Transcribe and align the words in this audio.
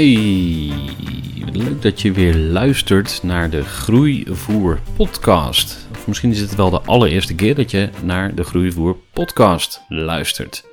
Hey, 0.00 0.72
leuk 1.52 1.82
dat 1.82 2.00
je 2.00 2.12
weer 2.12 2.36
luistert 2.36 3.22
naar 3.22 3.50
de 3.50 3.62
Groeivoer 3.62 4.80
podcast. 4.96 5.88
Of 5.90 6.06
misschien 6.06 6.30
is 6.30 6.40
het 6.40 6.54
wel 6.54 6.70
de 6.70 6.80
allereerste 6.80 7.34
keer 7.34 7.54
dat 7.54 7.70
je 7.70 7.88
naar 8.02 8.34
de 8.34 8.44
Groeivoer 8.44 8.96
podcast 9.12 9.82
luistert. 9.88 10.64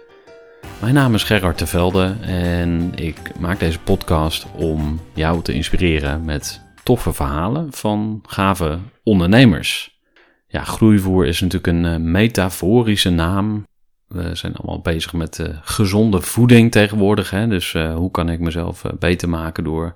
Mijn 0.81 0.93
naam 0.93 1.13
is 1.13 1.23
Gerard 1.23 1.57
Tevelde 1.57 2.15
en 2.21 2.91
ik 2.95 3.39
maak 3.39 3.59
deze 3.59 3.79
podcast 3.79 4.45
om 4.55 4.99
jou 5.13 5.41
te 5.41 5.53
inspireren 5.53 6.25
met 6.25 6.61
toffe 6.83 7.13
verhalen 7.13 7.73
van 7.73 8.21
gave 8.27 8.79
ondernemers. 9.03 9.99
Ja, 10.47 10.63
groeivoer 10.63 11.25
is 11.25 11.39
natuurlijk 11.41 11.67
een 11.67 11.85
uh, 11.85 11.95
metaforische 12.11 13.09
naam. 13.09 13.65
We 14.07 14.35
zijn 14.35 14.55
allemaal 14.55 14.81
bezig 14.81 15.13
met 15.13 15.37
uh, 15.37 15.47
gezonde 15.61 16.21
voeding 16.21 16.71
tegenwoordig. 16.71 17.29
Hè? 17.29 17.47
Dus 17.47 17.73
uh, 17.73 17.95
hoe 17.95 18.11
kan 18.11 18.29
ik 18.29 18.39
mezelf 18.39 18.83
beter 18.99 19.29
maken 19.29 19.63
door 19.63 19.95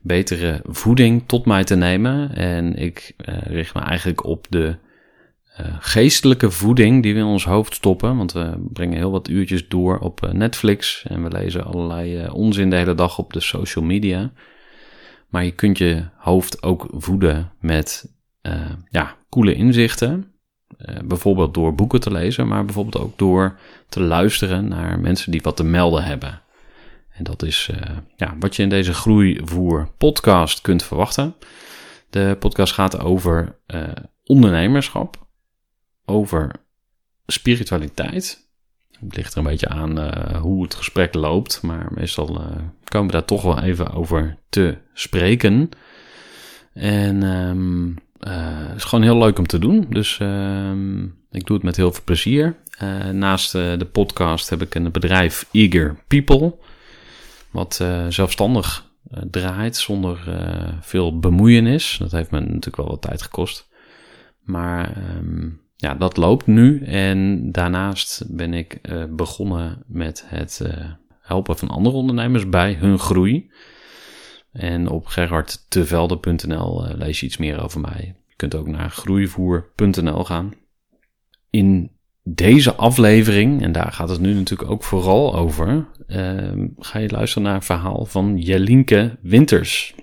betere 0.00 0.60
voeding 0.64 1.22
tot 1.26 1.46
mij 1.46 1.64
te 1.64 1.76
nemen? 1.76 2.34
En 2.34 2.74
ik 2.76 3.14
richt 3.44 3.74
me 3.74 3.80
eigenlijk 3.80 4.24
op 4.24 4.46
de 4.48 4.76
geestelijke 5.78 6.50
voeding 6.50 7.02
die 7.02 7.14
we 7.14 7.18
in 7.18 7.26
ons 7.26 7.44
hoofd 7.44 7.74
stoppen. 7.74 8.16
Want 8.16 8.32
we 8.32 8.66
brengen 8.72 8.96
heel 8.96 9.10
wat 9.10 9.28
uurtjes 9.28 9.68
door 9.68 9.98
op 9.98 10.28
Netflix. 10.32 11.04
En 11.08 11.22
we 11.22 11.30
lezen 11.30 11.64
allerlei 11.64 12.28
onzin 12.28 12.70
de 12.70 12.76
hele 12.76 12.94
dag 12.94 13.18
op 13.18 13.32
de 13.32 13.40
social 13.40 13.84
media. 13.84 14.32
Maar 15.28 15.44
je 15.44 15.52
kunt 15.52 15.78
je 15.78 16.04
hoofd 16.16 16.62
ook 16.62 16.86
voeden 16.90 17.52
met 17.60 18.12
ja, 18.90 19.16
coole 19.28 19.54
inzichten. 19.54 20.31
Uh, 20.88 20.96
bijvoorbeeld 21.04 21.54
door 21.54 21.74
boeken 21.74 22.00
te 22.00 22.12
lezen, 22.12 22.48
maar 22.48 22.64
bijvoorbeeld 22.64 23.04
ook 23.04 23.18
door 23.18 23.58
te 23.88 24.00
luisteren 24.00 24.68
naar 24.68 25.00
mensen 25.00 25.30
die 25.30 25.42
wat 25.42 25.56
te 25.56 25.64
melden 25.64 26.04
hebben. 26.04 26.42
En 27.12 27.24
dat 27.24 27.42
is 27.42 27.70
uh, 27.70 27.96
ja, 28.16 28.36
wat 28.38 28.56
je 28.56 28.62
in 28.62 28.68
deze 28.68 28.94
Groeivoer 28.94 29.88
podcast 29.98 30.60
kunt 30.60 30.82
verwachten. 30.82 31.34
De 32.10 32.36
podcast 32.38 32.72
gaat 32.72 32.98
over 32.98 33.58
ondernemerschap, 34.24 35.26
over 36.04 36.50
spiritualiteit. 37.26 38.50
Het 39.00 39.16
ligt 39.16 39.32
er 39.32 39.38
een 39.38 39.44
beetje 39.44 39.68
aan 39.68 40.14
hoe 40.36 40.62
het 40.62 40.74
gesprek 40.74 41.14
loopt, 41.14 41.62
maar 41.62 41.88
meestal 41.94 42.26
komen 42.84 43.06
we 43.06 43.12
daar 43.12 43.24
toch 43.24 43.42
wel 43.42 43.60
even 43.60 43.92
over 43.92 44.38
te 44.48 44.76
spreken. 44.92 45.70
En 46.72 47.22
um, 47.22 47.96
uh, 48.28 48.74
is 48.76 48.84
gewoon 48.84 49.04
heel 49.04 49.18
leuk 49.18 49.38
om 49.38 49.46
te 49.46 49.58
doen. 49.58 49.86
Dus 49.88 50.18
uh, 50.22 50.72
ik 51.30 51.46
doe 51.46 51.56
het 51.56 51.62
met 51.62 51.76
heel 51.76 51.92
veel 51.92 52.04
plezier. 52.04 52.56
Uh, 52.82 53.08
naast 53.08 53.52
de 53.52 53.88
podcast 53.92 54.50
heb 54.50 54.62
ik 54.62 54.74
een 54.74 54.92
bedrijf 54.92 55.48
Eager 55.52 55.96
People. 56.06 56.54
Wat 57.50 57.84
zelfstandig 58.08 58.90
draait 59.30 59.76
zonder 59.76 60.18
veel 60.80 61.18
bemoeienis. 61.18 61.96
Dat 61.98 62.12
heeft 62.12 62.30
me 62.30 62.40
natuurlijk 62.40 62.76
wel 62.76 62.88
wat 62.88 63.02
tijd 63.02 63.22
gekost. 63.22 63.68
Maar 64.42 64.96
um, 65.18 65.60
ja, 65.76 65.94
dat 65.94 66.16
loopt 66.16 66.46
nu. 66.46 66.84
En 66.84 67.52
daarnaast 67.52 68.24
ben 68.28 68.54
ik 68.54 68.80
begonnen 69.10 69.82
met 69.86 70.24
het 70.26 70.62
helpen 71.20 71.58
van 71.58 71.68
andere 71.68 71.96
ondernemers 71.96 72.48
bij 72.48 72.74
hun 72.74 72.98
groei. 72.98 73.50
En 74.52 74.88
op 74.88 75.06
gerardtevelde.nl 75.06 76.88
uh, 76.88 76.94
lees 76.94 77.20
je 77.20 77.26
iets 77.26 77.36
meer 77.36 77.62
over 77.62 77.80
mij. 77.80 78.16
Je 78.26 78.36
kunt 78.36 78.54
ook 78.54 78.66
naar 78.66 78.90
groeivoer.nl 78.90 80.24
gaan. 80.24 80.52
In 81.50 81.90
deze 82.24 82.74
aflevering, 82.74 83.62
en 83.62 83.72
daar 83.72 83.92
gaat 83.92 84.08
het 84.08 84.20
nu 84.20 84.34
natuurlijk 84.34 84.70
ook 84.70 84.84
vooral 84.84 85.34
over, 85.34 85.88
uh, 86.06 86.66
ga 86.78 86.98
je 86.98 87.10
luisteren 87.10 87.42
naar 87.42 87.54
een 87.54 87.62
verhaal 87.62 88.04
van 88.04 88.38
Jelinke 88.38 89.18
Winters. 89.22 89.94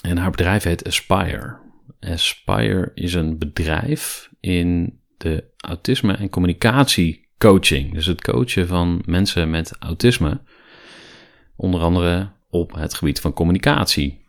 En 0.00 0.16
haar 0.16 0.30
bedrijf 0.30 0.62
heet 0.62 0.86
Aspire. 0.86 1.56
Aspire 2.00 2.90
is 2.94 3.14
een 3.14 3.38
bedrijf 3.38 4.30
in 4.40 5.00
de 5.16 5.44
autisme- 5.56 6.16
en 6.16 6.30
communicatiecoaching. 6.30 7.94
Dus 7.94 8.06
het 8.06 8.22
coachen 8.22 8.66
van 8.66 9.02
mensen 9.06 9.50
met 9.50 9.76
autisme. 9.78 10.40
Onder 11.56 11.80
andere 11.80 12.30
op 12.50 12.74
het 12.74 12.94
gebied 12.94 13.20
van 13.20 13.32
communicatie. 13.32 14.20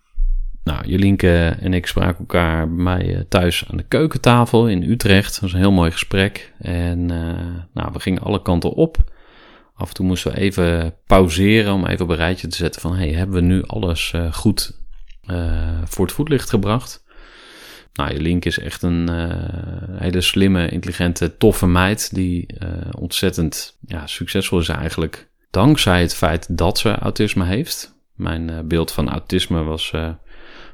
Nou, 0.64 0.88
Jelinke 0.88 1.58
en 1.60 1.74
ik 1.74 1.88
spraken 1.88 2.20
elkaar 2.20 2.68
bij 2.68 2.84
mij 2.84 3.16
eh, 3.16 3.22
thuis 3.30 3.64
aan 3.70 3.78
de 3.78 3.84
keukentafel 3.84 4.68
in 4.68 4.84
Utrecht. 4.84 5.32
Dat 5.32 5.40
was 5.40 5.54
een 5.54 5.60
heel 5.60 5.72
mooi 5.72 5.92
gesprek. 5.92 6.54
En 6.60 7.00
uh, 7.00 7.64
nou, 7.74 7.90
we 7.94 8.00
gingen 8.00 8.22
alle 8.22 8.42
kanten 8.42 8.74
op. 8.74 8.98
Af 9.74 9.88
en 9.88 9.94
toe 9.94 10.06
moesten 10.06 10.32
we 10.32 10.38
even 10.38 10.96
pauzeren 11.06 11.74
om 11.74 11.86
even 11.86 12.06
op 12.06 12.12
een 12.12 12.16
rijtje 12.16 12.48
te 12.48 12.56
zetten 12.56 12.82
van... 12.82 12.96
hey, 12.96 13.14
hebben 13.14 13.36
we 13.36 13.42
nu 13.42 13.64
alles 13.64 14.12
uh, 14.16 14.34
goed 14.34 14.80
voor 15.84 16.06
het 16.06 16.14
voetlicht 16.14 16.50
gebracht? 16.50 17.04
Nou, 17.94 18.14
Jelinke 18.14 18.48
is 18.48 18.60
echt 18.60 18.82
een 18.82 19.10
hele 19.98 20.22
slimme, 20.22 20.70
intelligente, 20.70 21.38
toffe 21.38 21.68
meid... 21.68 22.16
die 22.16 22.48
ontzettend 22.92 23.78
ja, 23.86 24.08
succesvol 24.08 24.60
is 24.60 24.70
eigenlijk 24.70 25.30
dankzij 25.52 26.02
het 26.02 26.16
feit 26.16 26.58
dat 26.58 26.80
ze 26.80 26.96
autisme 26.96 27.46
heeft... 27.46 28.01
Mijn 28.22 28.50
uh, 28.50 28.60
beeld 28.60 28.92
van 28.92 29.10
autisme 29.10 29.64
was 29.64 29.92
uh, 29.96 30.10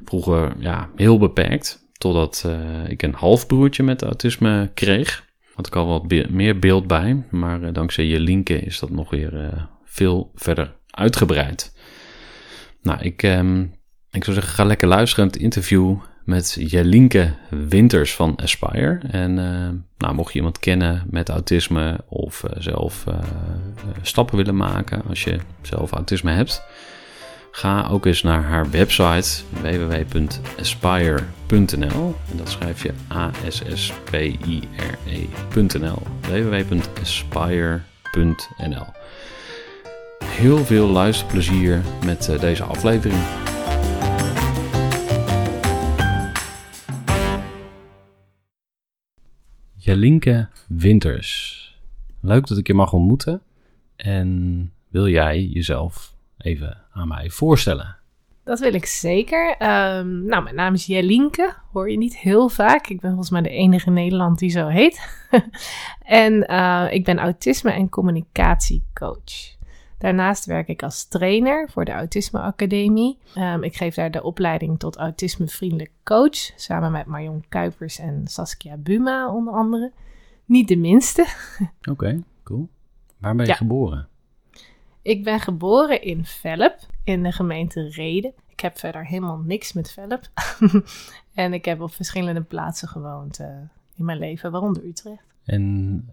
vroeger 0.05 0.55
ja, 0.59 0.89
heel 0.95 1.17
beperkt. 1.17 1.85
Totdat 1.97 2.43
uh, 2.45 2.89
ik 2.89 3.03
een 3.03 3.13
halfbroertje 3.13 3.83
met 3.83 4.01
autisme 4.01 4.71
kreeg. 4.73 5.25
Had 5.53 5.67
ik 5.67 5.75
al 5.75 5.87
wat 5.87 6.29
meer 6.29 6.59
beeld 6.59 6.87
bij. 6.87 7.23
Maar 7.29 7.73
dankzij 7.73 8.05
je 8.05 8.19
linken 8.19 8.63
is 8.63 8.79
dat 8.79 8.89
nog 8.89 9.09
weer 9.09 9.67
veel 9.85 10.31
verder 10.35 10.75
uitgebreid. 10.89 11.75
Nou, 12.81 13.01
ik, 13.01 13.23
um, 13.23 13.73
ik 14.11 14.23
zou 14.23 14.35
zeggen, 14.35 14.53
ga 14.53 14.63
lekker 14.63 14.87
luisteren 14.87 15.25
het 15.25 15.35
interview 15.35 15.95
met 16.23 16.57
Jelinke 16.59 17.33
Winters 17.49 18.15
van 18.15 18.35
Aspire. 18.35 18.99
En 19.11 19.33
nou, 19.97 20.13
mocht 20.13 20.31
je 20.31 20.37
iemand 20.37 20.59
kennen 20.59 21.03
met 21.09 21.29
autisme 21.29 21.97
of 22.09 22.43
zelf 22.57 23.05
stappen 24.01 24.37
willen 24.37 24.55
maken 24.55 25.01
als 25.07 25.23
je 25.23 25.39
zelf 25.61 25.91
autisme 25.91 26.31
hebt, 26.31 26.63
Ga 27.57 27.87
ook 27.87 28.05
eens 28.05 28.21
naar 28.21 28.43
haar 28.43 28.69
website 28.69 29.43
www.aspire.nl. 29.61 32.15
En 32.31 32.37
dat 32.37 32.49
schrijf 32.49 32.83
je 32.83 32.93
A-S-S-P-I-R-E.nl. 33.11 33.97
www.aspire.nl. 36.21 38.85
Heel 40.23 40.57
veel 40.57 40.87
luisterplezier 40.87 41.81
met 42.05 42.29
eh, 42.29 42.39
deze 42.39 42.63
aflevering. 42.63 43.21
Jelinke 49.75 50.49
Winters. 50.67 51.55
Leuk 52.21 52.47
dat 52.47 52.57
ik 52.57 52.67
je 52.67 52.73
mag 52.73 52.93
ontmoeten. 52.93 53.41
En 53.95 54.71
wil 54.87 55.07
jij 55.07 55.43
jezelf 55.43 56.15
even 56.37 56.77
aan 56.91 57.07
mij 57.07 57.29
voorstellen. 57.29 57.97
Dat 58.43 58.59
wil 58.59 58.73
ik 58.73 58.85
zeker. 58.85 59.55
Ehm, 59.57 60.25
nou, 60.25 60.43
mijn 60.43 60.55
naam 60.55 60.73
is 60.73 60.85
Jelinke. 60.85 61.53
Hoor 61.71 61.91
je 61.91 61.97
niet 61.97 62.17
heel 62.17 62.49
vaak. 62.49 62.87
Ik 62.87 62.99
ben 62.99 63.09
volgens 63.09 63.29
mij 63.29 63.41
de 63.41 63.49
enige 63.49 63.87
in 63.87 63.93
Nederland 63.93 64.39
die 64.39 64.49
zo 64.49 64.67
heet. 64.67 65.27
en 66.23 66.51
uh, 66.51 66.87
ik 66.89 67.03
ben 67.03 67.19
autisme- 67.19 67.71
en 67.71 67.89
communicatiecoach. 67.89 69.55
Daarnaast 69.97 70.45
werk 70.45 70.67
ik 70.67 70.83
als 70.83 71.07
trainer 71.07 71.69
voor 71.69 71.85
de 71.85 71.91
Autisme 71.91 72.39
Academie. 72.39 73.17
Um, 73.35 73.63
ik 73.63 73.75
geef 73.75 73.95
daar 73.95 74.11
de 74.11 74.23
opleiding 74.23 74.79
tot 74.79 74.97
autismevriendelijk 74.97 75.91
coach. 76.03 76.51
Samen 76.55 76.91
met 76.91 77.05
Marion 77.05 77.43
Kuipers 77.49 77.99
en 77.99 78.27
Saskia 78.27 78.77
Buma 78.77 79.31
onder 79.31 79.53
andere. 79.53 79.91
Niet 80.45 80.67
de 80.67 80.77
minste. 80.77 81.21
Oké, 81.79 81.91
okay, 81.91 82.23
cool. 82.43 82.69
Waar 83.17 83.35
ben 83.35 83.45
je 83.45 83.51
ja. 83.51 83.57
geboren? 83.57 84.07
Ik 85.07 85.23
ben 85.23 85.39
geboren 85.39 86.01
in 86.01 86.25
Velp, 86.25 86.75
in 87.03 87.23
de 87.23 87.31
gemeente 87.31 87.89
Reden. 87.89 88.33
Ik 88.47 88.59
heb 88.59 88.77
verder 88.77 89.05
helemaal 89.05 89.37
niks 89.37 89.73
met 89.73 89.91
Velp. 89.91 90.21
en 91.33 91.53
ik 91.53 91.65
heb 91.65 91.81
op 91.81 91.93
verschillende 91.93 92.41
plaatsen 92.41 92.87
gewoond 92.87 93.39
uh, 93.39 93.47
in 93.95 94.05
mijn 94.05 94.17
leven, 94.17 94.51
waaronder 94.51 94.83
Utrecht. 94.83 95.21
En 95.45 95.63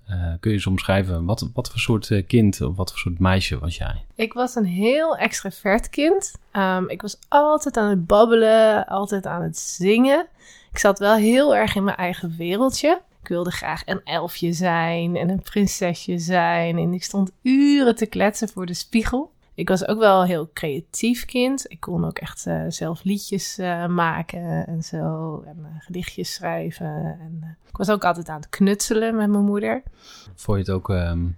uh, 0.09 0.33
kun 0.41 0.51
je 0.51 0.57
eens 0.57 0.67
omschrijven, 0.67 1.25
wat, 1.25 1.51
wat 1.55 1.71
voor 1.71 1.81
soort 1.81 2.11
uh, 2.11 2.27
kind 2.27 2.61
of 2.61 2.77
wat 2.77 2.91
voor 2.91 2.99
soort 2.99 3.19
meisje 3.19 3.59
was 3.59 3.77
jij? 3.77 4.05
Ik 4.15 4.33
was 4.33 4.55
een 4.55 4.65
heel 4.65 5.17
extravert 5.17 5.91
kind. 5.91 6.35
Um, 6.53 6.89
ik 6.89 7.03
was 7.03 7.19
altijd 7.29 7.77
aan 7.77 7.91
het 7.91 8.07
babbelen, 8.07 8.87
altijd 8.87 9.27
aan 9.27 9.43
het 9.43 9.59
zingen. 9.59 10.27
Ik 10.71 10.79
zat 10.79 10.99
wel 10.99 11.15
heel 11.15 11.57
erg 11.57 11.75
in 11.75 11.85
mijn 11.85 11.97
eigen 11.97 12.35
wereldje. 12.37 13.01
Ik 13.25 13.31
wilde 13.31 13.51
graag 13.51 13.83
een 13.87 14.01
elfje 14.05 14.53
zijn 14.53 15.17
en 15.17 15.31
een 15.31 15.43
prinsesje 15.43 16.19
zijn. 16.19 16.79
En 16.79 16.95
ik 16.95 17.05
stond 17.05 17.31
uren 17.43 17.95
te 17.95 18.07
kletsen 18.07 18.49
voor 18.49 18.67
de 18.67 18.75
spiegel. 18.75 19.33
Ik 19.55 19.69
was 19.69 19.87
ook 19.87 19.99
wel 19.99 20.21
een 20.21 20.27
heel 20.27 20.51
creatief 20.53 21.25
kind. 21.25 21.65
Ik 21.71 21.81
kon 21.81 22.05
ook 22.05 22.19
echt 22.19 22.47
uh, 22.47 22.65
zelf 22.69 23.05
liedjes 23.05 23.59
uh, 23.59 23.87
maken 23.87 24.67
en 24.67 24.83
zo. 24.83 25.43
En 25.47 25.57
uh, 25.59 25.67
gedichtjes 25.79 26.35
schrijven. 26.35 26.87
En, 27.21 27.57
ik 27.69 27.77
was 27.77 27.91
ook 27.91 28.05
altijd 28.05 28.29
aan 28.29 28.41
het 28.41 28.49
knutselen 28.49 29.17
met 29.17 29.29
mijn 29.29 29.45
moeder. 29.45 29.83
Vond 30.35 30.59
je 30.59 30.65
het 30.65 30.73
ook 30.73 30.89
um, 30.89 31.37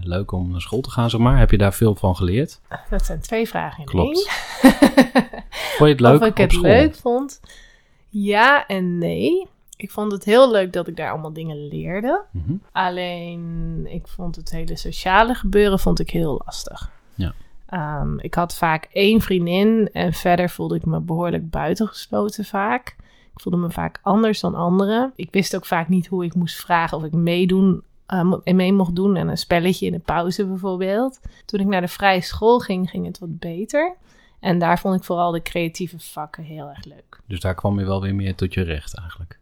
leuk 0.00 0.32
om 0.32 0.50
naar 0.50 0.60
school 0.60 0.80
te 0.80 0.90
gaan, 0.90 1.10
zeg 1.10 1.20
maar? 1.20 1.38
Heb 1.38 1.50
je 1.50 1.58
daar 1.58 1.74
veel 1.74 1.94
van 1.94 2.16
geleerd? 2.16 2.60
Dat 2.90 3.04
zijn 3.04 3.20
twee 3.20 3.48
vragen 3.48 3.78
in 3.78 3.86
Klopt. 3.86 4.16
één. 4.16 4.26
vond 5.50 5.78
je 5.78 5.84
het 5.86 6.00
leuk 6.08 6.20
Of 6.20 6.26
ik 6.26 6.36
het 6.36 6.56
leuk 6.56 6.94
vond? 6.94 7.40
Ja 8.08 8.66
en 8.66 8.98
nee. 8.98 9.54
Ik 9.76 9.90
vond 9.90 10.12
het 10.12 10.24
heel 10.24 10.50
leuk 10.50 10.72
dat 10.72 10.88
ik 10.88 10.96
daar 10.96 11.10
allemaal 11.10 11.32
dingen 11.32 11.68
leerde. 11.68 12.24
Mm 12.30 12.42
-hmm. 12.46 12.62
Alleen, 12.72 13.86
ik 13.88 14.06
vond 14.06 14.36
het 14.36 14.50
hele 14.50 14.76
sociale 14.76 15.34
gebeuren 15.34 15.78
vond 15.78 16.00
ik 16.00 16.10
heel 16.10 16.42
lastig. 16.44 16.90
Ja. 17.14 17.34
Um, 18.00 18.20
ik 18.20 18.34
had 18.34 18.56
vaak 18.56 18.88
één 18.92 19.20
vriendin 19.20 19.88
en 19.92 20.12
verder 20.12 20.50
voelde 20.50 20.74
ik 20.74 20.84
me 20.84 21.00
behoorlijk 21.00 21.50
buitengesloten 21.50 22.44
vaak. 22.44 22.96
Ik 23.34 23.42
voelde 23.42 23.58
me 23.58 23.70
vaak 23.70 23.98
anders 24.02 24.40
dan 24.40 24.54
anderen. 24.54 25.12
Ik 25.16 25.28
wist 25.30 25.56
ook 25.56 25.66
vaak 25.66 25.88
niet 25.88 26.06
hoe 26.06 26.24
ik 26.24 26.34
moest 26.34 26.56
vragen 26.56 26.96
of 26.96 27.04
ik 27.04 27.12
meedoen 27.12 27.82
uh, 28.08 28.32
mee 28.44 28.72
mocht 28.72 28.96
doen 28.96 29.16
en 29.16 29.28
een 29.28 29.38
spelletje 29.38 29.86
in 29.86 29.92
de 29.92 29.98
pauze 29.98 30.46
bijvoorbeeld. 30.46 31.20
Toen 31.44 31.60
ik 31.60 31.66
naar 31.66 31.80
de 31.80 31.88
vrije 31.88 32.20
school 32.20 32.58
ging, 32.58 32.90
ging 32.90 33.06
het 33.06 33.18
wat 33.18 33.38
beter. 33.38 33.96
En 34.40 34.58
daar 34.58 34.78
vond 34.78 34.96
ik 34.96 35.04
vooral 35.04 35.30
de 35.30 35.42
creatieve 35.42 35.98
vakken 35.98 36.42
heel 36.44 36.68
erg 36.68 36.84
leuk. 36.84 37.20
Dus 37.26 37.40
daar 37.40 37.54
kwam 37.54 37.78
je 37.78 37.84
wel 37.84 38.00
weer 38.00 38.14
meer 38.14 38.34
tot 38.34 38.54
je 38.54 38.62
recht 38.62 38.98
eigenlijk? 38.98 39.38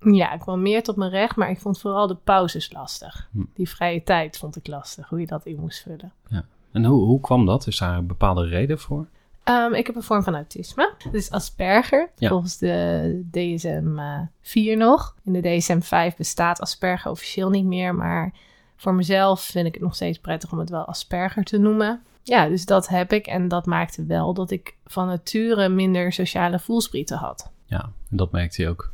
Ja, 0.00 0.32
ik 0.32 0.40
kwam 0.40 0.62
meer 0.62 0.82
tot 0.82 0.96
mijn 0.96 1.10
recht, 1.10 1.36
maar 1.36 1.50
ik 1.50 1.60
vond 1.60 1.80
vooral 1.80 2.06
de 2.06 2.16
pauzes 2.24 2.72
lastig. 2.72 3.28
Hm. 3.32 3.42
Die 3.54 3.68
vrije 3.68 4.02
tijd 4.02 4.38
vond 4.38 4.56
ik 4.56 4.66
lastig, 4.66 5.08
hoe 5.08 5.20
je 5.20 5.26
dat 5.26 5.46
in 5.46 5.60
moest 5.60 5.82
vullen. 5.82 6.12
Ja. 6.28 6.44
En 6.72 6.84
hoe, 6.84 7.04
hoe 7.04 7.20
kwam 7.20 7.46
dat? 7.46 7.66
Is 7.66 7.78
daar 7.78 7.96
een 7.96 8.06
bepaalde 8.06 8.46
reden 8.46 8.78
voor? 8.78 9.06
Um, 9.48 9.74
ik 9.74 9.86
heb 9.86 9.96
een 9.96 10.02
vorm 10.02 10.22
van 10.22 10.34
autisme. 10.34 10.92
Dus 11.10 11.30
Asperger, 11.30 12.10
ja. 12.16 12.28
volgens 12.28 12.58
de 12.58 13.22
DSM-4 13.30 14.52
uh, 14.54 14.76
nog. 14.76 15.14
In 15.24 15.32
de 15.32 15.40
DSM-5 15.40 16.16
bestaat 16.16 16.60
Asperger 16.60 17.10
officieel 17.10 17.50
niet 17.50 17.64
meer, 17.64 17.94
maar 17.94 18.32
voor 18.76 18.94
mezelf 18.94 19.40
vind 19.40 19.66
ik 19.66 19.74
het 19.74 19.82
nog 19.82 19.94
steeds 19.94 20.18
prettig 20.18 20.52
om 20.52 20.58
het 20.58 20.70
wel 20.70 20.84
Asperger 20.84 21.44
te 21.44 21.58
noemen. 21.58 22.02
Ja, 22.22 22.48
dus 22.48 22.64
dat 22.64 22.88
heb 22.88 23.12
ik 23.12 23.26
en 23.26 23.48
dat 23.48 23.66
maakte 23.66 24.04
wel 24.04 24.34
dat 24.34 24.50
ik 24.50 24.76
van 24.84 25.06
nature 25.06 25.68
minder 25.68 26.12
sociale 26.12 26.58
voelsprieten 26.58 27.16
had. 27.16 27.50
Ja, 27.64 27.92
en 28.10 28.16
dat 28.16 28.32
merkte 28.32 28.62
je 28.62 28.68
ook. 28.68 28.92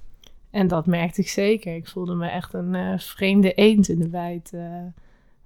En 0.53 0.69
dat 0.69 0.87
merkte 0.87 1.21
ik 1.21 1.29
zeker. 1.29 1.75
Ik 1.75 1.89
voelde 1.89 2.15
me 2.15 2.29
echt 2.29 2.53
een 2.53 2.75
uh, 2.75 2.99
vreemde 2.99 3.55
eend 3.55 3.89
in 3.89 3.99
de 3.99 4.09
bijt. 4.09 4.51
Uh, 4.55 4.63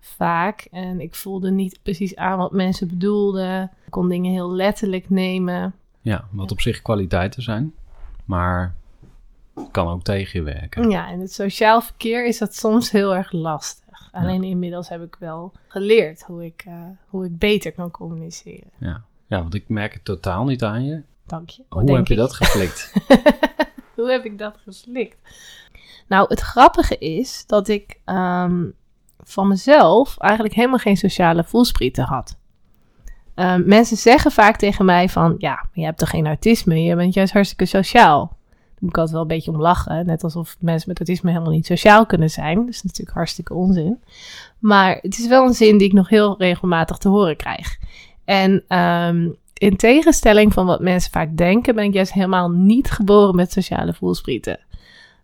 vaak. 0.01 0.69
En 0.71 1.01
ik 1.01 1.15
voelde 1.15 1.51
niet 1.51 1.79
precies 1.83 2.17
aan 2.17 2.39
wat 2.39 2.53
mensen 2.53 2.89
bedoelden. 2.89 3.63
Ik 3.63 3.91
kon 3.91 4.09
dingen 4.09 4.33
heel 4.33 4.53
letterlijk 4.53 5.11
nemen. 5.11 5.75
Ja, 6.01 6.25
wat 6.31 6.51
op 6.51 6.61
zich 6.61 6.83
kwaliteiten 6.83 7.43
zijn. 7.43 7.75
Maar 8.25 8.75
kan 9.71 9.89
ook 9.89 10.03
tegen 10.03 10.39
je 10.39 10.45
werken. 10.45 10.91
Ja, 10.91 11.11
in 11.11 11.21
het 11.21 11.33
sociaal 11.33 11.81
verkeer 11.81 12.27
is 12.27 12.39
dat 12.39 12.55
soms 12.55 12.91
heel 12.91 13.15
erg 13.15 13.33
lastig. 13.33 14.09
Alleen 14.13 14.43
ja. 14.43 14.49
inmiddels 14.49 14.89
heb 14.89 15.03
ik 15.03 15.17
wel 15.19 15.53
geleerd 15.69 16.23
hoe 16.23 16.45
ik, 16.45 16.65
uh, 16.69 16.75
hoe 17.07 17.25
ik 17.25 17.39
beter 17.39 17.73
kan 17.73 17.91
communiceren. 17.91 18.71
Ja. 18.79 19.03
ja, 19.27 19.41
want 19.41 19.55
ik 19.55 19.69
merk 19.69 19.93
het 19.93 20.05
totaal 20.05 20.45
niet 20.45 20.63
aan 20.63 20.85
je. 20.85 21.03
Dank 21.27 21.49
je. 21.49 21.63
Hoe 21.69 21.97
heb 21.97 22.07
je 22.07 22.15
dat 22.15 22.33
geflikt? 22.33 22.93
hoe 24.03 24.11
heb 24.11 24.25
ik 24.25 24.39
dat 24.39 24.57
geflikt? 24.65 25.17
Nou, 26.09 26.27
het 26.29 26.41
grappige 26.41 26.99
is 26.99 27.45
dat 27.47 27.69
ik 27.69 28.01
um, 28.07 28.75
van 29.21 29.49
mezelf 29.49 30.19
eigenlijk 30.19 30.55
helemaal 30.55 30.79
geen 30.79 30.97
sociale 30.97 31.45
voelsprieten 31.45 32.05
had. 32.05 32.37
Um, 33.35 33.63
mensen 33.67 33.97
zeggen 33.97 34.31
vaak 34.31 34.57
tegen 34.57 34.85
mij 34.85 35.09
van, 35.09 35.35
ja, 35.39 35.67
je 35.73 35.85
hebt 35.85 35.99
toch 35.99 36.11
geen 36.11 36.27
autisme, 36.27 36.83
je 36.83 36.97
bent 36.97 37.15
juist 37.15 37.33
hartstikke 37.33 37.67
sociaal. 37.67 38.27
Daar 38.77 38.85
moet 38.85 38.91
ik 38.91 38.97
altijd 38.97 39.15
wel 39.15 39.21
een 39.23 39.37
beetje 39.37 39.51
om 39.51 39.61
lachen, 39.61 40.07
net 40.07 40.25
alsof 40.25 40.57
mensen 40.61 40.89
met 40.89 40.99
autisme 40.99 41.31
helemaal 41.31 41.53
niet 41.53 41.67
sociaal 41.67 42.07
kunnen 42.07 42.31
zijn. 42.31 42.57
Dat 42.57 42.69
is 42.69 42.83
natuurlijk 42.83 43.17
hartstikke 43.17 43.55
onzin. 43.55 44.03
Maar 44.59 44.99
het 45.01 45.19
is 45.19 45.27
wel 45.27 45.47
een 45.47 45.55
zin 45.55 45.79
die 45.79 45.87
ik 45.87 45.93
nog 45.93 46.09
heel 46.09 46.35
regelmatig 46.39 46.99
te 46.99 47.09
horen 47.09 47.37
krijg. 47.37 47.79
En 48.25 48.79
um, 48.79 49.37
in 49.59 49.77
tegenstelling 49.77 50.53
van 50.53 50.67
wat 50.67 50.81
mensen 50.81 51.11
vaak 51.11 51.37
denken, 51.37 51.75
ben 51.75 51.85
ik 51.85 51.95
juist 51.95 52.13
helemaal 52.13 52.51
niet 52.51 52.91
geboren 52.91 53.37
met 53.37 53.53
sociale 53.53 53.93
voelsprieten. 53.93 54.59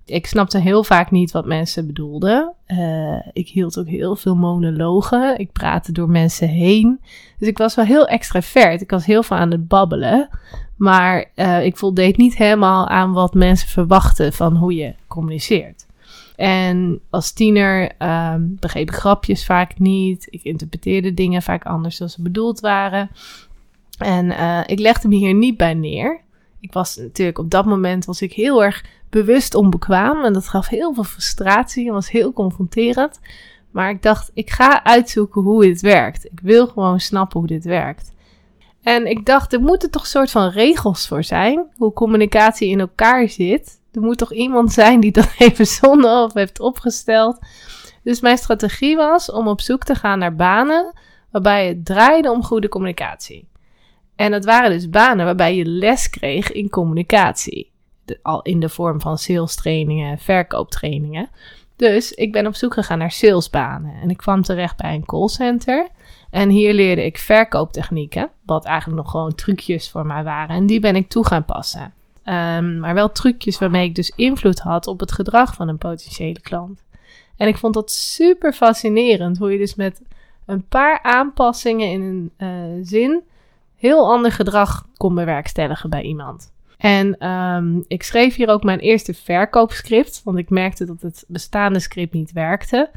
Ik 0.05 0.26
snapte 0.26 0.58
heel 0.58 0.84
vaak 0.84 1.11
niet 1.11 1.31
wat 1.31 1.46
mensen 1.46 1.87
bedoelden. 1.87 2.55
Uh, 2.67 3.26
ik 3.32 3.49
hield 3.49 3.79
ook 3.79 3.87
heel 3.87 4.17
veel 4.17 4.34
monologen. 4.34 5.38
Ik 5.38 5.52
praatte 5.52 5.93
door 5.93 6.08
mensen 6.11 6.49
heen. 6.49 7.00
Dus 7.38 7.49
ik 7.49 7.58
was 7.58 7.75
wel 7.75 7.84
heel 7.84 8.06
extravert. 8.06 8.81
Ik 8.81 8.90
was 8.90 9.06
heel 9.06 9.23
veel 9.23 9.37
aan 9.37 9.50
het 9.50 9.69
babbelen. 9.69 10.29
Maar 10.76 11.25
uh, 11.37 11.64
ik 11.64 11.76
voldeed 11.76 12.17
niet 12.17 12.37
helemaal 12.37 12.88
aan 12.88 13.12
wat 13.12 13.34
mensen 13.34 13.69
verwachten 13.69 14.32
van 14.32 14.56
hoe 14.56 14.75
je 14.75 14.94
communiceert. 15.06 15.87
En 16.37 17.00
als 17.11 17.32
tiener 17.32 17.93
um, 17.99 18.56
begreep 18.61 18.88
ik 18.88 18.94
grapjes 18.94 19.44
vaak 19.44 19.79
niet. 19.79 20.26
Ik 20.31 20.43
interpreteerde 20.43 21.14
dingen 21.14 21.43
vaak 21.43 21.64
anders 21.64 21.98
dan 21.98 22.08
ze 22.08 22.22
bedoeld 22.22 22.60
waren. 22.60 23.10
En 23.99 24.27
uh, 24.27 24.61
ik 24.67 24.79
legde 24.79 25.08
me 25.08 25.15
hier 25.15 25.34
niet 25.34 25.56
bij 25.56 25.75
neer. 25.75 26.20
Ik 26.61 26.72
was 26.72 26.96
natuurlijk 26.96 27.39
op 27.39 27.51
dat 27.51 27.65
moment 27.65 28.05
was 28.05 28.22
ik 28.22 28.32
heel 28.32 28.65
erg 28.65 28.84
bewust 29.11 29.55
onbekwaam. 29.55 30.25
En 30.25 30.32
dat 30.32 30.49
gaf 30.49 30.69
heel 30.69 30.94
veel 30.94 31.05
frustratie 31.05 31.87
en 31.87 31.93
was 31.93 32.11
heel 32.11 32.32
confronterend. 32.32 33.20
Maar 33.70 33.91
ik 33.91 34.03
dacht, 34.03 34.31
ik 34.34 34.51
ga 34.51 34.84
uitzoeken 34.84 35.43
hoe 35.43 35.63
dit 35.63 35.81
werkt. 35.81 36.25
Ik 36.25 36.41
wil 36.43 36.67
gewoon 36.67 37.01
snappen 37.01 37.39
hoe 37.39 37.49
dit 37.49 37.65
werkt. 37.65 38.13
En 38.82 39.06
ik 39.06 39.27
dacht, 39.27 39.53
er 39.53 39.61
moeten 39.61 39.91
toch 39.91 40.06
soort 40.06 40.31
van 40.31 40.49
regels 40.49 41.08
voor 41.08 41.25
zijn. 41.25 41.67
Hoe 41.77 41.93
communicatie 41.93 42.69
in 42.69 42.81
elkaar 42.81 43.29
zit. 43.29 43.81
Er 43.93 44.01
moet 44.01 44.19
toch 44.19 44.32
iemand 44.32 44.72
zijn 44.72 45.01
die 45.01 45.13
dat 45.13 45.34
even 45.39 45.67
zonder 45.67 46.22
of 46.22 46.32
heeft 46.32 46.61
opgesteld. 46.61 47.39
Dus 48.03 48.20
mijn 48.20 48.39
strategie 48.39 48.96
was 48.96 49.31
om 49.31 49.49
op 49.49 49.61
zoek 49.61 49.84
te 49.84 49.94
gaan 49.94 50.19
naar 50.19 50.34
banen 50.34 50.93
waarbij 51.31 51.69
het 51.69 51.84
draaide 51.84 52.31
om 52.31 52.43
goede 52.43 52.69
communicatie. 52.69 53.49
En 54.22 54.31
dat 54.31 54.44
waren 54.44 54.70
dus 54.70 54.91
banen 54.91 55.24
waarbij 55.24 55.56
je 55.56 55.64
les 55.64 56.10
kreeg 56.10 56.52
in 56.52 56.69
communicatie 56.69 57.70
al 58.22 58.43
in 58.43 58.60
de 58.60 58.69
vorm 58.69 59.00
van 59.00 59.19
sales 59.19 59.55
trainingen, 59.55 60.19
verkooptrainingen. 60.19 61.29
Dus 61.76 62.12
ik 62.12 62.32
ben 62.32 62.46
op 62.46 62.55
zoek 62.55 62.74
gegaan 62.74 62.98
naar 62.98 63.10
salesbanen. 63.10 63.94
En 64.02 64.10
ik 64.10 64.17
kwam 64.17 64.43
terecht 64.43 64.76
bij 64.76 64.94
een 64.94 65.05
callcenter. 65.05 65.88
En 66.31 66.48
hier 66.48 66.74
leerde 66.74 67.05
ik 67.05 67.19
verkooptechnieken, 67.19 68.31
wat 68.46 68.64
eigenlijk 68.64 69.02
nog 69.02 69.10
gewoon 69.10 69.34
trucjes 69.34 69.91
voor 69.91 70.06
mij 70.06 70.24
waren. 70.24 70.56
En 70.56 70.67
die 70.67 70.81
ben 70.81 70.96
ik 70.96 71.08
toe 71.08 71.26
gaan 71.26 71.44
passen. 71.44 71.93
Um, 72.24 72.79
maar 72.79 72.94
wel 72.94 73.12
trucjes 73.12 73.58
waarmee 73.58 73.88
ik 73.88 73.94
dus 73.94 74.12
invloed 74.17 74.58
had 74.58 74.86
op 74.86 75.00
het 75.00 75.12
gedrag 75.12 75.55
van 75.55 75.69
een 75.69 75.79
potentiële 75.79 76.41
klant. 76.41 76.84
En 77.36 77.48
ik 77.48 77.56
vond 77.56 77.74
dat 77.74 77.91
super 77.91 78.52
fascinerend, 78.52 79.38
hoe 79.38 79.52
je 79.52 79.58
dus 79.58 79.74
met 79.74 80.02
een 80.46 80.67
paar 80.69 81.02
aanpassingen 81.02 81.91
in 81.91 82.02
een 82.02 82.32
uh, 82.38 82.86
zin 82.86 83.22
heel 83.82 84.10
ander 84.12 84.32
gedrag 84.32 84.86
kon 84.96 85.15
bewerkstelligen 85.15 85.91
bij 85.91 86.03
iemand. 86.03 86.53
En 86.79 87.29
um, 87.29 87.84
ik 87.89 88.03
schreef 88.03 88.34
hier 88.34 88.48
ook 88.48 88.62
mijn 88.62 88.79
eerste 88.79 89.15
verkoopscript, 89.15 90.20
want 90.24 90.39
ik 90.39 90.51
merkte 90.51 90.84
dat 90.84 91.01
het 91.01 91.24
bestaande 91.29 91.79
script 91.81 92.12
niet 92.12 92.32
werkte. 92.32 92.91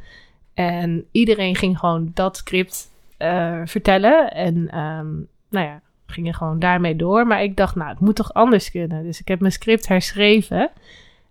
En 0.53 1.05
iedereen 1.11 1.55
ging 1.55 1.79
gewoon 1.79 2.11
dat 2.13 2.37
script 2.37 2.91
uh, 3.19 3.61
vertellen. 3.65 4.31
En 4.31 4.55
um, 4.79 5.27
nou 5.49 5.65
ja, 5.65 5.81
gingen 6.05 6.33
gewoon 6.33 6.59
daarmee 6.59 6.95
door. 6.95 7.27
Maar 7.27 7.43
ik 7.43 7.55
dacht, 7.55 7.75
nou, 7.75 7.89
het 7.89 7.99
moet 7.99 8.15
toch 8.15 8.33
anders 8.33 8.71
kunnen. 8.71 9.03
Dus 9.03 9.19
ik 9.19 9.27
heb 9.27 9.39
mijn 9.39 9.51
script 9.51 9.87
herschreven. 9.87 10.69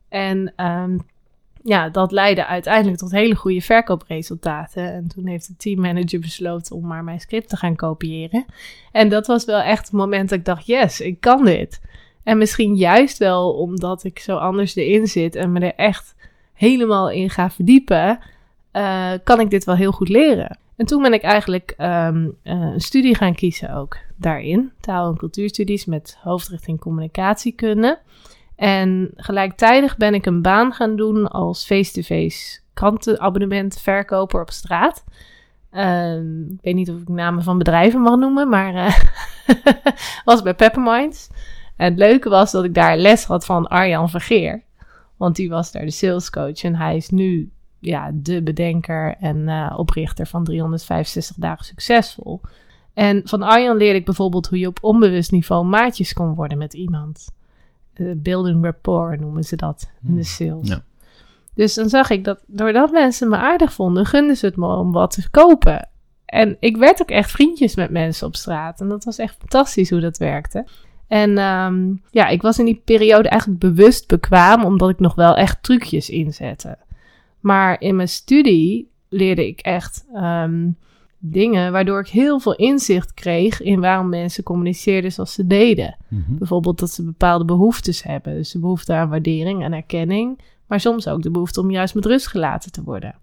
En 0.09 0.53
ehm, 0.57 0.99
ja, 1.67 1.89
dat 1.89 2.13
leidde 2.13 2.47
uiteindelijk 2.47 2.99
tot 2.99 3.11
hele 3.11 3.35
goede 3.35 3.61
verkoopresultaten. 3.61 4.93
En 4.93 5.09
toen 5.09 5.27
heeft 5.27 5.47
de 5.47 5.57
teammanager 5.57 6.21
besloten 6.21 6.77
om 6.77 6.87
maar 6.87 7.05
mijn 7.05 7.21
script 7.21 7.49
te 7.49 7.57
gaan 7.57 7.77
kopiëren. 7.77 8.45
En 8.93 9.09
dat 9.09 9.27
was 9.27 9.45
wel 9.45 9.61
echt 9.61 9.85
het 9.85 9.93
moment 9.93 10.29
dat 10.29 10.39
ik 10.39 10.45
dacht, 10.45 10.67
yes, 10.67 11.01
ik 11.01 11.21
kan 11.21 11.45
dit. 11.45 11.81
En 12.23 12.39
misschien 12.39 12.77
juist 12.77 13.19
wel 13.19 13.53
omdat 13.53 14.05
ik 14.05 14.19
zo 14.19 14.37
anders 14.37 14.75
erin 14.75 15.07
zit 15.07 15.37
en 15.37 15.53
me 15.53 15.61
er 15.61 15.75
echt 15.75 16.15
helemaal 16.53 17.11
in 17.11 17.31
ga 17.31 17.51
verdiepen, 17.51 18.19
uh, 18.73 19.13
kan 19.25 19.41
ik 19.41 19.51
dit 19.51 19.65
wel 19.65 19.77
heel 19.77 19.93
goed 19.93 20.09
leren. 20.09 20.59
En 20.77 20.87
toen 20.87 21.03
ben 21.03 21.13
ik 21.13 21.23
eigenlijk 21.23 21.75
um, 21.79 22.25
uh, 22.25 22.33
een 22.45 22.81
studie 22.81 23.15
gaan 23.15 23.35
kiezen 23.35 23.75
ook 23.75 23.97
daarin. 24.17 24.73
Taal- 24.81 25.11
en 25.11 25.17
cultuurstudies 25.17 25.85
met 25.85 26.19
hoofdrichting 26.21 26.81
communicatiekunde. 26.81 27.99
En 28.57 29.11
gelijktijdig 29.17 29.97
ben 29.97 30.15
ik 30.15 30.27
een 30.27 30.43
baan 30.43 30.73
gaan 30.73 30.97
doen 30.97 31.29
als 31.29 31.65
face-to-face 31.65 32.61
krantenabonnement 32.75 33.81
verkoper 33.81 34.41
op 34.41 34.51
straat. 34.51 35.05
Uh, 35.73 36.15
ik 36.51 36.59
weet 36.63 36.75
niet 36.75 36.91
of 36.91 37.01
ik 37.01 37.09
namen 37.09 37.43
van 37.43 37.59
bedrijven 37.59 38.01
mag 38.01 38.17
noemen, 38.17 38.49
maar 38.49 38.75
uh, 38.75 38.99
was 40.25 40.43
bij 40.43 40.55
Pepperminds. 40.55 41.29
En 41.77 41.91
het 41.91 41.99
leuke 41.99 42.29
was 42.29 42.51
dat 42.51 42.65
ik 42.65 42.75
daar 42.75 42.97
les 42.97 43.25
had 43.25 43.45
van 43.45 43.67
Arjan 43.67 44.11
Vergeer. 44.11 44.63
Want 45.17 45.37
die 45.37 45.49
was 45.49 45.73
daar 45.73 45.85
de 45.85 45.91
salescoach 45.91 46.63
en 46.63 46.77
hij 46.77 46.97
is 46.97 47.09
nu 47.09 47.51
ja, 47.79 48.11
de 48.15 48.43
bedenker 48.43 49.17
en 49.21 49.37
uh, 49.37 49.75
oprichter 49.77 50.27
van 50.27 50.45
365 50.45 51.37
dagen 51.37 51.65
succesvol. 51.65 52.41
En 52.95 53.21
van 53.25 53.43
Arjan 53.43 53.77
leerde 53.77 53.99
ik 53.99 54.05
bijvoorbeeld 54.05 54.47
hoe 54.47 54.59
je 54.59 54.67
op 54.67 54.79
onbewust 54.81 55.31
niveau 55.31 55.65
maatjes 55.65 56.13
kon 56.13 56.35
worden 56.35 56.59
met 56.59 56.75
iemand. 56.75 57.29
Uh, 57.97 58.13
building 58.17 58.65
rapport 58.65 59.21
noemen 59.21 59.45
ze 59.45 59.57
dat 59.57 59.91
in 60.09 60.15
de 60.15 60.23
sales. 60.25 60.69
Ja. 60.69 60.83
Dus 61.55 61.75
dan 61.75 61.89
zag 61.89 62.11
ik 62.11 62.25
dat 62.25 62.45
doordat 62.47 62.93
mensen 62.93 63.29
me 63.29 63.37
aardig 63.37 63.73
vonden, 63.73 64.07
gunden 64.07 64.37
ze 64.37 64.47
het 64.47 64.57
me 64.57 64.67
om 64.67 64.93
wat 64.93 65.11
te 65.11 65.31
kopen. 65.31 65.89
En 66.25 66.57
ik 66.61 66.77
werd 66.77 67.03
ook 67.03 67.11
echt 67.11 67.31
vriendjes 67.31 67.75
met 67.75 67.91
mensen 67.91 68.27
op 68.27 68.37
straat. 68.37 68.81
En 68.81 68.89
dat 68.89 69.05
was 69.05 69.19
echt 69.19 69.37
fantastisch 69.39 69.91
hoe 69.91 70.01
dat 70.01 70.19
werkte. 70.19 70.67
En 71.07 71.39
um, 71.39 72.03
ja, 72.11 72.29
ik 72.29 72.43
was 72.43 72.59
in 72.59 72.65
die 72.65 72.83
periode 72.85 73.29
eigenlijk 73.29 73.61
bewust 73.61 74.09
bekwaam, 74.09 74.65
omdat 74.65 74.91
ik 74.91 74.99
nog 74.99 75.15
wel 75.15 75.37
echt 75.37 75.63
trucjes 75.63 76.11
inzette. 76.11 76.79
Maar 77.41 77.81
in 77.81 77.97
mijn 77.97 78.09
studie 78.09 78.91
leerde 79.09 79.47
ik 79.47 79.61
echt 79.61 80.05
um, 80.15 80.77
dingen 81.27 81.73
waardoor 81.73 82.01
ik 82.01 82.09
heel 82.09 82.39
veel 82.41 82.55
inzicht 82.55 83.15
kreeg 83.15 83.63
in 83.63 83.81
waarom 83.81 84.09
mensen 84.09 84.45
communiceerden 84.45 85.13
zoals 85.13 85.33
ze 85.33 85.47
deden. 85.47 85.97
Mm 86.09 86.25
-hmm. 86.27 86.39
Bijvoorbeeld 86.39 86.79
dat 86.79 86.91
ze 86.91 87.05
bepaalde 87.05 87.45
behoeftes 87.45 88.03
hebben. 88.03 88.35
Dus 88.35 88.51
de 88.51 88.59
behoefte 88.59 88.93
aan 88.93 89.09
waardering 89.09 89.63
en 89.65 89.73
erkenning, 89.73 90.41
maar 90.67 90.81
soms 90.81 91.09
ook 91.09 91.23
de 91.23 91.31
behoefte 91.31 91.61
om 91.61 91.71
juist 91.71 91.95
met 91.95 92.07
rust 92.07 92.27
gelaten 92.27 92.73
te 92.73 92.83
worden. 92.83 93.15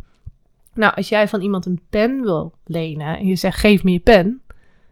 Nou, 0.73 0.93
als 0.95 1.09
jij 1.09 1.27
van 1.27 1.41
iemand 1.41 1.65
een 1.65 1.81
pen 1.89 2.21
wil 2.21 2.53
lenen 2.65 3.17
en 3.17 3.25
je 3.25 3.35
zegt: 3.35 3.59
geef 3.59 3.83
me 3.83 3.91
je 3.91 3.99
pen, 3.99 4.41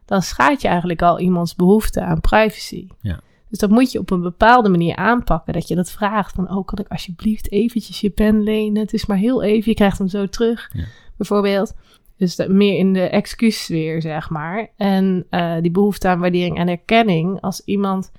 dan 0.05 0.21
schaadt 0.21 0.61
je 0.61 0.67
eigenlijk 0.67 1.01
al 1.01 1.19
iemands 1.19 1.55
behoefte 1.55 2.01
aan 2.01 2.21
privacy. 2.21 2.87
Ja. 3.01 3.19
Dus 3.49 3.59
dat 3.59 3.69
moet 3.69 3.91
je 3.91 3.99
op 3.99 4.11
een 4.11 4.21
bepaalde 4.21 4.69
manier 4.69 4.95
aanpakken. 4.95 5.53
Dat 5.53 5.67
je 5.67 5.75
dat 5.75 5.91
vraagt 5.91 6.35
van, 6.35 6.51
oh, 6.51 6.65
kan 6.65 6.77
ik 6.77 6.87
alsjeblieft 6.87 7.51
eventjes 7.51 7.99
je 8.01 8.09
pen 8.09 8.43
lenen? 8.43 8.81
Het 8.81 8.93
is 8.93 9.05
maar 9.05 9.17
heel 9.17 9.43
even, 9.43 9.69
je 9.69 9.75
krijgt 9.75 9.97
hem 9.97 10.07
zo 10.07 10.27
terug, 10.27 10.69
Ja. 10.73 10.83
bijvoorbeeld. 11.17 11.73
Dus 12.19 12.35
dat, 12.35 12.49
meer 12.49 12.77
in 12.77 12.93
de 12.93 13.09
excuussfeer, 13.09 14.01
zeg 14.01 14.29
maar. 14.29 14.67
En 14.75 15.25
uh, 15.31 15.55
die 15.61 15.71
behoefte 15.71 16.07
aan 16.07 16.19
waardering 16.19 16.57
en 16.57 16.67
erkenning. 16.67 17.41
Als 17.41 17.61
iemand 17.65 18.11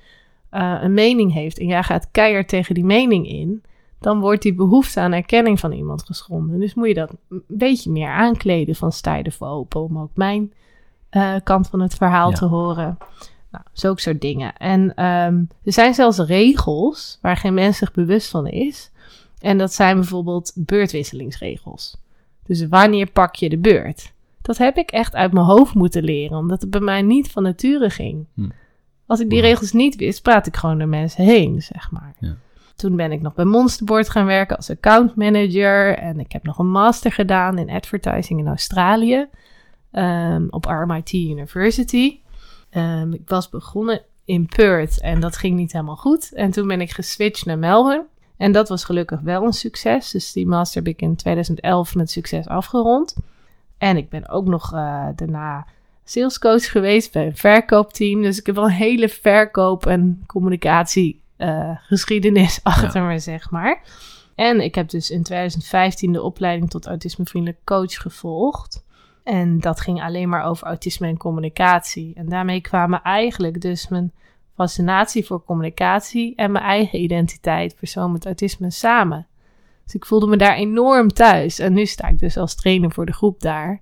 uh, 0.52 0.78
een 0.80 0.94
mening 0.94 1.32
heeft 1.32 1.58
en 1.58 1.66
jij 1.66 1.82
gaat 1.82 2.08
keihard 2.10 2.48
tegen 2.48 2.74
die 2.74 2.84
mening 2.84 3.28
in... 3.28 3.62
dan 3.98 4.20
wordt 4.20 4.42
die 4.42 4.54
behoefte 4.54 5.00
aan 5.00 5.12
erkenning 5.12 5.60
van 5.60 5.72
iemand 5.72 6.02
geschonden. 6.02 6.60
Dus 6.60 6.74
moet 6.74 6.88
je 6.88 6.94
dat 6.94 7.12
een 7.28 7.42
beetje 7.48 7.90
meer 7.90 8.10
aankleden 8.10 8.74
van 8.74 8.92
sta 8.92 9.14
je 9.14 9.22
ervoor 9.22 9.48
open... 9.48 9.82
om 9.82 9.98
ook 9.98 10.10
mijn 10.14 10.52
uh, 11.10 11.34
kant 11.44 11.68
van 11.68 11.80
het 11.80 11.94
verhaal 11.94 12.30
Ja. 12.30 12.36
te 12.36 12.44
horen. 12.44 12.98
Nou, 13.50 13.64
zulke 13.72 14.00
soort 14.00 14.20
dingen. 14.20 14.56
En 14.56 14.80
um, 15.04 15.48
er 15.64 15.72
zijn 15.72 15.94
zelfs 15.94 16.18
regels 16.18 17.18
waar 17.22 17.36
geen 17.36 17.54
mens 17.54 17.76
zich 17.78 17.92
bewust 17.92 18.30
van 18.30 18.46
is. 18.46 18.90
En 19.40 19.58
dat 19.58 19.72
zijn 19.72 19.96
bijvoorbeeld 19.96 20.52
beurtwisselingsregels. 20.54 21.96
Dus 22.44 22.68
wanneer 22.68 23.10
pak 23.10 23.34
je 23.34 23.48
de 23.48 23.58
beurt? 23.58 24.12
Dat 24.42 24.58
heb 24.58 24.76
ik 24.76 24.90
echt 24.90 25.14
uit 25.14 25.32
mijn 25.32 25.46
hoofd 25.46 25.74
moeten 25.74 26.04
leren, 26.04 26.38
omdat 26.38 26.60
het 26.60 26.70
bij 26.70 26.80
mij 26.80 27.02
niet 27.02 27.30
van 27.30 27.42
nature 27.42 27.90
ging. 27.90 28.26
Hm. 28.34 28.48
Als 29.06 29.20
ik 29.20 29.30
die 29.30 29.40
regels 29.40 29.72
niet 29.72 29.96
wist, 29.96 30.22
praat 30.22 30.46
ik 30.46 30.56
gewoon 30.56 30.78
door 30.78 30.88
mensen 30.88 31.24
heen, 31.24 31.62
zeg 31.62 31.90
maar. 31.90 32.14
Ja. 32.18 32.36
Toen 32.76 32.96
ben 32.96 33.12
ik 33.12 33.20
nog 33.20 33.34
bij 33.34 33.44
Monsterboard 33.44 34.08
gaan 34.08 34.26
werken 34.26 34.56
als 34.56 34.70
account 34.70 35.14
manager. 35.14 35.98
En 35.98 36.20
ik 36.20 36.32
heb 36.32 36.42
nog 36.42 36.58
een 36.58 36.70
master 36.70 37.12
gedaan 37.12 37.58
in 37.58 37.70
advertising 37.70 38.40
in 38.40 38.46
Australië. 38.46 39.28
um, 39.92 40.46
op 40.50 40.64
RMIT 40.64 41.12
University. 41.12 42.20
Um, 42.70 43.12
ik 43.12 43.28
was 43.28 43.48
begonnen 43.48 44.02
in 44.24 44.46
Perth 44.46 45.00
en 45.00 45.20
dat 45.20 45.36
ging 45.36 45.56
niet 45.56 45.72
helemaal 45.72 45.96
goed. 45.96 46.32
En 46.32 46.50
toen 46.50 46.66
ben 46.66 46.80
ik 46.80 46.90
geswitcht 46.90 47.44
naar 47.44 47.58
Melbourne. 47.58 48.06
En 48.40 48.52
dat 48.52 48.68
was 48.68 48.84
gelukkig 48.84 49.20
wel 49.20 49.44
een 49.44 49.52
succes. 49.52 50.10
Dus 50.10 50.32
die 50.32 50.46
master 50.46 50.82
heb 50.82 50.92
ik 50.92 51.02
in 51.02 51.16
2011 51.16 51.94
met 51.94 52.10
succes 52.10 52.46
afgerond. 52.46 53.16
En 53.78 53.96
ik 53.96 54.08
ben 54.08 54.28
ook 54.28 54.46
nog 54.46 54.72
uh, 54.74 55.06
daarna 55.16 55.66
salescoach 56.04 56.70
geweest 56.70 57.12
bij 57.12 57.26
een 57.26 57.36
verkoopteam. 57.36 58.22
Dus 58.22 58.38
ik 58.38 58.46
heb 58.46 58.54
wel 58.54 58.64
een 58.64 58.70
hele 58.70 59.08
verkoop- 59.08 59.86
en 59.86 60.24
communicatie 60.26 61.22
uh, 61.38 61.70
geschiedenis 61.76 62.60
achter 62.72 63.00
ja. 63.00 63.06
me, 63.06 63.18
zeg 63.18 63.50
maar. 63.50 63.82
En 64.34 64.60
ik 64.60 64.74
heb 64.74 64.88
dus 64.88 65.10
in 65.10 65.22
2015 65.22 66.12
de 66.12 66.22
opleiding 66.22 66.70
tot 66.70 66.86
autismevriendelijk 66.86 67.60
coach 67.64 67.94
gevolgd. 67.94 68.84
En 69.24 69.58
dat 69.58 69.80
ging 69.80 70.02
alleen 70.02 70.28
maar 70.28 70.44
over 70.44 70.66
autisme 70.66 71.06
en 71.06 71.16
communicatie. 71.16 72.12
En 72.14 72.28
daarmee 72.28 72.60
kwamen 72.60 73.02
eigenlijk 73.02 73.60
dus 73.60 73.88
mijn 73.88 74.12
fascinatie 74.60 75.26
voor 75.26 75.44
communicatie 75.44 76.34
en 76.36 76.52
mijn 76.52 76.64
eigen 76.64 77.02
identiteit, 77.02 77.76
persoon 77.76 78.12
met 78.12 78.26
autisme, 78.26 78.70
samen. 78.70 79.26
Dus 79.84 79.94
ik 79.94 80.06
voelde 80.06 80.26
me 80.26 80.36
daar 80.36 80.54
enorm 80.54 81.08
thuis. 81.08 81.58
En 81.58 81.72
nu 81.72 81.86
sta 81.86 82.08
ik 82.08 82.18
dus 82.18 82.36
als 82.36 82.54
trainer 82.54 82.90
voor 82.92 83.06
de 83.06 83.12
groep 83.12 83.40
daar. 83.40 83.80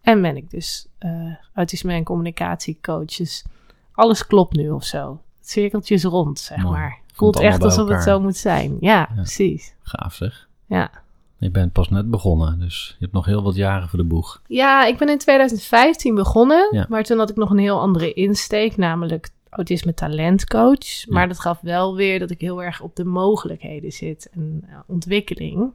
En 0.00 0.22
ben 0.22 0.36
ik 0.36 0.50
dus 0.50 0.86
uh, 1.00 1.34
autisme 1.54 1.92
en 1.92 2.04
communicatiecoach. 2.04 3.16
Dus 3.16 3.44
alles 3.92 4.26
klopt 4.26 4.56
nu 4.56 4.70
of 4.70 4.84
zo. 4.84 5.20
Het 5.38 5.48
cirkeltje 5.50 5.94
is 5.94 6.04
rond, 6.04 6.38
zeg 6.38 6.62
Mooi. 6.62 6.78
maar. 6.78 6.98
Voelt 7.12 7.40
echt 7.40 7.62
alsof 7.62 7.88
het 7.88 8.02
zo 8.02 8.20
moet 8.20 8.36
zijn. 8.36 8.76
Ja, 8.80 8.98
ja, 8.98 9.08
precies. 9.14 9.74
Gaaf 9.82 10.14
zeg. 10.14 10.48
Ja. 10.66 10.90
Je 11.38 11.50
bent 11.50 11.72
pas 11.72 11.88
net 11.88 12.10
begonnen, 12.10 12.58
dus 12.58 12.88
je 12.88 12.96
hebt 13.04 13.12
nog 13.12 13.24
heel 13.26 13.42
wat 13.42 13.54
jaren 13.54 13.88
voor 13.88 13.98
de 13.98 14.04
boeg. 14.04 14.42
Ja, 14.46 14.84
ik 14.86 14.98
ben 14.98 15.08
in 15.08 15.18
2015 15.18 16.14
begonnen, 16.14 16.68
Ja. 16.70 16.86
maar 16.88 17.02
toen 17.02 17.18
had 17.18 17.30
ik 17.30 17.36
nog 17.36 17.50
een 17.50 17.58
heel 17.58 17.80
andere 17.80 18.12
insteek, 18.12 18.76
namelijk 18.76 19.28
autisme 19.54 19.94
talentcoach. 19.94 21.06
Maar 21.08 21.28
dat 21.28 21.40
gaf 21.40 21.60
wel 21.60 21.96
weer 21.96 22.18
dat 22.18 22.30
ik 22.30 22.40
heel 22.40 22.62
erg 22.62 22.80
op 22.80 22.96
de 22.96 23.04
mogelijkheden 23.04 23.92
zit 23.92 24.28
en 24.32 24.62
uh, 24.68 24.76
ontwikkeling. 24.86 25.74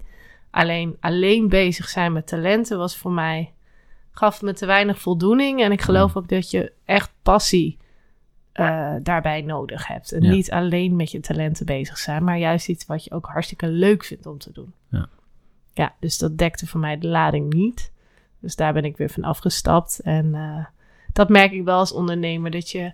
Alleen, 0.51 0.97
alleen 0.99 1.49
bezig 1.49 1.89
zijn 1.89 2.13
met 2.13 2.27
talenten 2.27 2.77
was 2.77 2.97
voor 2.97 3.11
mij, 3.11 3.53
gaf 4.11 4.41
me 4.41 4.53
te 4.53 4.65
weinig 4.65 4.99
voldoening. 4.99 5.61
En 5.61 5.71
ik 5.71 5.81
geloof 5.81 6.17
ook 6.17 6.27
dat 6.29 6.51
je 6.51 6.71
echt 6.85 7.11
passie 7.23 7.77
uh, 8.53 8.95
daarbij 9.03 9.41
nodig 9.41 9.87
hebt. 9.87 10.11
En 10.11 10.21
Ja. 10.23 10.29
niet 10.29 10.51
alleen 10.51 10.95
met 10.95 11.11
je 11.11 11.19
talenten 11.19 11.65
bezig 11.65 11.97
zijn, 11.97 12.23
maar 12.23 12.37
juist 12.37 12.69
iets 12.69 12.85
wat 12.85 13.03
je 13.03 13.11
ook 13.11 13.25
hartstikke 13.25 13.67
leuk 13.67 14.03
vindt 14.03 14.25
om 14.25 14.37
te 14.37 14.51
doen. 14.51 14.73
Ja. 14.89 15.09
Ja, 15.73 15.95
dus 15.99 16.17
dat 16.17 16.37
dekte 16.37 16.67
voor 16.67 16.79
mij 16.79 16.97
de 16.97 17.07
lading 17.07 17.53
niet. 17.53 17.91
Dus 18.39 18.55
daar 18.55 18.73
ben 18.73 18.85
ik 18.85 18.97
weer 18.97 19.09
van 19.09 19.23
afgestapt. 19.23 19.99
En 19.99 20.25
uh, 20.25 20.65
dat 21.13 21.29
merk 21.29 21.51
ik 21.51 21.63
wel 21.63 21.77
als 21.79 21.91
ondernemer, 21.93 22.51
dat 22.51 22.69
je 22.69 22.93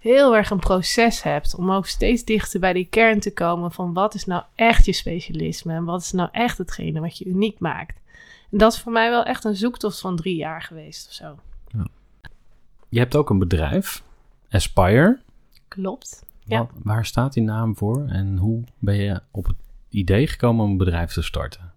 heel 0.00 0.36
erg 0.36 0.50
een 0.50 0.58
proces 0.58 1.22
hebt 1.22 1.54
om 1.54 1.72
ook 1.72 1.86
steeds 1.86 2.24
dichter 2.24 2.60
bij 2.60 2.72
die 2.72 2.86
kern 2.90 3.20
te 3.20 3.32
komen 3.32 3.72
van 3.72 3.92
wat 3.92 4.14
is 4.14 4.24
nou 4.24 4.42
echt 4.54 4.84
je 4.84 4.92
specialisme 4.92 5.72
en 5.72 5.84
wat 5.84 6.00
is 6.00 6.12
nou 6.12 6.28
echt 6.32 6.58
hetgene 6.58 7.00
wat 7.00 7.18
je 7.18 7.24
uniek 7.24 7.58
maakt. 7.58 8.00
En 8.50 8.58
dat 8.58 8.72
is 8.72 8.80
voor 8.80 8.92
mij 8.92 9.10
wel 9.10 9.24
echt 9.24 9.44
een 9.44 9.56
zoektocht 9.56 10.00
van 10.00 10.16
drie 10.16 10.36
jaar 10.36 10.62
geweest 10.62 11.06
of 11.06 11.12
zo. 11.12 11.38
Je 12.88 12.98
hebt 12.98 13.16
ook 13.16 13.30
een 13.30 13.38
bedrijf, 13.38 14.02
Aspire. 14.50 15.20
Klopt. 15.68 16.24
Ja. 16.44 16.58
Wat, 16.58 16.70
waar 16.82 17.06
staat 17.06 17.32
die 17.32 17.42
naam 17.42 17.76
voor 17.76 18.06
en 18.06 18.36
hoe 18.36 18.64
ben 18.78 18.96
je 18.96 19.20
op 19.30 19.46
het 19.46 19.56
idee 19.88 20.26
gekomen 20.26 20.64
om 20.64 20.70
een 20.70 20.76
bedrijf 20.76 21.12
te 21.12 21.22
starten? 21.22 21.69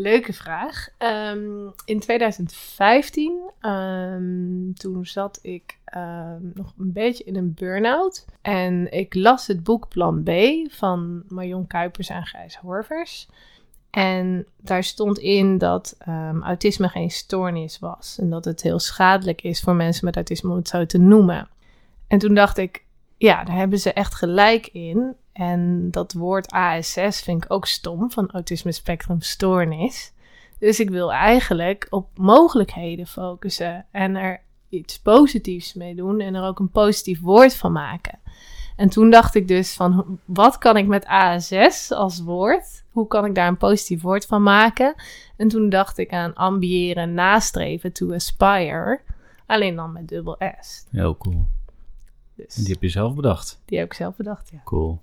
Leuke 0.00 0.32
vraag. 0.32 0.88
Um, 0.98 1.72
in 1.84 2.00
2015, 2.00 3.50
um, 3.60 4.74
toen 4.74 5.06
zat 5.06 5.38
ik 5.42 5.78
um, 5.96 6.50
nog 6.54 6.72
een 6.78 6.92
beetje 6.92 7.24
in 7.24 7.36
een 7.36 7.54
burn-out. 7.54 8.26
En 8.42 8.92
ik 8.92 9.14
las 9.14 9.46
het 9.46 9.62
boek 9.62 9.88
Plan 9.88 10.22
B 10.22 10.30
van 10.70 11.22
Marion 11.28 11.66
Kuipers 11.66 12.08
en 12.08 12.26
Gijs 12.26 12.56
Horvers. 12.56 13.28
En 13.90 14.46
daar 14.56 14.84
stond 14.84 15.18
in 15.18 15.58
dat 15.58 15.94
ehm, 15.98 16.42
autisme 16.42 16.88
geen 16.88 17.10
stoornis 17.10 17.78
was. 17.78 18.18
En 18.20 18.30
dat 18.30 18.44
het 18.44 18.62
heel 18.62 18.78
schadelijk 18.78 19.42
is 19.42 19.60
voor 19.60 19.74
mensen 19.74 20.04
met 20.04 20.14
autisme 20.14 20.50
om 20.50 20.56
het 20.56 20.68
zo 20.68 20.86
te 20.86 20.98
noemen. 20.98 21.48
En 22.06 22.18
toen 22.18 22.34
dacht 22.34 22.58
ik, 22.58 22.84
ja, 23.16 23.44
daar 23.44 23.56
hebben 23.56 23.78
ze 23.78 23.92
echt 23.92 24.14
gelijk 24.14 24.66
in. 24.66 25.14
En 25.38 25.90
dat 25.90 26.12
woord 26.12 26.50
ASS 26.50 27.20
vind 27.22 27.44
ik 27.44 27.52
ook 27.52 27.66
stom, 27.66 28.10
van 28.10 28.30
autisme 28.30 28.72
spectrum 28.72 29.20
stoornis. 29.20 30.12
Dus 30.58 30.80
ik 30.80 30.90
wil 30.90 31.12
eigenlijk 31.12 31.86
op 31.90 32.08
mogelijkheden 32.14 33.06
focussen 33.06 33.86
en 33.90 34.16
er 34.16 34.40
iets 34.68 35.00
positiefs 35.00 35.74
mee 35.74 35.94
doen 35.94 36.20
en 36.20 36.34
er 36.34 36.44
ook 36.44 36.58
een 36.58 36.70
positief 36.70 37.20
woord 37.20 37.56
van 37.56 37.72
maken. 37.72 38.18
En 38.76 38.88
toen 38.88 39.10
dacht 39.10 39.34
ik 39.34 39.48
dus 39.48 39.74
van, 39.74 40.18
wat 40.24 40.58
kan 40.58 40.76
ik 40.76 40.86
met 40.86 41.06
ASS 41.06 41.92
als 41.92 42.20
woord? 42.20 42.84
Hoe 42.90 43.06
kan 43.06 43.24
ik 43.24 43.34
daar 43.34 43.48
een 43.48 43.56
positief 43.56 44.02
woord 44.02 44.26
van 44.26 44.42
maken? 44.42 44.94
En 45.36 45.48
toen 45.48 45.68
dacht 45.68 45.98
ik 45.98 46.12
aan 46.12 46.34
ambiëren, 46.34 47.14
nastreven, 47.14 47.92
to 47.92 48.12
aspire. 48.12 49.00
Alleen 49.46 49.76
dan 49.76 49.92
met 49.92 50.08
dubbel 50.08 50.36
S. 50.60 50.86
Heel 50.90 51.16
cool. 51.16 51.46
Dus 52.34 52.56
En 52.56 52.62
die 52.62 52.72
heb 52.72 52.82
je 52.82 52.88
zelf 52.88 53.14
bedacht. 53.14 53.60
die 53.64 53.78
heb 53.78 53.86
ik 53.86 53.94
zelf 53.94 54.16
bedacht, 54.16 54.50
ja. 54.52 54.60
Cool. 54.64 54.98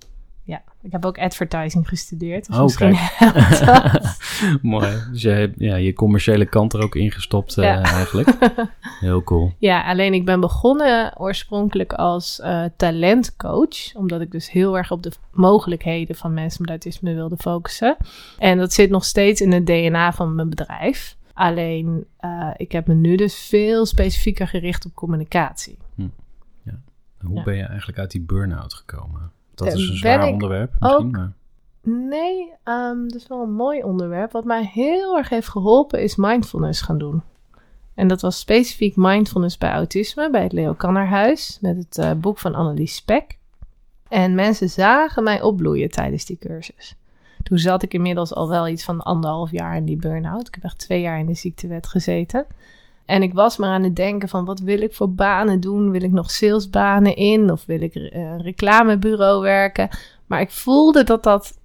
Ja, 0.46 0.62
ik 0.82 0.92
heb 0.92 1.04
ook 1.04 1.18
advertising 1.18 1.88
gestudeerd. 1.88 2.46
Dus 2.46 2.56
Oh, 2.56 2.62
misschien. 2.62 2.96
Mooi. 4.70 4.92
Dus 5.10 5.22
jij 5.22 5.38
hebt 5.38 5.54
ja, 5.58 5.74
je 5.76 5.92
commerciële 5.92 6.46
kant 6.46 6.72
er 6.72 6.82
ook 6.82 6.94
ingestopt 6.94 7.58
eh, 7.58 7.64
Ja. 7.64 7.82
eigenlijk. 7.82 8.28
Heel 9.00 9.22
cool. 9.22 9.52
Ja, 9.58 9.84
alleen 9.88 10.14
ik 10.14 10.24
ben 10.24 10.40
begonnen 10.40 11.18
oorspronkelijk 11.18 11.92
als 11.92 12.40
eh, 12.40 12.64
talentcoach. 12.76 13.94
Omdat 13.94 14.20
ik 14.20 14.30
dus 14.30 14.50
heel 14.50 14.76
erg 14.76 14.90
op 14.90 15.02
de 15.02 15.12
mogelijkheden 15.32 16.16
van 16.16 16.34
mensen 16.34 16.60
met 16.60 16.70
autisme 16.70 17.14
wilde 17.14 17.36
focussen. 17.36 17.96
En 18.38 18.58
dat 18.58 18.72
zit 18.72 18.90
nog 18.90 19.04
steeds 19.04 19.40
in 19.40 19.52
het 19.52 19.66
DNA 19.66 20.12
van 20.12 20.34
mijn 20.34 20.48
bedrijf. 20.48 21.16
Alleen, 21.32 22.06
eh, 22.16 22.50
ik 22.56 22.72
heb 22.72 22.86
me 22.86 22.94
nu 22.94 23.16
dus 23.16 23.34
veel 23.38 23.86
specifieker 23.86 24.48
gericht 24.48 24.84
op 24.86 24.94
communicatie. 24.94 25.78
Hoe 27.20 27.36
Ja. 27.36 27.42
ben 27.42 27.56
je 27.56 27.62
eigenlijk 27.64 27.98
uit 27.98 28.10
die 28.10 28.20
burn-out 28.20 28.74
gekomen? 28.74 29.30
Dat 29.56 29.66
Eh, 29.68 29.74
is 29.74 29.88
een 29.88 29.96
zwaar 29.96 30.28
onderwerp 30.32 30.72
misschien, 30.80 31.06
ook- 31.06 31.12
maar... 31.16 31.32
Nee, 31.82 32.52
ehm, 32.64 33.02
dat 33.02 33.14
is 33.14 33.26
wel 33.26 33.42
een 33.42 33.54
mooi 33.54 33.82
onderwerp. 33.82 34.32
Wat 34.32 34.44
mij 34.44 34.64
heel 34.72 35.16
erg 35.16 35.28
heeft 35.28 35.48
geholpen 35.48 36.02
is 36.02 36.16
mindfulness 36.16 36.80
gaan 36.80 36.98
doen. 36.98 37.22
En 37.94 38.08
dat 38.08 38.20
was 38.20 38.38
specifiek 38.38 38.96
mindfulness 38.96 39.58
bij 39.58 39.70
autisme, 39.70 40.30
bij 40.30 40.42
het 40.42 40.52
Leo 40.52 40.72
Kannerhuis, 40.74 41.58
met 41.60 41.76
het 41.76 41.98
eh, 41.98 42.12
boek 42.12 42.38
van 42.38 42.54
Annelies 42.54 42.94
Spek. 42.94 43.38
En 44.08 44.34
mensen 44.34 44.68
zagen 44.70 45.22
mij 45.22 45.42
opbloeien 45.42 45.90
tijdens 45.90 46.24
die 46.24 46.38
cursus. 46.38 46.96
Toen 47.42 47.58
zat 47.58 47.82
ik 47.82 47.94
inmiddels 47.94 48.34
al 48.34 48.48
wel 48.48 48.68
iets 48.68 48.84
van 48.84 49.00
anderhalf 49.02 49.50
jaar 49.50 49.76
in 49.76 49.84
die 49.84 49.96
burn-out. 49.96 50.46
Ik 50.48 50.54
heb 50.54 50.64
echt 50.64 50.78
twee 50.78 51.00
jaar 51.00 51.18
in 51.18 51.26
de 51.26 51.34
ziektewet 51.34 51.86
gezeten. 51.86 52.46
En 53.06 53.22
ik 53.22 53.34
was 53.34 53.56
maar 53.56 53.70
aan 53.70 53.82
het 53.82 53.96
denken 53.96 54.28
van 54.28 54.44
wat 54.44 54.60
wil 54.60 54.80
ik 54.80 54.94
voor 54.94 55.12
banen 55.12 55.60
doen? 55.60 55.90
Wil 55.90 56.02
ik 56.02 56.12
nog 56.12 56.30
salesbanen 56.30 57.16
in? 57.16 57.50
Of 57.50 57.64
wil 57.64 57.80
ik 57.80 57.94
eh, 57.94 58.20
een 58.20 58.42
reclamebureau 58.42 59.42
werken? 59.42 59.88
Maar 60.26 60.40
ik 60.40 60.50
voelde 60.50 61.04
dat 61.04 61.22
dat 61.22 61.58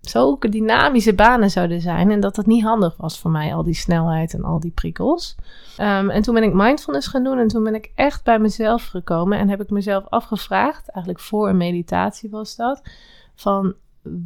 zulke 0.00 0.48
dynamische 0.48 1.14
banen 1.14 1.50
zouden 1.50 1.80
zijn. 1.80 2.10
En 2.10 2.20
dat 2.20 2.34
dat 2.34 2.46
niet 2.46 2.62
handig 2.62 2.96
was 2.96 3.18
voor 3.18 3.30
mij, 3.30 3.54
al 3.54 3.62
die 3.62 3.74
snelheid 3.74 4.34
en 4.34 4.44
al 4.44 4.60
die 4.60 4.70
prikkels. 4.70 5.36
Ehm, 5.76 6.10
en 6.10 6.22
toen 6.22 6.34
ben 6.34 6.42
ik 6.42 6.52
mindfulness 6.52 7.08
gaan 7.08 7.24
doen. 7.24 7.38
En 7.38 7.48
toen 7.48 7.64
ben 7.64 7.74
ik 7.74 7.90
echt 7.94 8.24
bij 8.24 8.38
mezelf 8.38 8.86
gekomen. 8.86 9.38
En 9.38 9.48
heb 9.48 9.60
ik 9.60 9.70
mezelf 9.70 10.04
afgevraagd, 10.08 10.88
eigenlijk 10.88 11.24
voor 11.24 11.48
een 11.48 11.56
meditatie 11.56 12.30
was 12.30 12.56
dat. 12.56 12.82
Van 13.34 13.74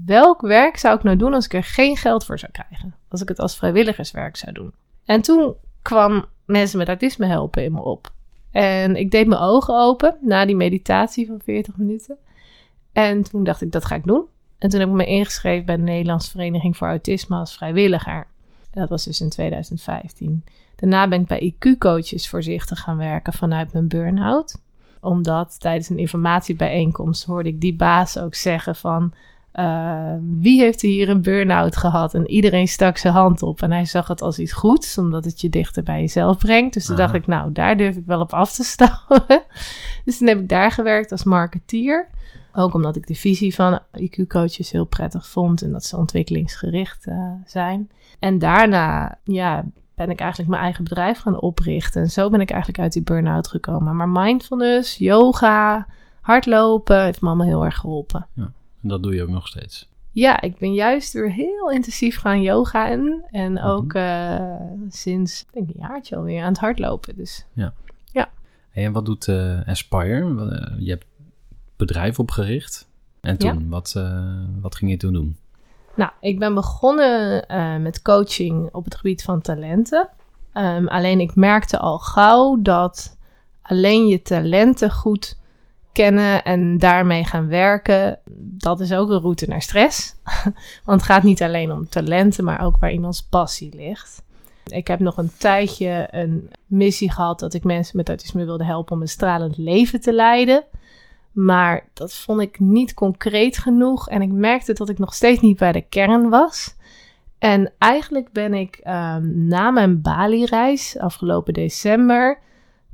welk 0.05 0.41
werk 0.41 0.77
zou 0.77 0.97
ik 0.97 1.03
nou 1.03 1.17
doen 1.17 1.35
als 1.35 1.45
ik 1.45 1.55
er 1.55 1.65
geen 1.65 1.97
geld 1.97 2.25
voor 2.25 2.39
zou 2.39 2.53
krijgen? 2.53 2.95
Als 3.09 3.23
ik 3.23 3.29
het 3.29 3.39
als 3.39 3.57
vrijwilligerswerk 3.57 4.37
zou 4.37 4.53
doen. 4.53 4.73
En 5.05 5.23
toen 5.23 5.55
kwam 5.83 6.25
mensen 6.47 6.79
met 6.79 6.89
autisme 6.89 7.27
helpen 7.27 7.65
in 7.65 7.73
me 7.73 7.83
op. 7.83 8.11
En 8.51 8.97
ik 8.97 9.11
deed 9.11 9.27
mijn 9.27 9.41
ogen 9.41 9.81
open 9.81 10.17
na 10.21 10.47
die 10.47 10.57
meditatie 10.57 11.27
van 11.27 11.41
40 11.45 11.77
minuten. 11.77 12.17
En 12.93 13.23
toen 13.23 13.45
dacht 13.45 13.63
ik, 13.63 13.73
dat 13.73 13.85
ga 13.85 13.95
ik 13.95 14.05
doen. 14.05 14.25
En 14.59 14.69
toen 14.69 14.81
heb 14.81 14.89
ik 14.89 14.95
me 14.95 15.07
ingeschreven 15.07 15.67
bij 15.67 15.77
de 15.77 15.83
Nederlandse 15.83 16.31
Vereniging 16.31 16.77
voor 16.77 16.89
Autisme 16.89 17.37
als 17.37 17.57
vrijwilliger. 17.57 18.27
En 18.71 18.81
dat 18.81 18.89
was 18.89 19.05
dus 19.05 19.21
in 19.21 19.29
2015. 19.29 20.45
Daarna 20.77 21.09
ben 21.09 21.21
ik 21.21 21.27
bij 21.27 21.55
IQ-coaches 21.55 22.29
voorzichtig 22.29 22.81
gaan 22.81 22.97
werken 22.97 23.33
vanuit 23.33 23.73
mijn 23.73 23.89
burn-out. 23.89 24.63
Omdat 25.01 25.61
tijdens 25.61 25.89
een 25.89 25.99
informatiebijeenkomst 25.99 27.25
hoorde 27.25 27.49
ik 27.49 27.61
die 27.61 27.77
baas 27.77 28.19
ook 28.19 28.35
zeggen 28.35 28.77
van... 28.77 29.13
eh, 29.57 30.15
wie 30.41 30.61
heeft 30.61 30.83
er 30.83 30.89
hier 30.89 31.09
een 31.09 31.23
burn-out 31.23 31.77
gehad? 31.77 32.15
En 32.15 32.31
iedereen 32.31 32.69
stak 32.69 32.97
zijn 32.97 33.15
hand 33.15 33.43
op. 33.43 33.63
En 33.63 33.73
hij 33.73 33.85
zag 33.85 34.09
het 34.09 34.23
als 34.23 34.39
iets 34.39 34.53
goeds, 34.53 34.99
omdat 34.99 35.25
het 35.25 35.41
je 35.41 35.49
dichter 35.49 35.83
bij 35.83 36.01
jezelf 36.01 36.39
brengt. 36.39 36.75
Dus 36.75 36.85
toen 36.85 36.97
Aha. 36.97 37.05
dacht 37.05 37.15
ik, 37.15 37.27
nou, 37.27 37.53
daar 37.53 37.77
durf 37.77 37.97
ik 37.97 38.07
wel 38.07 38.21
op 38.21 38.33
af 38.33 38.53
te 38.53 38.65
stappen. 38.65 39.25
dus 40.05 40.19
toen 40.19 40.29
heb 40.29 40.39
ik 40.39 40.49
daar 40.49 40.71
gewerkt 40.71 41.13
als 41.13 41.25
marketeer. 41.25 42.09
Ook 42.53 42.75
omdat 42.75 42.97
ik 42.97 43.07
de 43.07 43.15
visie 43.15 43.55
van 43.55 43.81
IQ-coaches 44.01 44.71
heel 44.71 44.85
prettig 44.85 45.27
vond 45.27 45.63
en 45.63 45.73
dat 45.73 45.85
ze 45.85 45.97
ontwikkelingsgericht 45.97 47.07
eh, 47.07 47.33
zijn. 47.47 47.91
En 48.19 48.39
daarna 48.39 49.19
ja, 49.25 49.65
ben 49.95 50.11
ik 50.11 50.21
eigenlijk 50.21 50.51
mijn 50.51 50.63
eigen 50.63 50.85
bedrijf 50.85 51.19
gaan 51.19 51.41
oprichten. 51.41 52.03
En 52.03 52.11
zo 52.11 52.31
ben 52.31 52.41
ik 52.41 52.51
eigenlijk 52.51 52.83
uit 52.83 52.93
die 52.93 53.03
burn-out 53.03 53.49
gekomen. 53.49 53.97
Maar 53.97 54.09
mindfulness, 54.09 54.97
yoga, 54.97 55.87
hardlopen 56.21 57.05
heeft 57.05 57.21
me 57.21 57.29
allemaal 57.29 57.47
heel 57.47 57.65
erg 57.65 57.77
geholpen. 57.77 58.27
En 58.83 58.89
dat 58.89 59.03
doe 59.03 59.15
je 59.15 59.23
ook 59.23 59.29
nog 59.29 59.47
steeds. 59.47 59.89
Ja, 60.11 60.41
ik 60.41 60.59
ben 60.59 60.75
juist 60.75 61.13
weer 61.13 61.33
heel 61.33 61.71
intensief 61.71 62.19
gaan 62.19 62.43
yogaën. 62.43 63.25
En 63.31 63.53
Mhm. 63.53 63.65
ook 63.67 63.93
eh, 63.95 64.55
sinds 64.89 65.43
ik 65.43 65.53
denk 65.53 65.69
een 65.69 65.81
jaartje 65.89 66.17
alweer 66.17 66.43
aan 66.43 66.49
het 66.49 66.59
hardlopen. 66.59 67.17
Dus 67.17 67.47
Hey, 68.71 68.85
en 68.85 68.93
wat 68.93 69.05
doet 69.07 69.29
eh, 69.29 69.67
Aspire? 69.67 70.51
Eh, 70.51 70.75
je 70.79 70.91
hebt 70.91 71.05
het 71.19 71.77
bedrijf 71.77 72.19
opgericht. 72.19 72.89
En 73.21 73.37
toen, 73.37 73.69
wat, 73.69 73.93
wat 74.61 74.75
ging 74.77 74.91
je 74.91 74.97
toen 74.97 75.13
doen? 75.13 75.37
Nou, 75.95 76.11
ik 76.21 76.39
ben 76.39 76.55
begonnen 76.55 77.45
met 77.83 78.03
coaching 78.03 78.69
op 78.73 78.85
het 78.85 78.95
gebied 78.95 79.23
van 79.23 79.41
talenten. 79.41 80.09
Ehm, 80.53 80.87
alleen 80.87 81.21
ik 81.21 81.35
merkte 81.35 81.79
al 81.79 81.99
gauw 81.99 82.63
dat 82.63 83.17
alleen 83.63 84.07
je 84.07 84.23
talenten 84.23 84.91
goed 84.91 85.39
kennen 85.97 86.45
en 86.45 86.79
daarmee 86.79 87.25
gaan 87.25 87.49
werken, 87.49 88.19
dat 88.41 88.81
is 88.81 88.93
ook 88.93 89.11
een 89.11 89.21
route 89.21 89.49
naar 89.49 89.63
stress. 89.63 90.15
Want 90.85 91.01
het 91.01 91.11
gaat 91.11 91.23
niet 91.23 91.43
alleen 91.43 91.73
om 91.73 91.89
talenten, 91.89 92.45
maar 92.45 92.65
ook 92.65 92.77
waar 92.79 92.93
iemands 92.93 93.23
passie 93.23 93.75
ligt. 93.77 94.23
Ik 94.65 94.87
heb 94.87 95.01
nog 95.01 95.17
een 95.17 95.31
tijdje 95.39 96.09
een 96.11 96.51
missie 96.67 97.11
gehad 97.11 97.39
dat 97.39 97.55
ik 97.55 97.65
mensen 97.65 97.97
met 97.97 98.09
autisme 98.09 98.45
wilde 98.45 98.65
helpen 98.65 98.95
om 98.95 99.01
een 99.01 99.09
stralend 99.09 99.57
leven 99.57 100.01
te 100.01 100.13
leiden. 100.13 100.65
Maar 101.33 101.89
dat 101.93 102.15
vond 102.15 102.41
ik 102.41 102.61
niet 102.61 102.95
concreet 102.95 103.59
genoeg. 103.59 104.09
En 104.09 104.23
ik 104.23 104.33
merkte 104.33 104.73
dat 104.73 104.89
ik 104.89 104.99
nog 104.99 105.15
steeds 105.15 105.41
niet 105.41 105.59
bij 105.59 105.73
de 105.73 105.89
kern 105.89 106.29
was. 106.29 106.75
En 107.39 107.73
eigenlijk 107.79 108.33
ben 108.33 108.55
ik 108.55 108.77
ehm, 108.77 109.47
na 109.47 109.71
mijn 109.71 110.03
Bali-reis 110.03 110.99
afgelopen 110.99 111.55
december. 111.55 112.39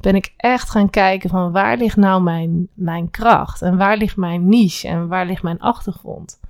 Ben 0.03 0.15
ik 0.15 0.35
echt 0.37 0.71
gaan 0.71 0.91
kijken 0.91 1.31
van 1.31 1.53
waar 1.53 1.77
ligt 1.77 1.97
nou 1.97 2.23
mijn, 2.23 2.69
mijn 2.75 3.11
kracht? 3.11 3.63
En 3.63 3.77
waar 3.77 3.97
ligt 3.97 4.17
mijn 4.17 4.49
niche? 4.49 4.89
En 4.89 5.09
waar 5.09 5.27
ligt 5.27 5.43
mijn 5.43 5.61
achtergrond? 5.61 6.41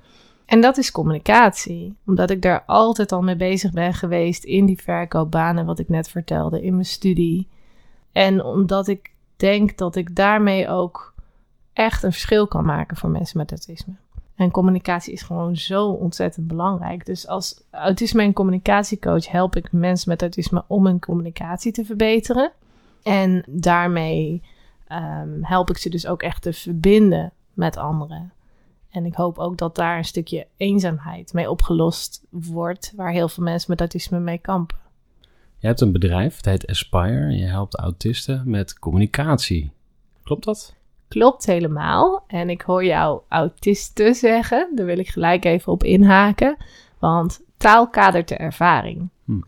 En 0.47 0.61
dat 0.61 0.77
is 0.77 0.93
communicatie. 0.93 1.97
Omdat 2.07 2.31
ik 2.31 2.43
daar 2.43 2.63
altijd 2.67 3.13
al 3.13 3.23
mee 3.23 3.37
bezig 3.37 3.73
ben 3.73 3.95
geweest 3.95 4.45
in 4.45 4.67
die 4.67 4.83
verkoopbanen, 4.83 5.67
wat 5.67 5.79
ik 5.79 5.89
net 5.89 6.09
vertelde, 6.09 6.63
in 6.63 6.73
mijn 6.73 6.85
studie. 6.85 7.49
En 8.13 8.45
omdat 8.45 8.89
ik 8.89 9.11
denk 9.37 9.79
dat 9.79 9.97
ik 9.97 10.17
daarmee 10.17 10.69
ook 10.69 11.15
echt 11.73 12.03
een 12.03 12.13
verschil 12.13 12.47
kan 12.47 12.65
maken 12.65 12.97
voor 12.97 13.11
mensen 13.11 13.39
met 13.39 13.51
autisme. 13.51 13.95
En 14.35 14.51
communicatie 14.51 15.13
is 15.13 15.23
gewoon 15.23 15.57
zo 15.57 15.89
ontzettend 15.89 16.47
belangrijk. 16.47 17.07
Dus 17.07 17.27
als 17.27 17.63
autisme- 17.71 18.23
en 18.23 18.33
communicatiecoach 18.33 19.31
help 19.31 19.57
ik 19.57 19.73
mensen 19.73 20.09
met 20.09 20.21
autisme 20.21 20.65
om 20.67 20.87
hun 20.87 21.01
communicatie 21.01 21.73
te 21.73 21.85
verbeteren. 21.85 22.53
En 23.03 23.45
daarmee 23.49 24.43
ehm, 24.87 25.43
help 25.43 25.71
ik 25.71 25.79
ze 25.79 25.89
dus 25.89 26.07
ook 26.07 26.23
echt 26.23 26.43
te 26.43 26.53
verbinden 26.53 27.33
met 27.53 27.77
anderen. 27.77 28.33
En 28.91 29.07
ik 29.07 29.15
hoop 29.15 29.39
ook 29.39 29.57
dat 29.57 29.75
daar 29.77 29.99
een 29.99 30.05
stukje 30.05 30.47
eenzaamheid 30.57 31.33
mee 31.33 31.51
opgelost 31.51 32.25
wordt, 32.31 32.93
waar 32.97 33.13
heel 33.13 33.29
veel 33.29 33.45
mensen 33.45 33.71
met 33.71 33.81
autisme 33.81 34.19
mee 34.19 34.39
kampen. 34.39 34.77
Je 35.59 35.67
hebt 35.67 35.81
een 35.81 35.93
bedrijf, 35.93 36.37
het 36.37 36.45
heet 36.45 36.67
Aspire. 36.67 37.37
Je 37.37 37.45
helpt 37.45 37.79
autisten 37.79 38.43
met 38.45 38.79
communicatie. 38.79 39.73
Klopt 40.23 40.45
dat? 40.45 40.75
Klopt 41.09 41.47
helemaal. 41.47 42.25
En 42.27 42.51
ik 42.51 42.61
hoor 42.61 42.85
jou 42.85 43.21
autisten 43.29 44.15
zeggen. 44.15 44.73
Daar 44.75 44.87
wil 44.87 44.99
ik 44.99 45.09
gelijk 45.09 45.45
even 45.45 45.73
op 45.73 45.85
inhaken. 45.85 46.57
Want 46.99 47.41
taal 47.57 47.89
kadert 47.89 48.29
de 48.29 48.37
ervaring. 48.37 49.09
Hm. 49.25 49.41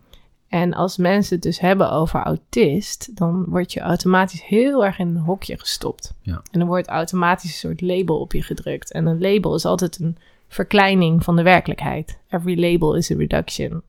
En 0.54 0.74
als 0.74 0.96
mensen 0.96 1.34
het 1.34 1.42
dus 1.42 1.58
hebben 1.58 1.90
over 1.90 2.22
autist, 2.22 3.16
dan 3.16 3.44
word 3.44 3.72
je 3.72 3.80
automatisch 3.80 4.42
heel 4.42 4.84
erg 4.84 4.98
in 4.98 5.06
een 5.08 5.16
hokje 5.16 5.58
gestopt. 5.58 6.14
Ja. 6.20 6.42
En 6.50 6.58
dan 6.58 6.68
wordt 6.68 6.88
automatisch 6.88 7.50
een 7.50 7.68
soort 7.68 7.80
label 7.80 8.20
op 8.20 8.32
je 8.32 8.42
gedrukt. 8.42 8.92
En 8.92 9.06
een 9.06 9.20
label 9.20 9.54
is 9.54 9.64
altijd 9.64 9.98
een 10.00 10.16
verkleining 10.48 11.24
van 11.24 11.36
de 11.36 11.42
werkelijkheid. 11.42 12.18
Every 12.28 12.60
label 12.60 12.94
is 12.94 13.10
a 13.10 13.14
reduction. 13.16 13.82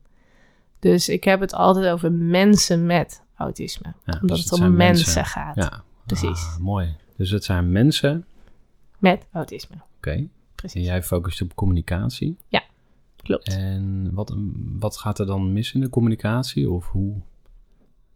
Dus 0.78 1.08
ik 1.08 1.24
heb 1.24 1.40
het 1.40 1.54
altijd 1.54 1.86
over 1.86 2.12
mensen 2.12 2.86
met 2.86 3.22
autisme. 3.36 3.92
Ja, 4.04 4.18
omdat 4.20 4.36
dus 4.36 4.50
het 4.50 4.60
om 4.60 4.76
mensen, 4.76 5.24
gaat. 5.24 5.56
Ja, 5.56 5.82
Precies. 6.06 6.46
Ah, 6.46 6.58
mooi. 6.58 6.96
Dus 7.16 7.30
het 7.30 7.44
zijn 7.44 7.72
mensen, 7.72 8.24
Met 8.98 9.26
autisme. 9.32 9.76
oké. 9.96 10.10
En 10.10 10.30
Precies. 10.54 10.86
jij 10.86 11.02
focust 11.02 11.42
op 11.42 11.54
communicatie. 11.54 12.36
Klopt. 13.26 13.48
En 13.48 14.10
wat, 14.12 14.34
wat 14.78 14.96
gaat 14.96 15.18
er 15.18 15.26
dan 15.26 15.52
mis 15.52 15.72
in 15.72 15.80
de 15.80 15.88
communicatie? 15.88 16.70
Of 16.70 16.88
hoe, 16.88 17.14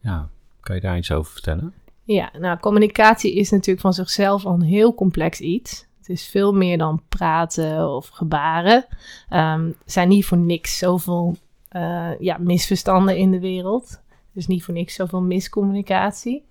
ja, 0.01 0.29
kan 0.61 0.75
je 0.75 0.81
daar 0.81 0.97
iets 0.97 1.13
over 1.13 1.33
vertellen? 1.33 1.75
Ja, 2.05 2.31
nou, 2.39 2.59
communicatie 2.59 3.35
is 3.35 3.51
natuurlijk 3.51 3.81
van 3.81 3.95
zichzelf 3.95 4.45
al 4.47 4.53
een 4.53 4.63
heel 4.63 4.95
complex 4.95 5.41
iets. 5.41 5.87
Het 5.99 6.09
is 6.09 6.27
veel 6.29 6.53
meer 6.53 6.79
dan 6.79 7.03
praten 7.09 7.95
of 7.95 8.09
gebaren. 8.09 8.87
Er 9.29 9.75
zijn 9.85 10.09
niet 10.09 10.25
voor 10.25 10.39
niks 10.39 10.79
zoveel 10.79 11.37
eh, 11.69 12.21
ja, 12.21 12.39
misverstanden 12.39 13.17
in 13.17 13.31
de 13.31 13.41
wereld. 13.41 14.01
Dus 14.33 14.47
niet 14.47 14.65
voor 14.65 14.75
niks 14.75 14.95
zoveel 14.95 15.21
miscommunicatie. 15.21 16.45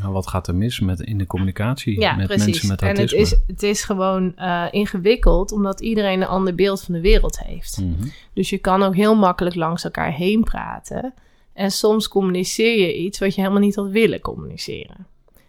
Nou, 0.00 0.12
wat 0.12 0.26
gaat 0.26 0.48
er 0.48 0.54
mis 0.54 0.80
met, 0.80 1.00
in 1.00 1.18
de 1.18 1.26
communicatie 1.26 2.00
Ja, 2.00 2.14
met 2.14 2.26
precies. 2.26 2.46
mensen 2.46 2.68
met 2.68 2.82
en 2.82 2.88
het 2.88 2.98
autisme? 2.98 3.20
is, 3.20 3.42
het 3.46 3.62
is 3.62 3.84
gewoon 3.84 4.36
eh, 4.36 4.64
ingewikkeld, 4.70 5.52
omdat 5.52 5.80
iedereen 5.80 6.20
een 6.20 6.28
ander 6.28 6.54
beeld 6.54 6.82
van 6.82 6.94
de 6.94 7.00
wereld 7.00 7.38
heeft. 7.44 7.80
Mhm. 7.80 8.08
Dus 8.32 8.50
je 8.50 8.58
kan 8.58 8.82
ook 8.82 8.94
heel 8.94 9.16
makkelijk 9.16 9.56
langs 9.56 9.84
elkaar 9.84 10.12
heen 10.12 10.44
praten. 10.44 11.14
En 11.52 11.70
soms 11.70 12.08
communiceer 12.08 12.78
je 12.78 12.96
iets 12.96 13.18
wat 13.18 13.34
je 13.34 13.40
helemaal 13.40 13.62
niet 13.62 13.74
had 13.74 13.88
willen 13.88 14.20
communiceren. 14.20 15.06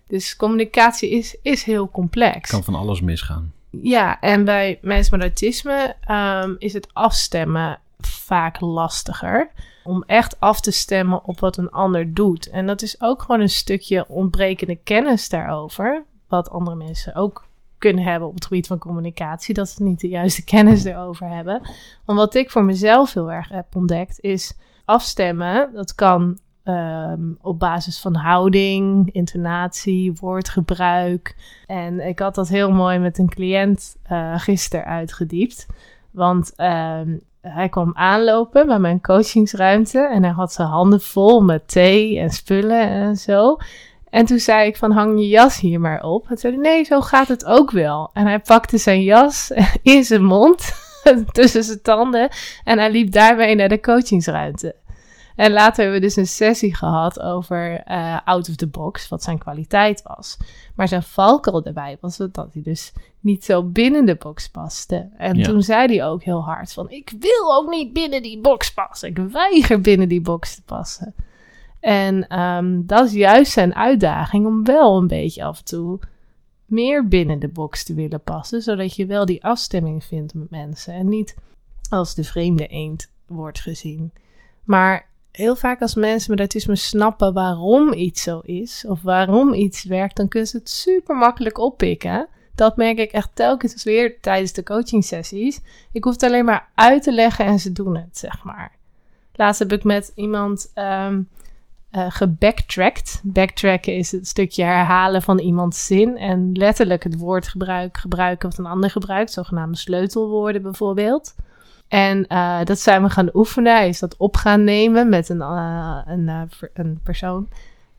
Dus 0.08 0.36
communicatie 0.36 1.10
is, 1.10 1.38
is 1.42 1.64
heel 1.64 1.90
complex. 1.90 2.50
kan 2.50 2.64
van 2.64 2.76
alles 2.76 3.02
misgaan. 3.02 3.54
Ja, 3.70 4.20
en 4.20 4.46
bij 4.46 4.80
mensen 4.82 5.18
met 5.18 5.28
autisme 5.28 5.96
ehm, 6.02 6.56
is 6.58 6.74
het 6.74 6.88
afstemmen 6.94 7.80
vaak 8.00 8.60
lastiger. 8.60 9.52
Om 9.90 10.04
echt 10.06 10.40
af 10.40 10.62
te 10.62 10.72
stemmen 10.72 11.24
op 11.24 11.40
wat 11.40 11.58
een 11.58 11.70
ander 11.70 12.14
doet. 12.14 12.50
En 12.50 12.68
dat 12.68 12.82
is 12.82 13.02
ook 13.02 13.22
gewoon 13.22 13.42
een 13.42 13.50
stukje 13.50 14.08
ontbrekende 14.08 14.76
kennis 14.76 15.30
daarover. 15.30 16.04
Wat 16.28 16.50
andere 16.50 16.76
mensen 16.76 17.16
ook 17.16 17.48
kunnen 17.78 18.04
hebben 18.04 18.28
op 18.28 18.34
het 18.34 18.46
gebied 18.46 18.68
van 18.68 18.78
communicatie. 18.78 19.54
Dat 19.54 19.70
ze 19.70 19.84
niet 19.84 20.00
de 20.00 20.08
juiste 20.08 20.44
kennis 20.44 20.84
erover 20.84 21.28
hebben. 21.28 21.62
Want 22.06 22.20
wat 22.20 22.36
ik 22.36 22.52
voor 22.52 22.64
mezelf 22.64 23.14
heel 23.14 23.32
erg 23.32 23.50
heb 23.50 23.76
ontdekt 23.76 24.20
is 24.20 24.58
afstemmen. 24.86 25.70
Dat 25.74 25.96
kan 25.96 26.40
ehm, 26.64 27.32
op 27.42 27.60
basis 27.60 28.00
van 28.00 28.16
houding, 28.16 29.12
intonatie, 29.12 30.14
woordgebruik. 30.14 31.36
En 31.66 32.08
ik 32.08 32.20
had 32.20 32.36
dat 32.36 32.48
heel 32.48 32.72
mooi 32.72 33.00
met 33.00 33.18
een 33.18 33.30
cliënt 33.30 33.98
eh 34.04 34.40
gisteren 34.40 34.86
uitgediept. 34.86 35.68
Want 36.12 36.54
ehm, 36.56 37.18
hij 37.42 37.70
kwam 37.70 37.92
aanlopen 37.96 38.68
bij 38.68 38.80
mijn 38.80 39.02
coachingsruimte 39.02 40.00
en 40.00 40.24
hij 40.24 40.32
had 40.32 40.54
zijn 40.54 40.68
handen 40.68 41.02
vol 41.02 41.42
met 41.42 41.68
thee 41.68 42.20
en 42.20 42.30
spullen 42.30 42.90
en 42.90 43.16
zo. 43.16 43.58
En 44.10 44.26
toen 44.26 44.40
zei 44.40 44.68
ik 44.68 44.78
van 44.78 44.92
hang 44.92 45.20
je 45.20 45.28
jas 45.28 45.60
hier 45.60 45.80
maar 45.80 46.04
op. 46.04 46.28
Hij 46.28 46.38
zei 46.38 46.58
nee, 46.58 46.84
zo 46.84 47.02
gaat 47.02 47.28
het 47.28 47.46
ook 47.46 47.72
wel. 47.72 48.10
En 48.14 48.26
hij 48.26 48.40
pakte 48.40 48.78
zijn 48.78 49.04
jas 49.04 49.52
in 49.82 50.04
zijn 50.04 50.24
mond, 50.24 50.72
tussen 51.32 51.64
zijn 51.64 51.82
tanden. 51.82 52.30
En 52.64 52.78
hij 52.80 52.92
liep 52.92 53.12
daarmee 53.12 53.56
naar 53.56 53.70
de 53.70 53.80
coachingsruimte. 53.80 54.76
En 55.40 55.52
later 55.52 55.84
hebben 55.84 56.02
we 56.02 56.06
dus 56.06 56.16
een 56.16 56.28
sessie 56.28 56.76
gehad 56.76 57.20
over 57.20 57.82
eh, 57.82 58.18
out 58.26 58.50
of 58.50 58.56
the 58.56 58.68
box, 58.68 59.08
wat 59.08 59.24
zijn 59.24 59.38
kwaliteit 59.38 60.02
was. 60.02 60.38
Maar 60.76 60.88
zijn 60.88 61.04
valkuil 61.04 61.62
daarbij 61.64 61.98
was 62.02 62.18
dat 62.18 62.36
hij 62.54 62.62
dus 62.62 62.94
niet 63.20 63.46
zo 63.46 63.64
binnen 63.64 64.06
de 64.06 64.16
box 64.16 64.50
paste. 64.50 65.10
En 65.18 65.38
Ja. 65.38 65.44
toen 65.44 65.62
zei 65.62 65.88
hij 65.98 66.06
ook 66.06 66.24
heel 66.24 66.44
hard 66.44 66.74
van, 66.74 66.90
ik 66.90 67.14
wil 67.20 67.56
ook 67.58 67.70
niet 67.70 67.94
binnen 67.94 68.22
die 68.22 68.40
box 68.42 68.74
passen. 68.74 69.10
Ik 69.10 69.18
weiger 69.18 69.82
binnen 69.82 70.10
die 70.10 70.22
box 70.22 70.56
te 70.56 70.62
passen. 70.64 71.14
En 71.80 72.28
ehm, 72.28 72.82
dat 72.86 73.06
is 73.06 73.14
juist 73.14 73.52
zijn 73.52 73.76
uitdaging 73.76 74.46
om 74.46 74.64
wel 74.64 74.98
een 74.98 75.08
beetje 75.08 75.44
af 75.44 75.58
en 75.58 75.66
toe 75.66 76.00
meer 76.66 77.08
binnen 77.08 77.40
de 77.40 77.48
box 77.50 77.84
te 77.84 77.94
willen 77.94 78.22
passen. 78.22 78.62
Zodat 78.62 78.96
je 78.96 79.06
wel 79.06 79.26
die 79.26 79.44
afstemming 79.44 80.04
vindt 80.04 80.34
met 80.34 80.50
mensen. 80.50 80.94
En 80.94 81.10
niet 81.10 81.36
als 81.90 82.16
de 82.16 82.24
vreemde 82.24 82.68
eend 82.68 83.12
wordt 83.28 83.60
gezien. 83.60 84.12
Maar 84.64 85.08
heel 85.40 85.56
vaak 85.56 85.82
als 85.82 85.96
mensen 85.96 86.30
met 86.30 86.40
autisme 86.40 86.76
snappen 86.76 87.34
waarom 87.34 87.94
iets 87.94 88.22
zo 88.22 88.40
is. 88.40 88.86
Of 88.88 89.02
waarom 89.02 89.54
iets 89.54 89.84
werkt, 89.84 90.16
dan 90.16 90.28
kunnen 90.28 90.50
ze 90.50 90.58
het 90.58 90.70
super 90.70 91.16
makkelijk 91.16 91.58
oppikken. 91.58 92.28
Dat 92.56 92.78
merk 92.78 92.98
ik 92.98 93.12
echt 93.12 93.30
telkens 93.34 93.84
weer 93.84 94.20
tijdens 94.22 94.54
de 94.54 94.64
coaching 94.64 95.04
sessies. 95.04 95.60
Ik 95.92 96.04
hoef 96.04 96.14
het 96.14 96.24
alleen 96.24 96.46
maar 96.46 96.70
uit 96.76 97.04
te 97.04 97.12
leggen 97.14 97.46
en 97.46 97.60
ze 97.60 97.72
doen 97.72 97.96
het, 97.96 98.18
zeg 98.18 98.44
maar. 98.44 98.78
Laatst 99.34 99.60
heb 99.60 99.72
ik 99.72 99.84
met 99.84 100.12
iemand 100.16 100.72
eh, 100.74 101.16
gebacktracked. 101.92 103.22
Backtracken 103.24 103.96
is 103.96 104.12
het 104.12 104.28
stukje 104.28 104.64
herhalen 104.64 105.22
van 105.22 105.40
iemands 105.40 105.86
zin 105.86 106.18
en 106.18 106.52
letterlijk 106.54 107.04
het 107.04 107.18
woordgebruik 107.18 107.98
gebruiken 107.98 108.50
wat 108.50 108.58
een 108.58 108.66
ander 108.66 108.90
gebruikt, 108.90 109.32
zogenaamde 109.32 109.78
sleutelwoorden 109.78 110.62
bijvoorbeeld. 110.62 111.36
En 111.90 112.28
eh, 112.28 112.64
dat 112.64 112.80
zijn 112.80 113.04
we 113.04 113.10
gaan 113.10 113.30
oefenen. 113.34 113.76
Hij 113.76 113.88
is 113.88 114.00
dat 114.00 114.18
op 114.18 114.36
gaan 114.36 114.64
nemen 114.64 115.10
met 115.10 115.30
een, 115.30 115.42
eh, 115.42 116.02
een, 116.06 116.30
eh, 116.30 116.42
een 116.74 117.00
persoon 117.04 117.50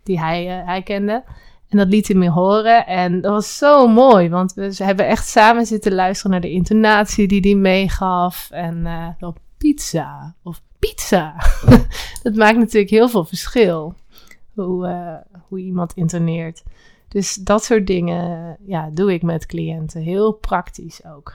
die 0.02 0.20
hij, 0.20 0.44
hij 0.44 0.82
kende. 0.82 1.24
En 1.68 1.78
dat 1.78 1.88
liet 1.88 2.08
hij 2.08 2.16
me 2.16 2.30
horen. 2.30 2.86
En 2.86 3.20
dat 3.20 3.32
was 3.32 3.58
zo 3.58 3.88
mooi, 3.88 4.28
want 4.28 4.54
we 4.54 4.74
hebben 4.76 5.06
echt 5.06 5.28
samen 5.28 5.66
zitten 5.66 5.94
luisteren 5.94 6.30
naar 6.30 6.40
de 6.40 6.50
intonatie 6.50 7.28
die 7.28 7.40
hij 7.40 7.54
meegaf. 7.54 8.50
En 8.50 8.88
dan 9.18 9.36
pizza 9.58 10.34
of 10.42 10.62
pizza. 10.78 11.34
dat 12.22 12.34
maakt 12.34 12.58
natuurlijk 12.58 12.90
heel 12.90 13.08
veel 13.08 13.24
verschil. 13.24 13.94
Hoe, 14.54 15.24
hoe 15.48 15.58
iemand 15.58 15.92
intoneert. 15.94 16.62
Dus 17.08 17.34
dat 17.34 17.64
soort 17.64 17.86
dingen 17.86 18.56
ja, 18.66 18.90
doe 18.92 19.12
ik 19.12 19.22
met 19.22 19.46
cliënten. 19.46 20.02
Heel 20.02 20.32
praktisch 20.32 21.04
ook. 21.04 21.34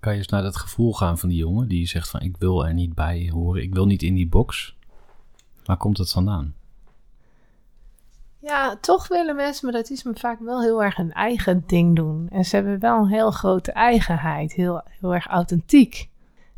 Kan 0.00 0.12
je 0.12 0.18
eens 0.18 0.28
naar 0.28 0.42
dat 0.42 0.56
gevoel 0.56 0.92
gaan 0.94 1.18
van 1.18 1.28
die 1.28 1.38
jongen 1.38 1.68
die 1.68 1.86
zegt 1.86 2.08
van 2.08 2.20
ik 2.20 2.36
wil 2.36 2.66
er 2.66 2.74
niet 2.74 2.94
bij 2.94 3.30
horen, 3.32 3.62
ik 3.62 3.74
wil 3.74 3.86
niet 3.86 4.02
in 4.02 4.14
die 4.14 4.28
box. 4.28 4.76
Waar 5.64 5.76
komt 5.76 5.98
het 5.98 6.12
vandaan? 6.12 6.54
Ja, 8.40 8.76
toch 8.80 9.08
willen 9.08 9.36
mensen 9.36 9.66
met 9.66 9.74
autisme 9.74 10.12
vaak 10.14 10.40
wel 10.40 10.62
heel 10.62 10.82
erg 10.82 10.98
een 10.98 11.12
eigen 11.12 11.62
ding 11.66 11.96
doen. 11.96 12.26
En 12.30 12.44
ze 12.44 12.56
hebben 12.56 12.80
wel 12.80 12.98
een 12.98 13.08
heel 13.08 13.30
grote 13.30 13.72
eigenheid, 13.72 14.52
heel, 14.52 14.82
heel 15.00 15.14
erg 15.14 15.26
authentiek. 15.26 16.08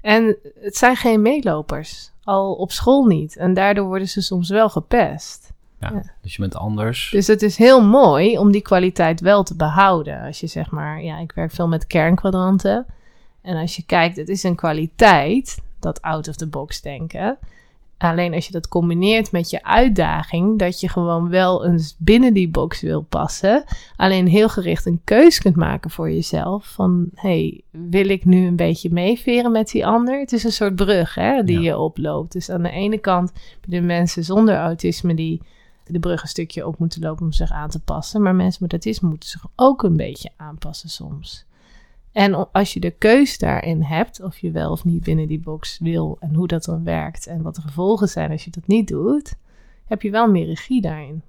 En 0.00 0.36
het 0.60 0.76
zijn 0.76 0.96
geen 0.96 1.22
meelopers, 1.22 2.10
al 2.24 2.54
op 2.54 2.72
school 2.72 3.04
niet. 3.04 3.36
En 3.36 3.54
daardoor 3.54 3.86
worden 3.86 4.08
ze 4.08 4.22
soms 4.22 4.48
wel 4.48 4.68
gepest. 4.68 5.52
Ja, 5.78 5.90
Ja. 5.92 6.02
Dus 6.22 6.34
je 6.34 6.40
bent 6.40 6.56
anders. 6.56 7.10
Dus 7.10 7.26
het 7.26 7.42
is 7.42 7.56
heel 7.56 7.82
mooi 7.84 8.38
om 8.38 8.52
die 8.52 8.62
kwaliteit 8.62 9.20
wel 9.20 9.42
te 9.42 9.56
behouden. 9.56 10.20
Als 10.20 10.40
je 10.40 10.46
zeg 10.46 10.70
maar, 10.70 11.02
ja, 11.02 11.18
ik 11.18 11.32
werk 11.32 11.50
veel 11.50 11.68
met 11.68 11.86
kernkwadranten. 11.86 12.86
En 13.42 13.56
als 13.56 13.76
je 13.76 13.84
kijkt, 13.86 14.16
het 14.16 14.28
is 14.28 14.42
een 14.42 14.54
kwaliteit, 14.54 15.58
dat 15.80 16.02
out 16.02 16.28
of 16.28 16.36
the 16.36 16.48
box 16.48 16.80
denken. 16.80 17.38
Alleen 17.98 18.34
als 18.34 18.46
je 18.46 18.52
dat 18.52 18.68
combineert 18.68 19.32
met 19.32 19.50
je 19.50 19.64
uitdaging, 19.64 20.58
dat 20.58 20.80
je 20.80 20.88
gewoon 20.88 21.28
wel 21.28 21.66
eens 21.66 21.96
binnen 21.98 22.34
die 22.34 22.48
box 22.48 22.80
wil 22.80 23.02
passen, 23.02 23.64
alleen 23.96 24.26
heel 24.26 24.48
gericht 24.48 24.86
een 24.86 25.00
keus 25.04 25.38
kunt 25.38 25.56
maken 25.56 25.90
voor 25.90 26.10
jezelf. 26.10 26.66
Van 26.66 27.08
hey, 27.14 27.60
wil 27.70 28.08
ik 28.08 28.24
nu 28.24 28.46
een 28.46 28.56
beetje 28.56 28.90
meeveren 28.90 29.52
met 29.52 29.70
die 29.70 29.86
ander? 29.86 30.18
Het 30.20 30.32
is 30.32 30.44
een 30.44 30.52
soort 30.52 30.74
brug 30.74 31.14
hè, 31.14 31.44
die 31.44 31.60
Ja. 31.60 31.70
je 31.70 31.78
oploopt. 31.78 32.32
Dus 32.32 32.50
aan 32.50 32.62
de 32.62 32.70
ene 32.70 32.98
kant 32.98 33.32
de 33.66 33.80
mensen 33.80 34.24
zonder 34.24 34.56
autisme 34.56 35.14
die 35.14 35.42
de 35.86 35.98
brug 35.98 36.22
een 36.22 36.28
stukje 36.28 36.66
op 36.66 36.78
moeten 36.78 37.02
lopen 37.02 37.24
om 37.24 37.32
zich 37.32 37.50
aan 37.50 37.70
te 37.70 37.80
passen. 37.80 38.22
Maar 38.22 38.34
mensen 38.34 38.62
met 38.62 38.72
autisme 38.72 39.08
moeten 39.08 39.28
zich 39.28 39.44
ook 39.56 39.82
een 39.82 39.96
beetje 39.96 40.30
aanpassen 40.36 40.88
soms. 40.88 41.44
En 42.12 42.52
als 42.52 42.72
je 42.72 42.80
de 42.80 42.90
keus 42.90 43.38
daarin 43.38 43.82
hebt, 43.82 44.22
of 44.22 44.38
je 44.38 44.50
wel 44.50 44.70
of 44.70 44.84
niet 44.84 45.04
binnen 45.04 45.28
die 45.28 45.40
box 45.40 45.78
wil 45.78 46.16
en 46.20 46.34
hoe 46.34 46.46
dat 46.46 46.64
dan 46.64 46.84
werkt 46.84 47.26
en 47.26 47.42
wat 47.42 47.54
de 47.54 47.60
gevolgen 47.60 48.08
zijn 48.08 48.30
als 48.30 48.44
je 48.44 48.50
dat 48.50 48.66
niet 48.66 48.88
doet, 48.88 49.36
heb 49.84 50.02
je 50.02 50.10
wel 50.10 50.30
meer 50.30 50.46
regie 50.46 50.80
daarin. 50.80 51.22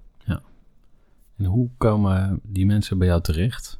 En 1.41 1.47
hoe 1.47 1.69
komen 1.77 2.39
die 2.43 2.65
mensen 2.65 2.97
bij 2.97 3.07
jou 3.07 3.21
terecht? 3.21 3.79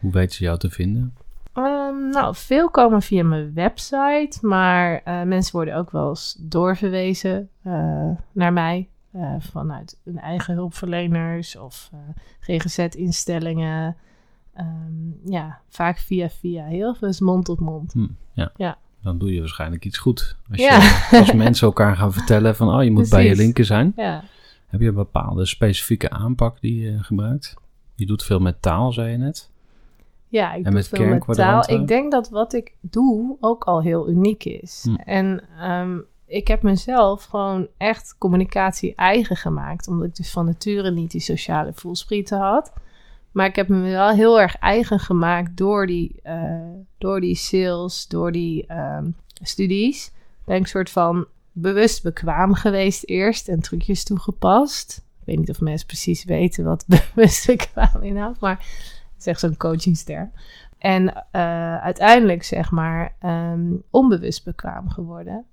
Hoe 0.00 0.12
weten 0.12 0.36
ze 0.36 0.44
jou 0.44 0.58
te 0.58 0.70
vinden? 0.70 1.14
Ehm, 1.52 2.08
nou, 2.08 2.34
veel 2.34 2.70
komen 2.70 3.02
via 3.02 3.24
mijn 3.24 3.54
website, 3.54 4.38
maar 4.40 5.00
eh, 5.04 5.22
mensen 5.22 5.52
worden 5.52 5.76
ook 5.76 5.90
wel 5.90 6.08
eens 6.08 6.36
doorverwezen 6.40 7.48
eh, 7.62 8.10
naar 8.32 8.52
mij 8.52 8.88
eh, 9.12 9.34
vanuit 9.38 10.00
hun 10.04 10.18
eigen 10.18 10.54
hulpverleners 10.54 11.56
of 11.56 11.90
GGZ-instellingen. 12.40 13.96
Ehm, 14.54 15.32
ja, 15.32 15.60
vaak 15.68 15.98
via 15.98 16.28
via, 16.28 16.64
heel 16.64 16.94
veel 16.94 17.08
is 17.08 17.20
mond 17.20 17.44
tot 17.44 17.60
mond. 17.60 17.92
Hm, 17.92 18.06
ja. 18.32 18.52
Ja. 18.56 18.78
Dan 19.02 19.18
doe 19.18 19.32
je 19.32 19.40
waarschijnlijk 19.40 19.84
iets 19.84 19.98
goed. 19.98 20.36
Als, 20.50 20.60
Ja. 20.60 20.76
je, 21.10 21.18
als 21.18 21.32
mensen 21.44 21.66
elkaar 21.66 21.96
gaan 21.96 22.12
vertellen 22.12 22.56
van, 22.56 22.74
oh, 22.74 22.84
je 22.84 22.90
moet 22.90 23.08
bij 23.08 23.26
je 23.26 23.36
linker 23.36 23.64
zijn. 23.64 23.92
Ja. 23.96 24.24
Heb 24.66 24.80
je 24.80 24.88
een 24.88 24.94
bepaalde 24.94 25.46
specifieke 25.46 26.10
aanpak 26.10 26.60
die 26.60 26.80
je 26.80 27.02
gebruikt? 27.02 27.54
Je 27.94 28.06
doet 28.06 28.22
veel 28.22 28.38
met 28.38 28.62
taal, 28.62 28.92
zei 28.92 29.10
je 29.10 29.16
net. 29.16 29.50
Ja, 30.28 30.50
ik 30.50 30.56
En 30.56 30.62
doe 30.62 30.72
met 30.72 30.88
veel 30.88 31.06
met 31.06 31.22
taal. 31.36 31.70
Ik 31.70 31.86
denk 31.88 32.12
dat 32.12 32.28
wat 32.28 32.52
ik 32.52 32.74
doe 32.80 33.36
ook 33.40 33.64
al 33.64 33.82
heel 33.82 34.08
uniek 34.08 34.44
is. 34.44 34.86
Hm. 34.88 34.94
En 34.94 35.42
ehm, 35.58 35.98
ik 36.26 36.48
heb 36.48 36.62
mezelf 36.62 37.24
gewoon 37.24 37.68
echt 37.76 38.14
communicatie 38.18 38.94
eigen 38.94 39.36
gemaakt. 39.36 39.88
Omdat 39.88 40.06
ik 40.06 40.16
dus 40.16 40.30
van 40.30 40.44
nature 40.44 40.90
niet 40.90 41.10
die 41.10 41.20
sociale 41.20 41.72
voelsprieten 41.74 42.38
had. 42.38 42.72
Maar 43.34 43.46
ik 43.46 43.56
heb 43.56 43.68
me 43.68 43.90
wel 43.90 44.10
heel 44.10 44.40
erg 44.40 44.56
eigen 44.56 44.98
gemaakt 44.98 45.56
door 45.56 45.86
die, 45.86 46.20
eh, 46.22 46.70
door 46.98 47.20
die 47.20 47.34
sales, 47.34 48.06
door 48.08 48.32
die 48.32 48.66
ehm, 48.66 49.10
studies. 49.42 50.12
Ben 50.44 50.56
ik 50.56 50.66
soort 50.66 50.90
van 50.90 51.26
bewust 51.52 52.02
bekwaam 52.02 52.54
geweest 52.54 53.04
eerst 53.04 53.48
en 53.48 53.60
trucjes 53.60 54.04
toegepast. 54.04 55.04
Ik 55.20 55.26
weet 55.26 55.38
niet 55.38 55.50
of 55.50 55.60
mensen 55.60 55.86
precies 55.86 56.24
weten 56.24 56.64
wat 56.64 56.84
bewust 57.14 57.46
bekwaam 57.46 58.02
inhoudt, 58.02 58.40
maar 58.40 58.58
het 58.58 59.18
is 59.18 59.26
echt 59.26 59.40
zo'n 59.40 59.56
coachingster. 59.56 60.30
En 60.78 61.26
eh, 61.30 61.76
uiteindelijk, 61.76 62.42
zeg 62.42 62.70
maar, 62.70 63.14
ehm, 63.18 63.72
onbewust 63.90 64.44
bekwaam 64.44 64.88
geworden. 64.88 65.44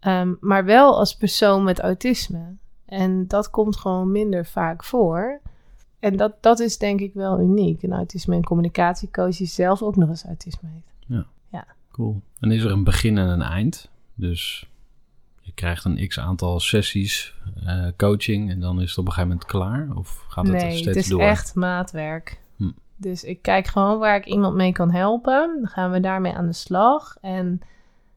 Ehm, 0.00 0.34
maar 0.40 0.64
wel 0.64 0.98
als 0.98 1.16
persoon 1.16 1.64
met 1.64 1.80
autisme. 1.80 2.54
En 2.84 3.26
dat 3.26 3.50
komt 3.50 3.76
gewoon 3.76 4.12
minder 4.12 4.46
vaak 4.46 4.84
voor. 4.84 5.40
En 5.98 6.16
dat, 6.16 6.32
dat 6.40 6.60
is 6.60 6.78
denk 6.78 7.00
ik 7.00 7.14
wel 7.14 7.40
uniek. 7.40 7.82
Een 7.82 7.92
autisme- 7.92 8.34
en 8.34 8.44
communicatiecoach 8.44 9.36
die 9.36 9.46
zelf 9.46 9.82
ook 9.82 9.96
nog 9.96 10.08
eens 10.08 10.24
autisme 10.24 10.68
heeft. 10.72 10.96
Cool. 11.96 12.22
En 12.40 12.50
is 12.50 12.64
er 12.64 12.70
een 12.70 12.84
begin 12.84 13.18
en 13.18 13.28
een 13.28 13.42
eind? 13.42 13.90
Dus 14.14 14.68
je 15.40 15.52
krijgt 15.52 15.84
een 15.84 16.08
x 16.08 16.18
aantal 16.18 16.60
sessies 16.60 17.34
eh, 17.66 17.86
coaching 17.96 18.50
en 18.50 18.60
dan 18.60 18.80
is 18.80 18.88
het 18.88 18.98
op 18.98 19.06
een 19.06 19.12
gegeven 19.12 19.28
moment 19.28 19.50
klaar? 19.50 19.88
Of 19.94 20.24
gaat 20.28 20.46
het 20.46 20.54
er 20.54 20.62
nee, 20.62 20.70
steeds 20.70 20.86
het 20.86 20.96
is 20.96 21.08
door? 21.08 21.20
echt 21.20 21.54
maatwerk. 21.54 22.40
Hm. 22.56 22.70
Dus 22.96 23.24
ik 23.24 23.42
kijk 23.42 23.66
gewoon 23.66 23.98
waar 23.98 24.16
ik 24.16 24.26
iemand 24.26 24.54
mee 24.54 24.72
kan 24.72 24.90
helpen. 24.90 25.58
Dan 25.60 25.68
gaan 25.68 25.90
we 25.90 26.00
daarmee 26.00 26.32
aan 26.32 26.46
de 26.46 26.52
slag. 26.52 27.16
En 27.20 27.60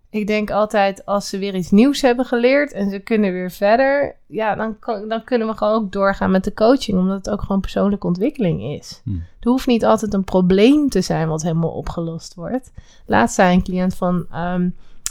ik 0.09 0.27
denk 0.27 0.51
altijd, 0.51 1.05
als 1.05 1.29
ze 1.29 1.37
weer 1.37 1.55
iets 1.55 1.71
nieuws 1.71 2.01
hebben 2.01 2.25
geleerd 2.25 2.71
en 2.71 2.89
ze 2.89 2.99
kunnen 2.99 3.31
weer 3.31 3.51
verder, 3.51 4.15
ja, 4.27 4.55
dan, 4.55 4.79
kan, 4.79 5.07
dan 5.07 5.23
kunnen 5.23 5.47
we 5.47 5.57
gewoon 5.57 5.73
ook 5.73 5.91
doorgaan 5.91 6.31
met 6.31 6.43
de 6.43 6.53
coaching, 6.53 6.97
omdat 6.97 7.17
het 7.17 7.29
ook 7.29 7.41
gewoon 7.41 7.61
persoonlijke 7.61 8.07
ontwikkeling 8.07 8.63
is. 8.63 9.01
Hm. 9.03 9.11
Er 9.13 9.49
hoeft 9.49 9.67
niet 9.67 9.85
altijd 9.85 10.13
een 10.13 10.23
probleem 10.23 10.89
te 10.89 11.01
zijn 11.01 11.27
wat 11.27 11.41
helemaal 11.41 11.71
opgelost 11.71 12.35
wordt. 12.35 12.71
Laatst 13.05 13.35
zei 13.35 13.53
een 13.53 13.63
cliënt 13.63 13.95
van, 13.95 14.25
ehm, 14.31 14.69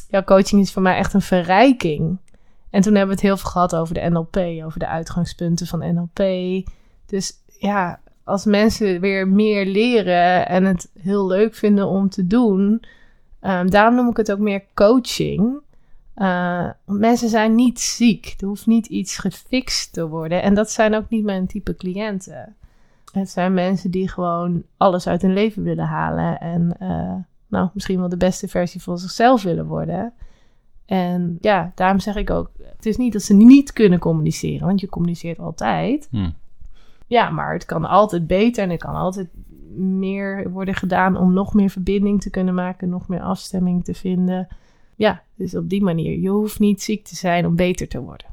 jouw 0.08 0.24
coaching 0.24 0.60
is 0.60 0.72
voor 0.72 0.82
mij 0.82 0.96
echt 0.96 1.14
een 1.14 1.22
verrijking. 1.22 2.18
En 2.70 2.80
toen 2.82 2.94
hebben 2.94 3.16
we 3.16 3.20
het 3.20 3.30
heel 3.30 3.36
veel 3.36 3.50
gehad 3.50 3.74
over 3.74 3.94
de 3.94 4.10
NLP, 4.10 4.36
over 4.64 4.78
de 4.78 4.88
uitgangspunten 4.88 5.66
van 5.66 5.94
NLP. 5.94 6.22
Dus 7.06 7.32
ja, 7.58 8.00
als 8.24 8.44
mensen 8.44 9.00
weer 9.00 9.28
meer 9.28 9.66
leren 9.66 10.48
en 10.48 10.64
het 10.64 10.90
heel 11.00 11.26
leuk 11.26 11.54
vinden 11.54 11.86
om 11.86 12.08
te 12.08 12.26
doen, 12.26 12.82
ehm, 13.40 13.68
daarom 13.68 13.94
noem 13.94 14.08
ik 14.08 14.16
het 14.16 14.32
ook 14.32 14.38
meer 14.38 14.64
coaching. 14.74 15.60
Eh, 16.14 16.68
mensen 16.84 17.28
zijn 17.28 17.54
niet 17.54 17.80
ziek. 17.80 18.34
Er 18.38 18.46
hoeft 18.46 18.66
niet 18.66 18.86
iets 18.86 19.18
gefixt 19.18 19.92
te 19.92 20.08
worden. 20.08 20.42
En 20.42 20.54
dat 20.54 20.70
zijn 20.70 20.94
ook 20.94 21.08
niet 21.08 21.24
mijn 21.24 21.46
type 21.46 21.76
cliënten. 21.76 22.56
Het 23.12 23.30
zijn 23.30 23.54
mensen 23.54 23.90
die 23.90 24.08
gewoon 24.08 24.62
alles 24.76 25.06
uit 25.06 25.22
hun 25.22 25.32
leven 25.32 25.62
willen 25.62 25.86
halen. 25.86 26.40
En 26.40 26.76
eh, 26.78 27.14
nou, 27.48 27.68
misschien 27.72 27.98
wel 27.98 28.08
de 28.08 28.16
beste 28.16 28.48
versie 28.48 28.82
van 28.82 28.98
zichzelf 28.98 29.42
willen 29.42 29.66
worden. 29.66 30.12
En 30.86 31.38
ja, 31.40 31.72
daarom 31.74 32.00
zeg 32.00 32.16
ik 32.16 32.30
ook: 32.30 32.50
het 32.76 32.86
is 32.86 32.96
niet 32.96 33.12
dat 33.12 33.22
ze 33.22 33.34
niet 33.34 33.72
kunnen 33.72 33.98
communiceren, 33.98 34.66
want 34.66 34.80
je 34.80 34.88
communiceert 34.88 35.38
altijd. 35.38 36.08
Hm. 36.10 36.30
Ja, 37.06 37.30
maar 37.30 37.52
het 37.52 37.64
kan 37.64 37.84
altijd 37.84 38.26
beter 38.26 38.62
en 38.62 38.70
er 38.70 38.78
kan 38.78 38.94
altijd 38.94 39.28
meer 39.76 40.50
worden 40.50 40.74
gedaan 40.74 41.16
om 41.16 41.32
nog 41.32 41.54
meer 41.54 41.70
verbinding 41.70 42.20
te 42.20 42.30
kunnen 42.30 42.54
maken, 42.54 42.88
nog 42.88 43.08
meer 43.08 43.20
afstemming 43.20 43.84
te 43.84 43.94
vinden. 43.94 44.48
Ja, 44.96 45.22
dus 45.34 45.56
op 45.56 45.68
die 45.68 45.82
manier. 45.82 46.18
Je 46.18 46.28
hoeft 46.28 46.58
niet 46.58 46.82
ziek 46.82 47.04
te 47.04 47.16
zijn 47.16 47.46
om 47.46 47.56
beter 47.56 47.88
te 47.88 48.00
worden. 48.00 48.26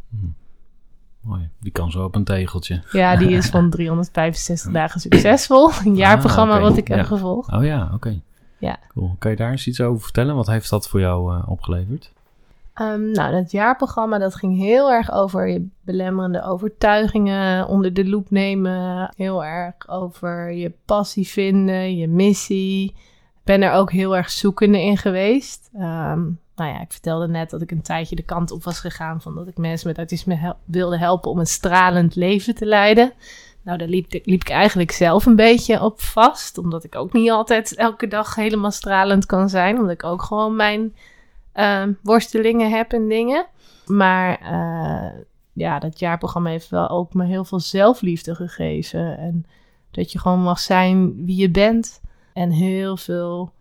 Mooi. 1.22 1.50
Die 1.60 1.72
kan 1.72 1.92
zo 1.92 2.04
op 2.04 2.16
een 2.16 2.24
tegeltje. 2.24 2.84
Ja, 2.92 3.16
die 3.16 3.30
is 3.30 3.50
van 3.56 3.70
365 3.70 4.72
dagen 4.72 5.00
succesvol. 5.00 5.72
Een 5.86 5.96
jaarprogramma 5.96 6.54
Ah, 6.54 6.60
oké. 6.60 6.70
wat 6.70 6.78
ik 6.78 6.88
heb 6.88 7.06
gevolgd. 7.06 7.52
Oh 7.54 7.64
ja, 7.64 7.90
oké. 7.94 8.22
Ja. 8.58 8.80
Cool. 8.88 9.16
Kan 9.20 9.32
je 9.32 9.38
daar 9.38 9.52
eens 9.52 9.68
iets 9.68 9.82
over 9.82 10.02
vertellen? 10.04 10.36
Wat 10.36 10.48
heeft 10.48 10.70
dat 10.70 10.88
voor 10.90 11.00
jou 11.00 11.36
eh, 11.36 11.50
opgeleverd? 11.50 12.14
Ehm, 12.76 13.12
nou, 13.12 13.32
dat 13.32 13.52
jaarprogramma 13.52 14.18
dat 14.18 14.36
ging 14.36 14.58
heel 14.58 14.92
erg 14.92 15.12
over 15.12 15.48
je 15.48 15.68
belemmerende 15.82 16.44
overtuigingen 16.44 17.68
onder 17.68 17.94
de 17.94 18.10
loep 18.10 18.30
nemen. 18.30 19.10
Heel 19.16 19.46
erg 19.46 19.76
over 19.88 20.52
je 20.52 20.74
passie 20.86 21.28
vinden, 21.28 21.98
je 21.98 22.08
missie. 22.08 22.96
Ben 23.44 23.62
er 23.62 23.72
ook 23.72 23.92
heel 23.92 24.16
erg 24.16 24.30
zoekende 24.30 24.82
in 24.82 24.98
geweest. 24.98 25.70
Ehm, 25.74 26.22
nou 26.56 26.72
ja, 26.72 26.82
ik 26.82 26.92
vertelde 26.92 27.28
net 27.28 27.50
dat 27.50 27.62
ik 27.62 27.72
een 27.72 27.82
tijdje 27.82 28.16
de 28.16 28.24
kant 28.24 28.52
op 28.52 28.64
was 28.64 28.80
gegaan 28.80 29.22
van 29.22 29.36
dat 29.36 29.48
ik 29.48 29.58
mensen 29.58 29.88
met 29.88 29.98
autisme 29.98 30.56
wilde 30.66 30.98
helpen 30.98 31.32
om 31.32 31.40
een 31.40 31.46
stralend 31.46 32.16
leven 32.16 32.56
te 32.56 32.66
leiden. 32.66 33.14
Nou, 33.62 33.78
daar 33.78 33.88
liep, 33.88 34.12
liep 34.12 34.42
ik 34.42 34.50
eigenlijk 34.50 34.92
zelf 34.92 35.26
een 35.26 35.36
beetje 35.36 35.82
op 35.82 36.02
vast, 36.02 36.58
omdat 36.58 36.84
ik 36.84 36.96
ook 36.96 37.14
niet 37.14 37.32
altijd 37.32 37.76
elke 37.76 38.08
dag 38.08 38.36
helemaal 38.36 38.72
stralend 38.72 39.26
kan 39.26 39.50
zijn, 39.50 39.78
omdat 39.78 39.94
ik 39.94 40.04
ook 40.04 40.22
gewoon 40.22 40.56
mijn 40.56 40.94
ehm, 41.56 41.94
worstelingen 42.04 42.70
heb 42.70 42.92
en 42.92 43.08
dingen. 43.08 43.46
Maar 43.86 44.40
eh, 44.40 45.20
ja, 45.54 45.80
dat 45.80 46.00
jaarprogramma 46.00 46.50
heeft 46.50 46.70
wel 46.70 46.90
ook 46.90 47.14
me 47.14 47.26
heel 47.26 47.46
veel 47.46 47.60
zelfliefde 47.60 48.36
gegeven. 48.36 49.18
En 49.18 49.46
dat 49.92 50.12
je 50.12 50.20
gewoon 50.20 50.42
mag 50.42 50.60
zijn 50.60 51.26
wie 51.26 51.36
je 51.36 51.50
bent. 51.50 52.02
En 52.34 52.50
heel 52.50 52.98
veel 52.98 53.54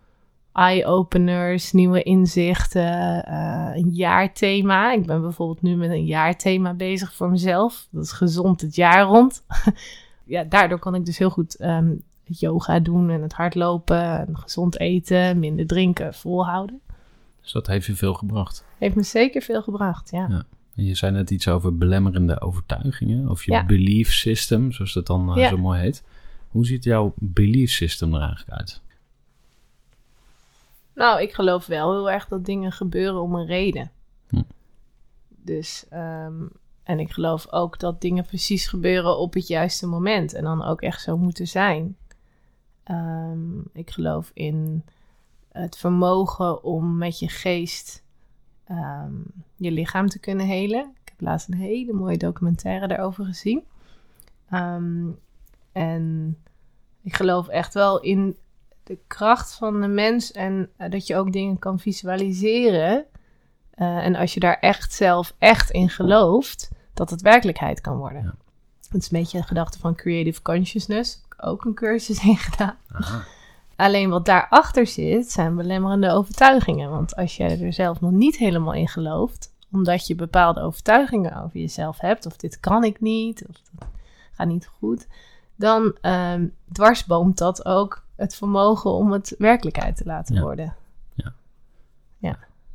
eye-openers, 0.53 1.71
nieuwe 1.71 2.03
inzichten, 2.03 3.25
eh, 3.25 3.69
een 3.73 3.89
jaarthema. 3.89 4.93
Ik 4.93 5.05
ben 5.05 5.21
bijvoorbeeld 5.21 5.61
nu 5.61 5.75
met 5.75 5.89
een 5.89 6.05
jaarthema 6.05 6.73
bezig 6.73 7.13
voor 7.13 7.29
mezelf. 7.29 7.87
Dat 7.91 8.03
is 8.03 8.11
gezond 8.11 8.61
het 8.61 8.75
jaar 8.75 9.03
rond. 9.03 9.45
ja, 10.25 10.43
daardoor 10.43 10.79
kan 10.79 10.95
ik 10.95 11.05
dus 11.05 11.17
heel 11.17 11.29
goed 11.29 11.55
ehm, 11.55 11.93
yoga 12.23 12.79
doen 12.79 13.09
en 13.09 13.21
het 13.21 13.33
hardlopen 13.33 14.27
en 14.27 14.37
gezond 14.37 14.79
eten, 14.79 15.39
minder 15.39 15.67
drinken, 15.67 16.13
volhouden. 16.13 16.81
Dus 17.45 17.53
dat 17.53 17.67
heeft 17.67 17.85
je 17.85 17.95
veel 17.95 18.13
gebracht. 18.13 18.65
Heeft 18.77 18.95
me 18.95 19.03
zeker 19.03 19.41
veel 19.41 19.61
gebracht, 19.61 20.09
ja. 20.11 20.27
Ja. 20.29 20.45
En 20.75 20.83
je 20.85 20.95
zei 20.95 21.11
net 21.11 21.29
iets 21.31 21.47
over 21.47 21.77
belemmerende 21.77 22.41
overtuigingen. 22.41 23.29
Of 23.29 23.43
je 23.45 23.51
Ja. 23.51 23.65
belief 23.65 24.13
system, 24.13 24.71
zoals 24.71 24.93
dat 24.93 25.07
dan 25.07 25.29
eh, 25.29 25.35
Ja. 25.37 25.49
zo 25.49 25.57
mooi 25.57 25.79
heet. 25.79 26.03
Hoe 26.49 26.65
ziet 26.65 26.83
jouw 26.83 27.13
belief 27.15 27.71
system 27.71 28.13
er 28.13 28.21
eigenlijk 28.21 28.49
uit? 28.59 28.81
Nou, 30.95 31.21
ik 31.21 31.33
geloof 31.33 31.65
wel 31.65 31.91
heel 31.93 32.11
erg 32.11 32.27
dat 32.27 32.45
dingen 32.45 32.71
gebeuren 32.71 33.21
om 33.21 33.35
een 33.35 33.45
reden. 33.45 33.91
Hm. 34.29 34.41
Dus, 35.29 35.85
ehm, 35.89 36.33
en 36.83 36.99
ik 36.99 37.11
geloof 37.11 37.51
ook 37.51 37.79
dat 37.79 38.01
dingen 38.01 38.25
precies 38.25 38.67
gebeuren 38.67 39.17
op 39.17 39.33
het 39.33 39.47
juiste 39.47 39.87
moment. 39.87 40.33
En 40.33 40.43
dan 40.43 40.63
ook 40.63 40.81
echt 40.81 41.01
zo 41.01 41.17
moeten 41.17 41.47
zijn. 41.47 41.97
Ehm, 42.83 43.59
ik 43.73 43.89
geloof 43.89 44.31
in 44.33 44.83
het 45.61 45.77
vermogen 45.77 46.63
om 46.63 46.97
met 46.97 47.19
je 47.19 47.27
geest 47.27 48.03
ehm, 48.65 49.13
je 49.55 49.71
lichaam 49.71 50.07
te 50.07 50.19
kunnen 50.19 50.45
helen. 50.45 50.93
Ik 51.03 51.09
heb 51.09 51.21
laatst 51.21 51.47
een 51.47 51.57
hele 51.57 51.93
mooie 51.93 52.17
documentaire 52.17 52.87
daarover 52.87 53.25
gezien. 53.25 53.63
Ehm, 54.49 55.07
en 55.71 56.37
ik 57.01 57.15
geloof 57.15 57.47
echt 57.47 57.73
wel 57.73 57.99
in 57.99 58.37
de 58.83 58.97
kracht 59.07 59.53
van 59.53 59.81
de 59.81 59.87
mens 59.87 60.31
en 60.31 60.69
eh, 60.77 60.91
dat 60.91 61.07
je 61.07 61.15
ook 61.15 61.31
dingen 61.31 61.59
kan 61.59 61.79
visualiseren. 61.79 63.05
Eh, 63.71 64.05
en 64.05 64.15
als 64.15 64.33
je 64.33 64.39
daar 64.39 64.59
echt 64.59 64.93
zelf 64.93 65.35
echt 65.37 65.69
in 65.69 65.89
gelooft, 65.89 66.71
dat 66.93 67.09
het 67.09 67.21
werkelijkheid 67.21 67.81
kan 67.81 67.97
worden. 67.97 68.21
Ja. 68.21 68.35
Het 68.89 69.03
is 69.03 69.11
een 69.11 69.19
beetje 69.19 69.37
een 69.37 69.43
gedachte 69.43 69.79
van 69.79 69.95
creative 69.95 70.41
consciousness. 70.41 71.21
Ook 71.37 71.65
een 71.65 71.73
cursus 71.73 72.23
in 72.23 72.37
gedaan. 72.37 72.77
Aha. 72.91 73.23
Alleen 73.75 74.09
wat 74.09 74.25
daarachter 74.25 74.87
zit, 74.87 75.31
zijn 75.31 75.55
belemmerende 75.55 76.11
overtuigingen. 76.11 76.89
Want 76.89 77.15
als 77.15 77.37
je 77.37 77.43
er 77.43 77.73
zelf 77.73 78.01
nog 78.01 78.11
niet 78.11 78.37
helemaal 78.37 78.73
in 78.73 78.87
gelooft, 78.87 79.53
omdat 79.71 80.07
je 80.07 80.15
bepaalde 80.15 80.61
overtuigingen 80.61 81.43
over 81.43 81.59
jezelf 81.59 81.99
hebt, 81.99 82.25
of 82.25 82.37
dit 82.37 82.59
kan 82.59 82.83
ik 82.83 83.01
niet, 83.01 83.45
of 83.47 83.55
dat 83.71 83.87
gaat 84.31 84.47
niet 84.47 84.69
goed, 84.79 85.07
dan 85.55 85.95
ehm, 86.01 86.45
dwarsboomt 86.71 87.37
dat 87.37 87.65
ook 87.65 88.03
het 88.15 88.35
vermogen 88.35 88.91
om 88.91 89.11
het 89.11 89.35
werkelijkheid 89.37 89.97
te 89.97 90.05
laten 90.05 90.35
Ja. 90.35 90.41
worden. 90.41 90.75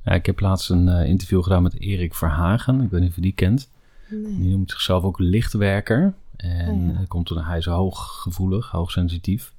Ja, 0.04 0.12
ik 0.12 0.26
heb 0.26 0.40
laatst 0.40 0.70
een 0.70 0.88
eh, 0.88 1.08
interview 1.08 1.42
gedaan 1.42 1.62
met 1.62 1.80
Erik 1.80 2.14
Verhagen. 2.14 2.80
Ik 2.80 2.90
weet 2.90 3.00
niet 3.00 3.08
of 3.08 3.14
je 3.14 3.20
die 3.20 3.32
kent. 3.34 3.70
Nee. 4.08 4.36
Die 4.38 4.50
noemt 4.50 4.70
zichzelf 4.70 5.02
ook 5.04 5.18
lichtwerker. 5.18 6.14
En 6.36 6.68
Oh 6.70 6.92
ja. 6.92 6.98
dat 6.98 7.08
komt 7.08 7.28
door 7.28 7.44
hij 7.44 7.58
is 7.58 7.66
hooggevoelig, 7.66 8.70
hoogsensitief. 8.70 9.52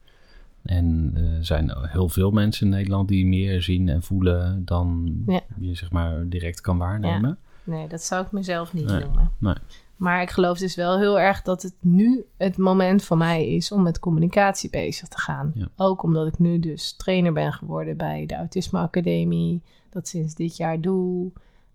En 0.64 1.12
eh, 1.16 1.38
er 1.38 1.46
zijn 1.46 1.72
heel 1.88 2.10
veel 2.10 2.32
mensen 2.32 2.66
in 2.66 2.74
Nederland 2.74 3.08
die 3.08 3.26
meer 3.26 3.62
zien 3.62 3.90
en 3.90 4.04
voelen 4.04 4.66
dan 4.66 5.14
Ja. 5.28 5.42
je 5.60 5.76
zeg 5.76 5.92
maar 5.92 6.30
direct 6.30 6.62
kan 6.62 6.78
waarnemen. 6.78 7.38
Nee, 7.64 7.88
dat 7.88 8.02
zou 8.02 8.26
ik 8.26 8.32
mezelf 8.32 8.74
niet 8.74 8.86
Nee, 8.86 9.00
noemen. 9.00 9.32
nee. 9.38 9.54
Maar 9.96 10.22
ik 10.22 10.30
geloof 10.30 10.58
dus 10.58 10.76
wel 10.76 10.98
heel 11.00 11.20
erg 11.20 11.42
dat 11.42 11.62
het 11.62 11.74
nu 11.80 12.26
het 12.38 12.58
moment 12.58 13.04
voor 13.04 13.18
mij 13.18 13.48
is 13.48 13.72
om 13.72 13.82
met 13.82 14.00
communicatie 14.00 14.70
bezig 14.70 15.08
te 15.08 15.18
gaan. 15.20 15.52
Ja. 15.56 15.68
Ook 15.76 16.04
omdat 16.04 16.28
ik 16.28 16.40
nu 16.40 16.60
dus 16.60 16.94
trainer 16.96 17.34
ben 17.34 17.54
geworden 17.54 17.98
bij 17.98 18.26
de 18.26 18.36
Autisme 18.36 18.80
Academie. 18.80 19.62
Dat 19.90 20.08
sinds 20.08 20.36
dit 20.36 20.58
jaar 20.58 20.82
doe. 20.82 21.32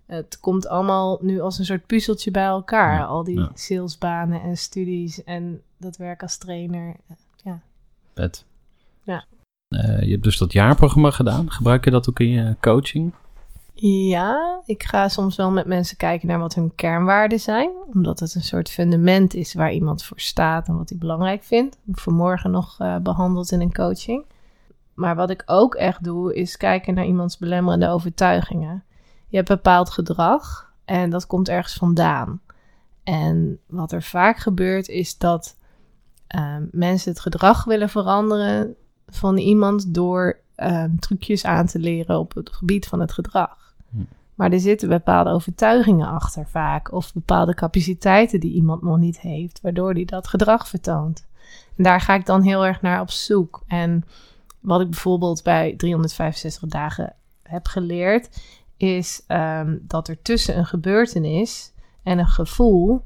Het 0.06 0.40
komt 0.40 0.66
allemaal 0.68 1.18
nu 1.22 1.40
als 1.40 1.58
een 1.58 1.64
soort 1.64 1.86
puzzeltje 1.86 2.30
bij 2.30 2.44
elkaar. 2.44 2.98
Ja, 2.98 3.04
Al 3.04 3.24
die 3.24 3.38
ja. 3.40 3.50
salesbanen 3.54 4.42
en 4.42 4.56
studies 4.56 5.24
en 5.24 5.60
dat 5.76 5.96
werk 5.96 6.22
als 6.22 6.36
trainer. 6.38 6.96
Vet. 8.14 8.44
Ja. 9.06 9.24
Eh, 9.68 10.02
je 10.02 10.10
hebt 10.10 10.22
dus 10.22 10.38
dat 10.38 10.52
jaarprogramma 10.52 11.10
gedaan. 11.10 11.50
Gebruik 11.50 11.84
je 11.84 11.90
dat 11.90 12.08
ook 12.08 12.20
in 12.20 12.28
je 12.28 12.56
coaching? 12.60 13.14
Ja, 14.08 14.62
ik 14.66 14.82
ga 14.82 15.08
soms 15.08 15.36
wel 15.36 15.50
met 15.50 15.66
mensen 15.66 15.96
kijken 15.96 16.28
naar 16.28 16.38
wat 16.38 16.54
hun 16.54 16.74
kernwaarden 16.74 17.40
zijn. 17.40 17.70
Omdat 17.92 18.20
het 18.20 18.34
een 18.34 18.42
soort 18.42 18.70
fundament 18.70 19.34
is 19.34 19.54
waar 19.54 19.72
iemand 19.72 20.04
voor 20.04 20.20
staat 20.20 20.68
en 20.68 20.76
wat 20.76 20.88
hij 20.88 20.98
belangrijk 20.98 21.44
vindt. 21.44 21.74
Heb 21.74 21.94
ik 21.94 22.00
vanmorgen 22.00 22.50
nog 22.50 22.76
eh, 22.78 22.96
behandeld 22.96 23.50
in 23.50 23.60
een 23.60 23.72
coaching. 23.72 24.24
Maar 24.94 25.16
wat 25.16 25.30
ik 25.30 25.42
ook 25.46 25.74
echt 25.74 26.04
doe, 26.04 26.34
is 26.34 26.56
kijken 26.56 26.94
naar 26.94 27.06
iemands 27.06 27.38
belemmerende 27.38 27.88
overtuigingen. 27.88 28.84
Je 29.28 29.36
hebt 29.36 29.48
bepaald 29.48 29.90
gedrag 29.90 30.72
en 30.84 31.10
dat 31.10 31.26
komt 31.26 31.48
ergens 31.48 31.74
vandaan. 31.74 32.40
En 33.02 33.58
wat 33.66 33.92
er 33.92 34.02
vaak 34.02 34.38
gebeurt, 34.38 34.88
is 34.88 35.18
dat 35.18 35.56
eh, 36.26 36.56
mensen 36.70 37.10
het 37.10 37.20
gedrag 37.20 37.64
willen 37.64 37.88
veranderen 37.88 38.76
van 39.06 39.36
iemand 39.36 39.94
door 39.94 40.38
ehm, 40.54 40.96
trucjes 40.96 41.44
aan 41.44 41.66
te 41.66 41.78
leren 41.78 42.18
op 42.18 42.34
het 42.34 42.50
gebied 42.50 42.86
van 42.86 43.00
het 43.00 43.12
gedrag. 43.12 43.74
Hm. 43.90 43.98
Maar 44.34 44.52
er 44.52 44.60
zitten 44.60 44.88
bepaalde 44.88 45.30
overtuigingen 45.30 46.08
achter 46.08 46.46
vaak, 46.46 46.92
of 46.92 47.12
bepaalde 47.12 47.54
capaciteiten 47.54 48.40
die 48.40 48.52
iemand 48.52 48.82
nog 48.82 48.98
niet 48.98 49.20
heeft, 49.20 49.60
waardoor 49.60 49.92
hij 49.92 50.04
dat 50.04 50.28
gedrag 50.28 50.68
vertoont. 50.68 51.26
En 51.76 51.82
daar 51.82 52.00
ga 52.00 52.14
ik 52.14 52.26
dan 52.26 52.42
heel 52.42 52.66
erg 52.66 52.82
naar 52.82 53.00
op 53.00 53.10
zoek. 53.10 53.62
En 53.66 54.04
wat 54.60 54.80
ik 54.80 54.90
bijvoorbeeld 54.90 55.42
bij 55.42 55.74
365 55.76 56.68
dagen 56.68 57.14
heb 57.42 57.66
geleerd, 57.66 58.28
is 58.76 59.22
ehm, 59.26 59.76
dat 59.82 60.08
er 60.08 60.22
tussen 60.22 60.58
een 60.58 60.66
gebeurtenis 60.66 61.72
en 62.02 62.18
een 62.18 62.26
gevoel 62.26 63.04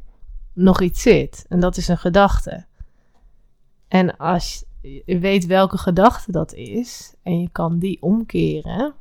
nog 0.52 0.80
iets 0.80 1.02
zit. 1.02 1.44
En 1.48 1.60
dat 1.60 1.76
is 1.76 1.88
een 1.88 1.98
gedachte. 1.98 2.64
En 3.88 4.16
als 4.16 4.64
je 4.82 5.18
weet 5.18 5.46
welke 5.46 5.78
gedachte 5.78 6.32
dat 6.32 6.54
is 6.54 7.14
en 7.22 7.40
je 7.40 7.48
kan 7.52 7.78
die 7.78 8.02
omkeren, 8.02 8.92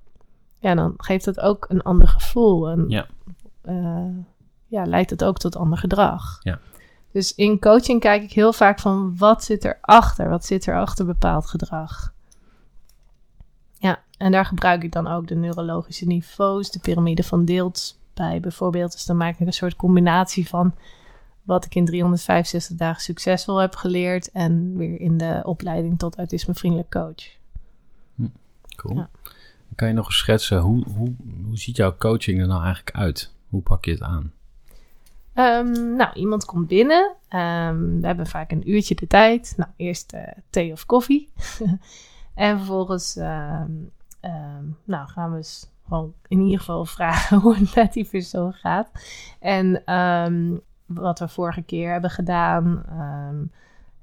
ja, 0.60 0.76
dan 0.76 0.94
geeft 0.98 1.26
dat 1.26 1.40
ook 1.40 1.66
een 1.70 1.82
ander 1.82 2.08
gevoel. 2.08 2.70
En 2.70 2.86
Ja. 2.88 3.06
eh, 3.62 4.06
ja, 4.66 4.86
leidt 4.86 5.10
het 5.10 5.24
ook 5.24 5.38
tot 5.38 5.56
ander 5.56 5.78
gedrag. 5.78 6.38
Ja. 6.42 6.60
Dus 7.12 7.36
in 7.36 7.60
coaching 7.60 8.00
kijk 8.00 8.24
ik 8.24 8.32
heel 8.34 8.54
vaak 8.54 8.80
van 8.80 9.18
wat 9.18 9.44
zit 9.44 9.66
erachter? 9.66 10.30
Wat 10.30 10.46
zit 10.46 10.66
er 10.66 10.80
achter 10.80 11.06
bepaald 11.06 11.46
gedrag? 11.46 12.14
Ja, 13.78 14.00
en 14.18 14.32
daar 14.32 14.46
gebruik 14.46 14.84
ik 14.84 14.92
dan 14.92 15.08
ook 15.08 15.28
de 15.28 15.36
neurologische 15.36 16.06
niveaus, 16.06 16.72
de 16.72 16.80
piramide 16.80 17.24
van 17.24 17.46
Deelt 17.46 18.00
bij 18.14 18.40
bijvoorbeeld. 18.40 18.92
Dus 18.92 19.06
dan 19.06 19.18
maak 19.18 19.40
ik 19.40 19.48
een 19.48 19.54
soort 19.54 19.76
combinatie 19.76 20.48
van 20.48 20.74
wat 21.50 21.66
ik 21.66 21.76
in 21.76 21.86
365 21.86 22.78
dagen 22.78 23.02
succesvol 23.02 23.58
heb 23.58 23.76
geleerd 23.76 24.32
en 24.32 24.78
weer 24.78 25.00
in 25.00 25.18
de 25.18 25.42
opleiding 25.44 26.00
tot 26.00 26.18
autismevriendelijk 26.18 26.90
coach. 26.90 27.38
Cool. 28.76 28.96
Ja. 28.96 29.10
Kan 29.76 29.88
je 29.88 29.94
nog 29.94 30.06
eens 30.06 30.18
schetsen, 30.18 30.60
hoe, 30.60 30.84
hoe, 30.96 31.16
hoe 31.46 31.58
ziet 31.58 31.76
jouw 31.76 31.96
coaching 31.98 32.40
er 32.40 32.48
nou 32.48 32.64
eigenlijk 32.64 32.96
uit? 32.96 33.34
Hoe 33.50 33.62
pak 33.62 33.86
je 33.86 33.92
het 33.92 34.02
aan? 34.02 34.34
Ehm, 35.34 35.96
nou, 35.96 36.14
iemand 36.14 36.46
komt 36.46 36.68
binnen. 36.68 37.16
Ehm, 37.28 38.00
we 38.00 38.08
hebben 38.08 38.28
vaak 38.28 38.52
een 38.52 38.70
uurtje 38.70 38.96
de 38.96 39.08
tijd. 39.08 39.54
Nou, 39.58 39.70
eerst 39.76 40.14
eh, 40.14 40.28
thee 40.50 40.72
of 40.72 40.86
koffie. 40.86 41.30
en 42.34 42.58
vervolgens 42.58 43.16
ehm, 43.16 43.72
nou, 44.84 45.08
gaan 45.08 45.32
we 45.32 45.38
eens 45.38 45.70
gewoon 45.88 46.14
in 46.28 46.42
ieder 46.42 46.60
geval 46.60 46.86
vragen 46.86 47.38
hoe 47.42 47.56
het 47.56 47.76
met 47.76 47.94
die 47.94 48.08
persoon 48.10 48.54
gaat. 48.54 48.92
En 49.40 49.84
wat 50.90 51.20
we 51.20 51.28
vorige 51.28 51.62
keer 51.62 51.92
hebben 51.92 52.10
gedaan. 52.10 52.84
Ehm, 52.90 53.44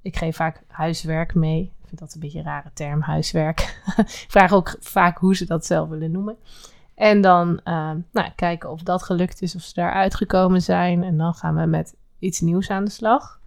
ik 0.03 0.17
geef 0.17 0.37
vaak 0.37 0.63
huiswerk 0.69 1.35
mee. 1.35 1.63
Ik 1.63 1.89
vind 1.89 2.01
dat 2.01 2.15
een 2.15 2.21
beetje 2.21 2.39
een 2.39 2.45
rare 2.45 2.71
term, 2.75 3.01
huiswerk. 3.01 3.83
ik 3.97 4.27
vraag 4.29 4.53
ook 4.53 4.77
vaak 4.81 5.19
hoe 5.19 5.37
ze 5.37 5.47
dat 5.47 5.67
zelf 5.67 5.89
willen 5.89 6.11
noemen. 6.11 6.37
En 6.95 7.21
dan 7.21 7.61
ehm, 7.65 7.99
nou, 8.13 8.31
kijken 8.37 8.71
of 8.71 8.83
dat 8.83 9.03
gelukt 9.03 9.43
is, 9.43 9.55
of 9.55 9.63
ze 9.63 9.75
daar 9.75 9.93
uitgekomen 9.93 10.63
zijn. 10.63 11.03
En 11.03 11.17
dan 11.17 11.35
gaan 11.35 11.57
we 11.57 11.67
met 11.67 11.95
iets 12.19 12.41
nieuws 12.41 12.71
aan 12.71 12.85
de 12.85 12.91
slag. 12.91 13.41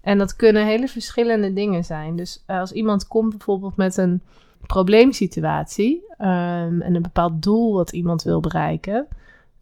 En 0.00 0.18
dat 0.18 0.36
kunnen 0.36 0.66
hele 0.66 0.88
verschillende 0.88 1.52
dingen 1.52 1.84
zijn. 1.84 2.16
Dus 2.16 2.42
eh, 2.46 2.58
als 2.58 2.72
iemand 2.72 3.06
komt 3.06 3.30
bijvoorbeeld 3.30 3.76
met 3.76 3.96
een 3.96 4.22
probleemsituatie 4.66 6.04
ehm, 6.18 6.80
en 6.80 6.94
een 6.94 7.02
bepaald 7.02 7.42
doel 7.42 7.74
wat 7.74 7.92
iemand 7.92 8.22
wil 8.22 8.40
bereiken, 8.40 9.06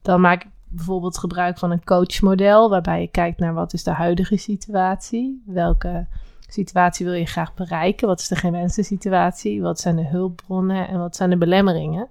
dan 0.03 0.21
maak 0.21 0.45
ik 0.45 0.51
bijvoorbeeld 0.75 1.19
gebruik 1.19 1.59
van 1.59 1.71
een 1.71 1.85
coachmodel, 1.85 2.71
waarbij 2.71 3.01
je 3.01 3.09
kijkt 3.09 3.39
naar 3.39 3.55
wat 3.55 3.73
is 3.73 3.83
de 3.83 3.91
huidige 3.91 4.37
situatie, 4.37 5.43
welke 5.47 6.07
situatie 6.49 7.07
wil 7.07 7.15
je 7.15 7.27
graag 7.27 7.55
bereiken, 7.55 8.09
wat 8.09 8.21
is 8.21 8.29
de 8.29 8.37
gewenste 8.37 8.83
situatie, 8.83 9.63
wat 9.63 9.81
zijn 9.81 9.97
de 9.97 10.07
hulpbronnen 10.07 10.89
en 10.89 10.99
wat 10.99 11.17
zijn 11.17 11.31
de 11.31 11.39
belemmeringen. 11.39 12.09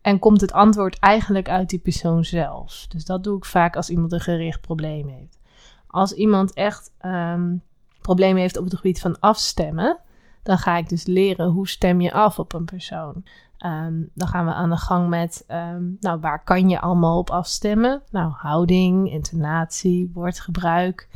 En 0.00 0.18
komt 0.18 0.40
het 0.40 0.52
antwoord 0.52 0.98
eigenlijk 0.98 1.48
uit 1.48 1.70
die 1.70 1.78
persoon 1.78 2.24
zelf. 2.24 2.86
Dus 2.88 3.04
dat 3.04 3.24
doe 3.24 3.36
ik 3.36 3.44
vaak 3.44 3.76
als 3.76 3.90
iemand 3.90 4.12
een 4.12 4.20
gericht 4.20 4.60
probleem 4.60 5.08
heeft. 5.08 5.38
Als 5.86 6.12
iemand 6.12 6.52
echt 6.52 6.92
ehm, 6.98 7.56
problemen 8.00 8.40
heeft 8.40 8.56
op 8.56 8.64
het 8.64 8.74
gebied 8.74 9.00
van 9.00 9.20
afstemmen, 9.20 9.98
dan 10.42 10.58
ga 10.58 10.76
ik 10.76 10.88
dus 10.88 11.06
leren 11.06 11.48
hoe 11.48 11.68
stem 11.68 12.00
je 12.00 12.12
af 12.12 12.38
op 12.38 12.52
een 12.52 12.64
persoon. 12.64 13.24
Ehm, 13.60 14.02
dan 14.14 14.28
gaan 14.28 14.46
we 14.46 14.52
aan 14.52 14.70
de 14.70 14.76
gang 14.76 15.08
met, 15.08 15.44
ehm, 15.46 15.84
nou, 16.00 16.20
waar 16.20 16.44
kan 16.44 16.68
je 16.68 16.80
allemaal 16.80 17.18
op 17.18 17.30
afstemmen? 17.30 18.02
Nou, 18.10 18.32
houding, 18.32 19.10
intonatie, 19.10 20.10
woordgebruik. 20.14 21.08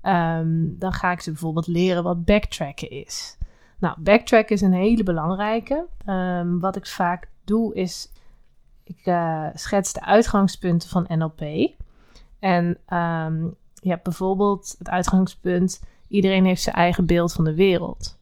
Ehm, 0.00 0.78
dan 0.78 0.92
ga 0.92 1.12
ik 1.12 1.20
ze 1.20 1.30
bijvoorbeeld 1.30 1.66
leren 1.66 2.02
wat 2.02 2.24
backtracken 2.24 2.90
is. 2.90 3.38
Nou, 3.78 4.00
backtracken 4.00 4.54
is 4.54 4.60
een 4.60 4.72
hele 4.72 5.02
belangrijke. 5.02 5.86
Wat 6.60 6.76
ik 6.76 6.86
vaak 6.86 7.28
doe 7.44 7.74
is, 7.74 8.12
ik 8.84 9.00
eh, 9.04 9.46
schets 9.54 9.92
de 9.92 10.04
uitgangspunten 10.04 10.88
van 10.88 11.06
NLP. 11.08 11.40
En 12.38 12.78
je 13.72 13.88
hebt 13.88 14.02
bijvoorbeeld 14.02 14.74
het 14.78 14.88
uitgangspunt, 14.88 15.84
iedereen 16.08 16.44
heeft 16.44 16.62
zijn 16.62 16.76
eigen 16.76 17.06
beeld 17.06 17.32
van 17.32 17.44
de 17.44 17.54
wereld. 17.54 18.18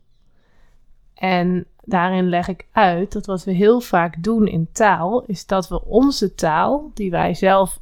En 1.15 1.67
daarin 1.85 2.29
leg 2.29 2.49
ik 2.49 2.67
uit 2.73 3.13
dat 3.13 3.27
wat 3.27 3.45
we 3.45 3.53
heel 3.53 3.81
vaak 3.81 4.23
doen 4.23 4.47
in 4.47 4.69
taal, 4.73 5.23
is 5.27 5.47
dat 5.47 5.69
we 5.69 5.85
onze 5.85 6.35
taal, 6.35 6.91
die 6.95 7.11
wij 7.11 7.35
zelf 7.35 7.81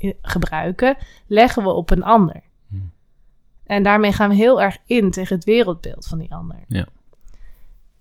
i- 0.00 0.16
gebruiken, 0.22 0.96
leggen 1.26 1.62
we 1.62 1.68
op 1.68 1.90
een 1.90 2.04
ander. 2.04 2.40
Hmm. 2.68 2.92
En 3.66 3.82
daarmee 3.82 4.12
gaan 4.12 4.28
we 4.28 4.34
heel 4.34 4.62
erg 4.62 4.78
in 4.86 5.10
tegen 5.10 5.36
het 5.36 5.44
wereldbeeld 5.44 6.06
van 6.06 6.18
die 6.18 6.34
ander. 6.34 6.56
Ja. 6.68 6.86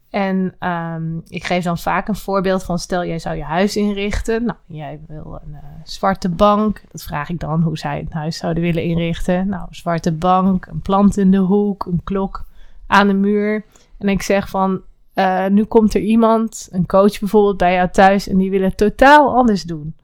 En 0.10 0.56
ehm, 0.60 1.18
ik 1.28 1.44
geef 1.44 1.64
dan 1.64 1.78
vaak 1.78 2.08
een 2.08 2.16
voorbeeld 2.16 2.64
van: 2.64 2.80
stel 2.80 3.06
jij 3.06 3.20
zou 3.20 3.36
je 3.36 3.44
huis 3.44 3.76
inrichten. 3.76 4.44
Nou, 4.46 4.58
jij 4.66 5.00
wil 5.08 5.40
een 5.46 5.54
eh, 5.54 5.64
zwarte 5.84 6.30
bank. 6.30 6.82
Dat 6.92 7.04
vraag 7.04 7.30
ik 7.30 7.40
dan 7.40 7.62
hoe 7.62 7.78
zij 7.78 8.00
het 8.00 8.14
huis 8.14 8.38
zouden 8.38 8.64
willen 8.64 8.84
inrichten. 8.84 9.48
Nou, 9.48 9.66
een 9.70 9.76
zwarte 9.76 10.12
bank, 10.12 10.66
een 10.66 10.82
plant 10.82 11.18
in 11.18 11.32
de 11.32 11.38
hoek, 11.38 11.86
een 11.86 12.02
klok 12.04 12.46
aan 12.88 13.08
de 13.08 13.14
muur. 13.14 13.66
En 13.98 14.10
ik 14.10 14.22
zeg 14.22 14.50
van: 14.50 14.82
eh, 15.14 15.48
nu 15.48 15.64
komt 15.64 15.94
er 15.94 16.02
iemand, 16.02 16.68
een 16.72 16.86
coach 16.86 17.20
bijvoorbeeld 17.20 17.58
bij 17.58 17.74
jou 17.74 17.90
thuis, 17.90 18.28
en 18.28 18.38
die 18.38 18.50
wil 18.50 18.62
het 18.62 18.78
totaal 18.78 19.36
anders 19.36 19.64
doen. 19.64 19.96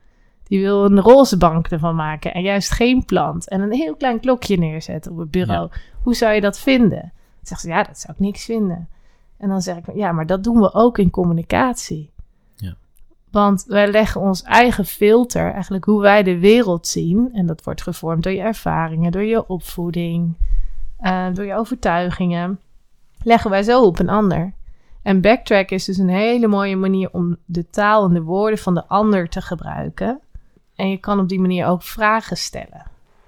Die 0.43 0.61
wil 0.61 0.85
een 0.85 0.99
roze 0.99 1.37
bank 1.37 1.67
ervan 1.67 1.95
maken 1.95 2.33
en 2.33 2.41
juist 2.41 2.71
geen 2.71 3.05
plant. 3.05 3.49
En 3.49 3.61
een 3.61 3.73
heel 3.73 3.95
klein 3.95 4.19
klokje 4.19 4.57
neerzetten 4.57 5.11
op 5.11 5.17
het 5.17 5.31
bureau. 5.31 5.69
Hoe 6.03 6.15
zou 6.15 6.33
je 6.33 6.41
dat 6.41 6.59
vinden? 6.59 7.01
Dan 7.01 7.43
zegt 7.43 7.61
ze, 7.61 7.67
ja, 7.67 7.83
dat 7.83 7.99
zou 7.99 8.13
ik 8.13 8.19
niks 8.19 8.45
vinden. 8.45 8.89
En 9.37 9.49
dan 9.49 9.61
zeg 9.61 9.77
ik, 9.77 9.95
ja, 9.95 10.11
maar 10.11 10.25
dat 10.25 10.43
doen 10.43 10.59
we 10.59 10.73
ook 10.73 10.97
in 10.97 11.09
communicatie. 11.09 12.11
Ja. 12.55 12.75
Want 13.31 13.63
wij 13.67 13.91
leggen 13.91 14.21
ons 14.21 14.43
eigen 14.43 14.85
filter, 14.85 15.51
eigenlijk 15.53 15.85
hoe 15.85 16.01
wij 16.01 16.23
de 16.23 16.39
wereld 16.39 16.87
zien. 16.87 17.29
En 17.33 17.45
dat 17.45 17.63
wordt 17.63 17.81
gevormd 17.81 18.23
door 18.23 18.33
je 18.33 18.41
ervaringen, 18.41 19.11
door 19.11 19.23
je 19.23 19.47
opvoeding, 19.47 20.37
uh, 21.01 21.25
door 21.33 21.45
je 21.45 21.55
overtuigingen. 21.55 22.59
Leggen 23.23 23.49
wij 23.49 23.63
zo 23.63 23.83
op 23.83 23.99
een 23.99 24.09
ander. 24.09 24.53
En 25.07 25.21
backtrack 25.21 25.69
is 25.69 25.85
dus 25.85 25.97
een 25.97 26.09
hele 26.09 26.47
mooie 26.47 26.75
manier 26.75 27.11
om 27.11 27.37
de 27.45 27.69
taal 27.69 28.05
en 28.05 28.13
de 28.13 28.21
woorden 28.21 28.59
van 28.59 28.73
de 28.73 28.87
ander 28.87 29.29
te 29.29 29.41
gebruiken. 29.41 30.21
En 30.75 30.89
je 30.89 30.97
kan 30.97 31.19
op 31.19 31.29
die 31.29 31.39
manier 31.39 31.65
ook 31.65 31.83
vragen 31.83 32.37
stellen. 32.37 32.85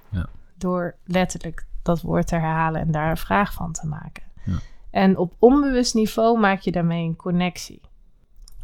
Ja. 0.09 0.29
Door 0.57 0.95
letterlijk 1.05 1.65
dat 1.83 2.01
woord 2.01 2.27
te 2.27 2.35
herhalen 2.35 2.81
en 2.81 2.91
daar 2.91 3.09
een 3.09 3.17
vraag 3.17 3.53
van 3.53 3.71
te 3.71 3.87
maken. 3.87 4.23
Ja. 4.43 4.57
En 4.89 5.17
op 5.17 5.33
onbewust 5.39 5.93
niveau 5.93 6.39
maak 6.39 6.59
je 6.59 6.71
daarmee 6.71 7.05
een 7.05 7.15
connectie. 7.15 7.81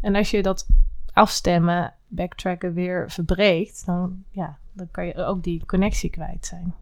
En 0.01 0.15
als 0.15 0.31
je 0.31 0.41
dat 0.41 0.67
afstemmen, 1.13 1.93
backtracken 2.07 2.73
weer 2.73 3.11
verbreekt, 3.11 3.85
dan, 3.85 4.23
ja, 4.29 4.57
dan 4.73 4.87
kan 4.91 5.05
je 5.05 5.15
ook 5.25 5.43
die 5.43 5.65
connectie 5.65 6.09
kwijt 6.09 6.45
zijn. 6.45 6.73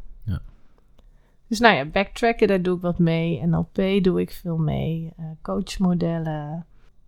Ja. 1.54 1.60
Dus 1.60 1.60
nou 1.60 1.76
ja, 1.76 1.86
backtracken, 1.86 2.48
daar 2.48 2.62
doe 2.62 2.76
ik 2.76 2.82
wat 2.82 3.00
mee. 3.00 3.46
NLP 3.46 4.04
doe 4.04 4.22
ik 4.22 4.32
veel 4.32 4.58
mee. 4.58 5.14
Uh, 5.20 5.26
coachmodellen, 5.42 6.66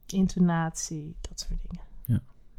intonatie, 0.08 1.16
dat 1.22 1.40
soort 1.40 1.60
dingen. 1.68 1.84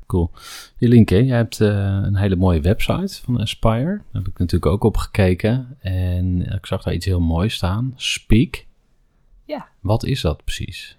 Cool. 0.07 0.31
Jelinke, 0.77 1.25
jij 1.25 1.37
hebt 1.37 1.61
uh, 1.61 1.69
een 2.03 2.17
hele 2.17 2.37
mooie 2.37 2.61
website 2.61 3.23
van 3.23 3.41
Aspire. 3.41 3.85
Daar 3.85 4.23
heb 4.23 4.27
ik 4.27 4.39
natuurlijk 4.39 4.73
ook 4.73 4.85
op 4.85 4.97
gekeken. 4.97 5.77
En 5.81 6.53
ik 6.53 6.67
zag 6.67 6.83
daar 6.83 6.95
iets 6.95 7.07
heel 7.07 7.21
moois 7.21 7.55
staan. 7.55 7.93
Speak. 7.97 8.65
Ja. 9.45 9.69
Wat 9.81 10.05
is 10.05 10.21
dat 10.21 10.45
precies? 10.45 10.99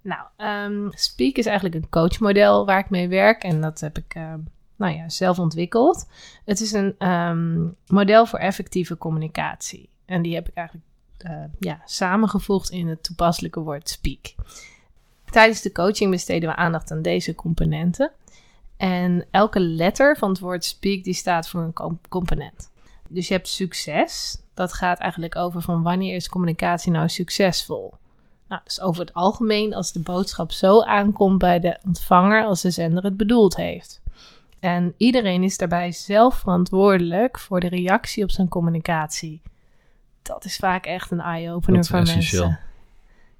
Nou, 0.00 0.26
um, 0.36 0.90
Speak 0.94 1.36
is 1.36 1.46
eigenlijk 1.46 1.74
een 1.74 1.88
coachmodel 1.88 2.66
waar 2.66 2.78
ik 2.78 2.90
mee 2.90 3.08
werk. 3.08 3.42
En 3.42 3.60
dat 3.60 3.80
heb 3.80 3.98
ik 3.98 4.14
uh, 4.16 4.34
nou 4.76 4.94
ja, 4.94 5.08
zelf 5.08 5.38
ontwikkeld. 5.38 6.08
Het 6.44 6.60
is 6.60 6.72
een 6.72 7.08
um, 7.08 7.76
model 7.86 8.26
voor 8.26 8.38
effectieve 8.38 8.98
communicatie. 8.98 9.88
En 10.06 10.22
die 10.22 10.34
heb 10.34 10.48
ik 10.48 10.54
eigenlijk 10.54 10.86
uh, 11.26 11.44
ja, 11.58 11.80
samengevoegd 11.84 12.70
in 12.70 12.88
het 12.88 13.02
toepasselijke 13.02 13.60
woord 13.60 13.88
Speak. 13.88 14.34
Tijdens 15.30 15.62
de 15.62 15.72
coaching 15.72 16.10
besteden 16.10 16.48
we 16.48 16.56
aandacht 16.56 16.90
aan 16.90 17.02
deze 17.02 17.34
componenten. 17.34 18.12
En 18.76 19.24
elke 19.30 19.60
letter 19.60 20.16
van 20.16 20.28
het 20.28 20.38
woord 20.38 20.64
speak 20.64 21.04
die 21.04 21.14
staat 21.14 21.48
voor 21.48 21.60
een 21.60 21.98
component. 22.08 22.70
Dus 23.08 23.28
je 23.28 23.34
hebt 23.34 23.48
succes. 23.48 24.40
Dat 24.54 24.72
gaat 24.72 24.98
eigenlijk 24.98 25.36
over 25.36 25.62
van 25.62 25.82
wanneer 25.82 26.14
is 26.14 26.28
communicatie 26.28 26.92
nou 26.92 27.08
succesvol. 27.08 27.94
Nou, 28.48 28.60
dus 28.64 28.80
over 28.80 29.00
het 29.00 29.14
algemeen 29.14 29.74
als 29.74 29.92
de 29.92 30.00
boodschap 30.00 30.52
zo 30.52 30.82
aankomt 30.82 31.38
bij 31.38 31.60
de 31.60 31.78
ontvanger 31.86 32.44
als 32.44 32.62
de 32.62 32.70
zender 32.70 33.04
het 33.04 33.16
bedoeld 33.16 33.56
heeft. 33.56 34.00
En 34.60 34.94
iedereen 34.96 35.42
is 35.42 35.56
daarbij 35.56 35.92
zelf 35.92 36.34
verantwoordelijk 36.38 37.38
voor 37.38 37.60
de 37.60 37.68
reactie 37.68 38.22
op 38.22 38.30
zijn 38.30 38.48
communicatie. 38.48 39.40
Dat 40.26 40.44
is 40.44 40.56
vaak 40.56 40.86
echt 40.86 41.10
een 41.10 41.20
eye-opener 41.20 41.84
voor 41.84 42.02
mensen. 42.02 42.58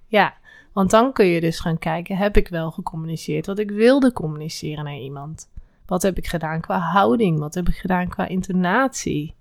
Ja, 0.07 0.35
want 0.73 0.91
dan 0.91 1.13
kun 1.13 1.27
je 1.27 1.41
dus 1.41 1.61
gaan 1.61 1.79
kijken, 1.79 2.17
heb 2.17 2.37
ik 2.37 2.49
wel 2.49 2.71
gecommuniceerd 2.71 3.47
wat 3.47 3.59
ik 3.59 3.71
wilde 3.71 4.13
communiceren 4.13 4.85
naar 4.85 4.99
iemand? 4.99 5.49
Wat 5.87 6.03
heb 6.03 6.17
ik 6.17 6.27
gedaan 6.27 6.61
qua 6.61 6.79
houding? 6.79 7.39
Wat 7.39 7.55
heb 7.55 7.69
ik 7.69 7.77
gedaan 7.77 8.09
qua 8.09 8.27
intonatie? 8.27 9.35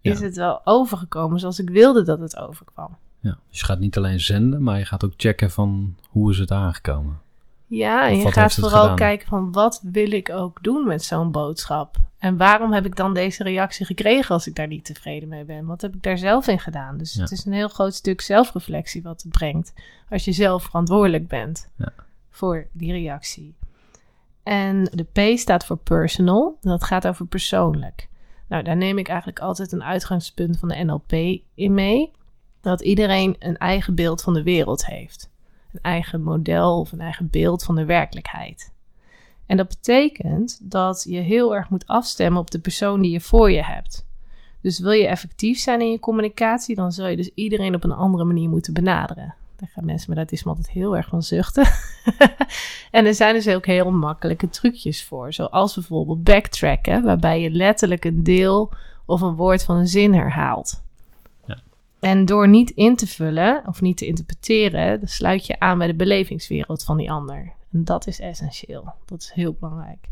Ja. 0.00 0.12
Is 0.12 0.20
het 0.20 0.36
wel 0.36 0.60
overgekomen 0.66 1.40
zoals 1.40 1.58
ik 1.58 1.70
wilde 1.70 2.02
dat 2.02 2.20
het 2.20 2.36
overkwam? 2.36 2.96
Ja, 3.20 3.38
dus 3.48 3.58
je 3.58 3.64
gaat 3.64 3.78
niet 3.78 3.96
alleen 3.96 4.20
zenden, 4.20 4.62
maar 4.62 4.78
je 4.78 4.84
gaat 4.84 5.04
ook 5.04 5.12
checken 5.16 5.50
van 5.50 5.96
hoe 6.08 6.30
is 6.30 6.38
het 6.38 6.50
aangekomen? 6.50 7.20
Ja, 7.66 8.08
en 8.08 8.18
je 8.18 8.32
gaat 8.32 8.54
vooral 8.54 8.94
kijken 8.94 9.28
van 9.28 9.52
wat 9.52 9.80
wil 9.82 10.12
ik 10.12 10.30
ook 10.30 10.62
doen 10.62 10.86
met 10.86 11.04
zo'n 11.04 11.30
boodschap? 11.30 11.96
En 12.18 12.36
waarom 12.36 12.72
heb 12.72 12.86
ik 12.86 12.96
dan 12.96 13.14
deze 13.14 13.42
reactie 13.42 13.86
gekregen 13.86 14.34
als 14.34 14.46
ik 14.46 14.54
daar 14.54 14.66
niet 14.66 14.84
tevreden 14.84 15.28
mee 15.28 15.44
ben? 15.44 15.66
Wat 15.66 15.80
heb 15.80 15.94
ik 15.94 16.02
daar 16.02 16.18
zelf 16.18 16.46
in 16.46 16.58
gedaan? 16.58 16.98
Dus 16.98 17.14
het 17.14 17.30
is 17.30 17.44
een 17.44 17.52
heel 17.52 17.68
groot 17.68 17.94
stuk 17.94 18.20
zelfreflectie 18.20 19.02
wat 19.02 19.22
het 19.22 19.32
brengt. 19.32 19.72
Als 20.10 20.24
je 20.24 20.32
zelf 20.32 20.62
verantwoordelijk 20.62 21.28
bent 21.28 21.68
ja. 21.76 21.92
voor 22.30 22.66
die 22.72 22.92
reactie. 22.92 23.54
En 24.42 24.84
de 24.92 25.34
P 25.34 25.38
staat 25.38 25.66
voor 25.66 25.76
personal. 25.76 26.58
Dat 26.60 26.84
gaat 26.84 27.06
over 27.06 27.26
persoonlijk. 27.26 28.08
Nou, 28.48 28.62
daar 28.62 28.76
neem 28.76 28.98
ik 28.98 29.08
eigenlijk 29.08 29.38
altijd 29.38 29.72
een 29.72 29.84
uitgangspunt 29.84 30.58
van 30.58 30.68
de 30.68 30.84
NLP 30.84 31.40
in 31.54 31.74
mee. 31.74 32.10
Dat 32.60 32.80
iedereen 32.80 33.36
een 33.38 33.56
eigen 33.56 33.94
beeld 33.94 34.22
van 34.22 34.34
de 34.34 34.42
wereld 34.42 34.86
heeft. 34.86 35.30
Een 35.74 35.80
eigen 35.82 36.22
model 36.22 36.80
of 36.80 36.92
een 36.92 37.00
eigen 37.00 37.30
beeld 37.30 37.64
van 37.64 37.74
de 37.74 37.84
werkelijkheid. 37.84 38.72
En 39.46 39.56
dat 39.56 39.68
betekent 39.68 40.70
dat 40.70 41.04
je 41.08 41.18
heel 41.18 41.54
erg 41.54 41.70
moet 41.70 41.86
afstemmen 41.86 42.40
op 42.40 42.50
de 42.50 42.58
persoon 42.58 43.00
die 43.00 43.10
je 43.10 43.20
voor 43.20 43.50
je 43.50 43.64
hebt. 43.64 44.06
Dus 44.60 44.78
wil 44.78 44.92
je 44.92 45.06
effectief 45.06 45.58
zijn 45.58 45.80
in 45.80 45.90
je 45.90 45.98
communicatie, 45.98 46.74
dan 46.74 46.92
zul 46.92 47.06
je 47.06 47.16
dus 47.16 47.30
iedereen 47.34 47.74
op 47.74 47.84
een 47.84 47.92
andere 47.92 48.24
manier 48.24 48.48
moeten 48.48 48.72
benaderen. 48.72 49.34
Daar 49.56 49.68
gaan 49.68 49.84
mensen 49.84 50.08
met 50.08 50.18
autisme 50.18 50.50
altijd 50.50 50.70
heel 50.70 50.96
erg 50.96 51.08
van 51.08 51.22
zuchten. 51.22 51.66
en 52.90 53.06
er 53.06 53.14
zijn 53.14 53.34
dus 53.34 53.48
ook 53.48 53.66
heel 53.66 53.90
makkelijke 53.90 54.48
trucjes 54.48 55.04
voor. 55.04 55.32
Zoals 55.32 55.74
bijvoorbeeld 55.74 56.24
backtracken, 56.24 57.02
waarbij 57.02 57.40
je 57.40 57.50
letterlijk 57.50 58.04
een 58.04 58.22
deel 58.22 58.72
of 59.06 59.20
een 59.20 59.34
woord 59.34 59.64
van 59.64 59.76
een 59.76 59.88
zin 59.88 60.14
herhaalt. 60.14 60.83
En 62.04 62.24
door 62.24 62.48
niet 62.48 62.70
in 62.70 62.96
te 62.96 63.06
vullen 63.06 63.62
of 63.66 63.80
niet 63.80 63.96
te 63.96 64.06
interpreteren, 64.06 64.98
dan 64.98 65.08
sluit 65.08 65.46
je 65.46 65.60
aan 65.60 65.78
bij 65.78 65.86
de 65.86 65.94
belevingswereld 65.94 66.84
van 66.84 66.96
die 66.96 67.10
ander. 67.10 67.52
En 67.72 67.84
dat 67.84 68.06
is 68.06 68.20
essentieel. 68.20 68.92
Dat 69.04 69.20
is 69.20 69.30
heel 69.34 69.56
belangrijk. 69.60 70.08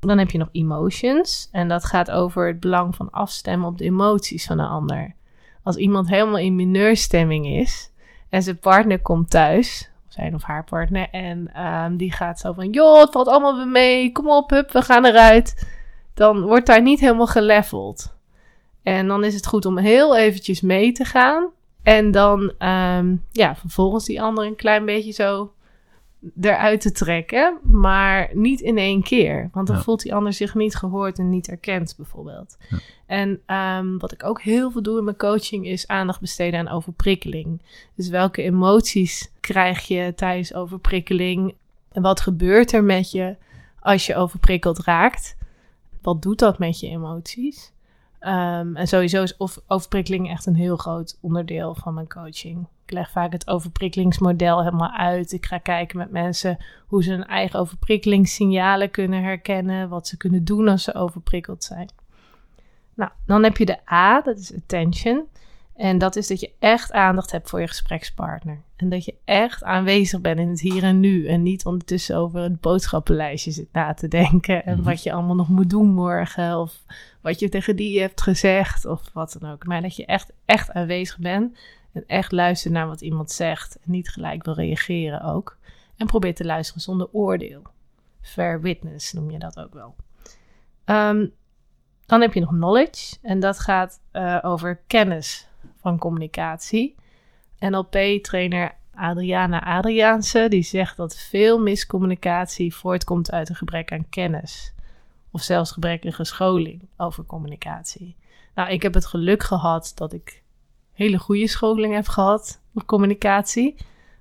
Dan 0.00 0.18
heb 0.18 0.30
je 0.30 0.38
nog 0.38 0.48
emotions. 0.52 1.48
En 1.52 1.68
dat 1.68 1.84
gaat 1.84 2.10
over 2.10 2.46
het 2.46 2.60
belang 2.60 2.96
van 2.96 3.10
afstemmen 3.10 3.68
op 3.68 3.78
de 3.78 3.84
emoties 3.84 4.46
van 4.46 4.58
een 4.58 4.68
ander. 4.68 5.14
Als 5.62 5.76
iemand 5.76 6.08
helemaal 6.08 6.38
in 6.38 6.56
mineurstemming 6.56 7.46
is 7.46 7.90
en 8.28 8.42
zijn 8.42 8.58
partner 8.58 9.00
komt 9.00 9.30
thuis, 9.30 9.90
zijn 10.08 10.34
of 10.34 10.42
haar 10.42 10.64
partner, 10.64 11.08
en 11.10 11.64
um, 11.66 11.96
die 11.96 12.12
gaat 12.12 12.40
zo 12.40 12.52
van: 12.52 12.70
joh, 12.70 13.00
het 13.00 13.12
valt 13.12 13.28
allemaal 13.28 13.56
weer 13.56 13.68
mee, 13.68 14.12
kom 14.12 14.30
op, 14.30 14.50
hup, 14.50 14.72
we 14.72 14.82
gaan 14.82 15.04
eruit. 15.04 15.68
Dan 16.14 16.42
wordt 16.42 16.66
daar 16.66 16.82
niet 16.82 17.00
helemaal 17.00 17.26
geleveld. 17.26 18.14
En 18.82 19.06
dan 19.06 19.24
is 19.24 19.34
het 19.34 19.46
goed 19.46 19.66
om 19.66 19.78
heel 19.78 20.16
eventjes 20.16 20.60
mee 20.60 20.92
te 20.92 21.04
gaan. 21.04 21.48
En 21.82 22.10
dan, 22.10 22.40
um, 22.58 23.24
ja, 23.30 23.56
vervolgens 23.56 24.04
die 24.04 24.22
ander 24.22 24.46
een 24.46 24.56
klein 24.56 24.84
beetje 24.84 25.12
zo 25.12 25.52
eruit 26.40 26.80
te 26.80 26.92
trekken, 26.92 27.58
maar 27.62 28.30
niet 28.32 28.60
in 28.60 28.78
één 28.78 29.02
keer. 29.02 29.48
Want 29.52 29.66
dan 29.66 29.82
voelt 29.82 30.02
die 30.02 30.14
ander 30.14 30.32
zich 30.32 30.54
niet 30.54 30.74
gehoord 30.74 31.18
en 31.18 31.28
niet 31.28 31.48
erkend, 31.48 31.94
bijvoorbeeld. 31.96 32.56
Ja. 32.68 32.78
En 33.06 33.40
um, 33.56 33.98
wat 33.98 34.12
ik 34.12 34.24
ook 34.24 34.42
heel 34.42 34.70
veel 34.70 34.82
doe 34.82 34.98
in 34.98 35.04
mijn 35.04 35.16
coaching 35.16 35.66
is 35.66 35.86
aandacht 35.86 36.20
besteden 36.20 36.60
aan 36.60 36.74
overprikkeling. 36.74 37.62
Dus 37.94 38.08
welke 38.08 38.42
emoties 38.42 39.32
krijg 39.40 39.86
je 39.86 40.12
tijdens 40.16 40.54
overprikkeling? 40.54 41.54
En 41.92 42.02
wat 42.02 42.20
gebeurt 42.20 42.72
er 42.72 42.84
met 42.84 43.10
je 43.10 43.36
als 43.80 44.06
je 44.06 44.16
overprikkeld 44.16 44.78
raakt? 44.78 45.36
Wat 46.02 46.22
doet 46.22 46.38
dat 46.38 46.58
met 46.58 46.80
je 46.80 46.88
emoties? 46.88 47.72
Um, 48.26 48.76
en 48.76 48.88
sowieso 48.88 49.22
is 49.22 49.38
overprikkeling 49.66 50.30
echt 50.30 50.46
een 50.46 50.54
heel 50.54 50.76
groot 50.76 51.18
onderdeel 51.20 51.74
van 51.74 51.94
mijn 51.94 52.08
coaching. 52.08 52.66
Ik 52.84 52.92
leg 52.92 53.10
vaak 53.10 53.32
het 53.32 53.48
overprikkelingsmodel 53.48 54.62
helemaal 54.62 54.90
uit. 54.90 55.32
Ik 55.32 55.46
ga 55.46 55.58
kijken 55.58 55.98
met 55.98 56.10
mensen 56.10 56.58
hoe 56.86 57.02
ze 57.02 57.10
hun 57.10 57.26
eigen 57.26 57.60
overprikkelingssignalen 57.60 58.90
kunnen 58.90 59.22
herkennen, 59.22 59.88
wat 59.88 60.08
ze 60.08 60.16
kunnen 60.16 60.44
doen 60.44 60.68
als 60.68 60.82
ze 60.82 60.94
overprikkeld 60.94 61.64
zijn. 61.64 61.90
Nou, 62.94 63.10
dan 63.26 63.42
heb 63.42 63.56
je 63.56 63.66
de 63.66 63.92
A, 63.92 64.20
dat 64.20 64.38
is 64.38 64.54
attention. 64.54 65.26
En 65.76 65.98
dat 65.98 66.16
is 66.16 66.26
dat 66.26 66.40
je 66.40 66.52
echt 66.58 66.92
aandacht 66.92 67.30
hebt 67.30 67.48
voor 67.48 67.60
je 67.60 67.68
gesprekspartner. 67.68 68.62
En 68.76 68.88
dat 68.88 69.04
je 69.04 69.14
echt 69.24 69.64
aanwezig 69.64 70.20
bent 70.20 70.38
in 70.38 70.48
het 70.48 70.60
hier 70.60 70.82
en 70.82 71.00
nu. 71.00 71.26
En 71.26 71.42
niet 71.42 71.64
ondertussen 71.64 72.16
over 72.16 72.40
het 72.40 72.60
boodschappenlijstje 72.60 73.50
zit 73.50 73.72
na 73.72 73.94
te 73.94 74.08
denken. 74.08 74.64
En 74.64 74.82
wat 74.82 75.02
je 75.02 75.12
allemaal 75.12 75.34
nog 75.34 75.48
moet 75.48 75.70
doen 75.70 75.88
morgen. 75.88 76.58
Of 76.58 76.84
wat 77.20 77.38
je 77.38 77.48
tegen 77.48 77.76
die 77.76 78.00
hebt 78.00 78.22
gezegd. 78.22 78.84
Of 78.84 79.10
wat 79.12 79.36
dan 79.40 79.50
ook. 79.50 79.66
Maar 79.66 79.82
dat 79.82 79.96
je 79.96 80.06
echt, 80.06 80.32
echt 80.44 80.72
aanwezig 80.72 81.18
bent. 81.18 81.58
En 81.92 82.04
echt 82.06 82.32
luisteren 82.32 82.76
naar 82.76 82.86
wat 82.86 83.00
iemand 83.00 83.30
zegt 83.30 83.78
en 83.84 83.90
niet 83.90 84.08
gelijk 84.08 84.44
wil 84.44 84.54
reageren 84.54 85.22
ook. 85.22 85.56
En 85.96 86.06
probeer 86.06 86.34
te 86.34 86.44
luisteren 86.44 86.82
zonder 86.82 87.08
oordeel. 87.12 87.62
Fair 88.20 88.60
witness 88.60 89.12
noem 89.12 89.30
je 89.30 89.38
dat 89.38 89.58
ook 89.58 89.74
wel. 89.74 89.94
Ehm, 90.84 91.26
dan 92.06 92.20
heb 92.20 92.34
je 92.34 92.40
nog 92.40 92.48
knowledge 92.48 93.16
en 93.22 93.40
dat 93.40 93.58
gaat 93.58 94.00
uh, 94.12 94.38
over 94.42 94.80
kennis 94.86 95.48
van 95.82 95.98
communicatie. 95.98 96.94
NLP-trainer 97.58 98.74
Adriana 98.94 99.64
Adriaanse 99.64 100.46
die 100.48 100.62
zegt 100.62 100.96
dat 100.96 101.16
veel 101.16 101.58
miscommunicatie 101.58 102.74
voortkomt 102.74 103.30
uit 103.30 103.48
een 103.48 103.54
gebrek 103.54 103.92
aan 103.92 104.08
kennis. 104.08 104.74
Of 105.30 105.42
zelfs 105.42 105.70
gebrekkige 105.70 106.24
scholing 106.24 106.88
over 106.96 107.24
communicatie. 107.24 108.16
Nou, 108.54 108.70
ik 108.70 108.82
heb 108.82 108.94
het 108.94 109.06
geluk 109.06 109.42
gehad 109.42 109.92
dat 109.94 110.12
ik 110.12 110.42
hele 110.92 111.18
goede 111.18 111.48
scholing 111.48 111.94
heb 111.94 112.06
gehad 112.06 112.60
op 112.74 112.86
communicatie 112.86 113.76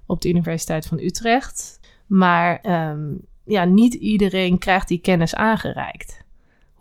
op 0.05 0.21
de 0.21 0.29
Universiteit 0.29 0.85
van 0.87 0.99
Utrecht. 0.99 1.79
Maar 2.07 2.65
um, 2.89 3.25
ja, 3.45 3.63
niet 3.63 3.93
iedereen 3.93 4.57
krijgt 4.57 4.87
die 4.87 4.99
kennis 4.99 5.35
aangereikt. 5.35 6.20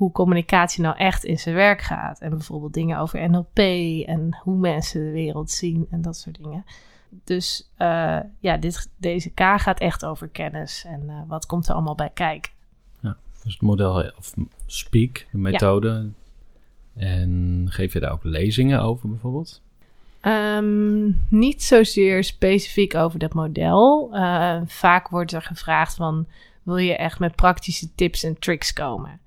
Hoe 0.01 0.13
communicatie 0.13 0.83
nou 0.83 0.97
echt 0.97 1.25
in 1.25 1.39
zijn 1.39 1.55
werk 1.55 1.81
gaat. 1.81 2.21
En 2.21 2.31
bijvoorbeeld 2.31 2.73
dingen 2.73 2.99
over 2.99 3.31
NLP 3.31 3.59
en 4.09 4.39
hoe 4.43 4.57
mensen 4.57 5.05
de 5.05 5.11
wereld 5.11 5.51
zien 5.51 5.87
en 5.91 6.03
dat 6.03 6.17
soort 6.17 6.37
dingen. 6.37 6.65
Dus 7.25 7.71
uh, 7.79 8.19
ja, 8.39 8.57
dit, 8.57 8.91
deze 8.97 9.31
K 9.31 9.41
gaat 9.41 9.81
echt 9.81 10.05
over 10.05 10.29
kennis 10.29 10.85
en 10.87 11.03
uh, 11.07 11.21
wat 11.27 11.47
komt 11.47 11.69
er 11.69 11.75
allemaal 11.75 11.95
bij 11.95 12.11
kijken. 12.15 12.53
Ja, 13.01 13.17
dus 13.43 13.53
het 13.53 13.63
model 13.63 14.13
of 14.19 14.35
Speak, 14.67 15.27
de 15.33 15.39
methode. 15.39 16.11
Ja. 16.93 17.07
En 17.07 17.67
geef 17.71 17.93
je 17.93 18.01
daar 18.01 18.13
ook 18.13 18.25
lezingen 18.25 18.83
over 18.83 19.09
bijvoorbeeld? 19.09 19.63
Um, 20.23 21.21
niet 21.29 21.63
zozeer 21.63 22.25
specifiek 22.25 22.95
over 22.95 23.19
dat 23.19 23.35
model. 23.35 24.11
Uh, 24.13 24.61
vaak 24.65 25.09
wordt 25.09 25.33
er 25.33 25.43
gevraagd 25.43 25.95
van, 25.95 26.27
wil 26.63 26.77
je 26.77 26.97
echt 26.97 27.19
met 27.19 27.37
praktische 27.37 27.95
tips 27.95 28.23
en 28.23 28.39
tricks 28.39 28.73
komen? 28.73 29.21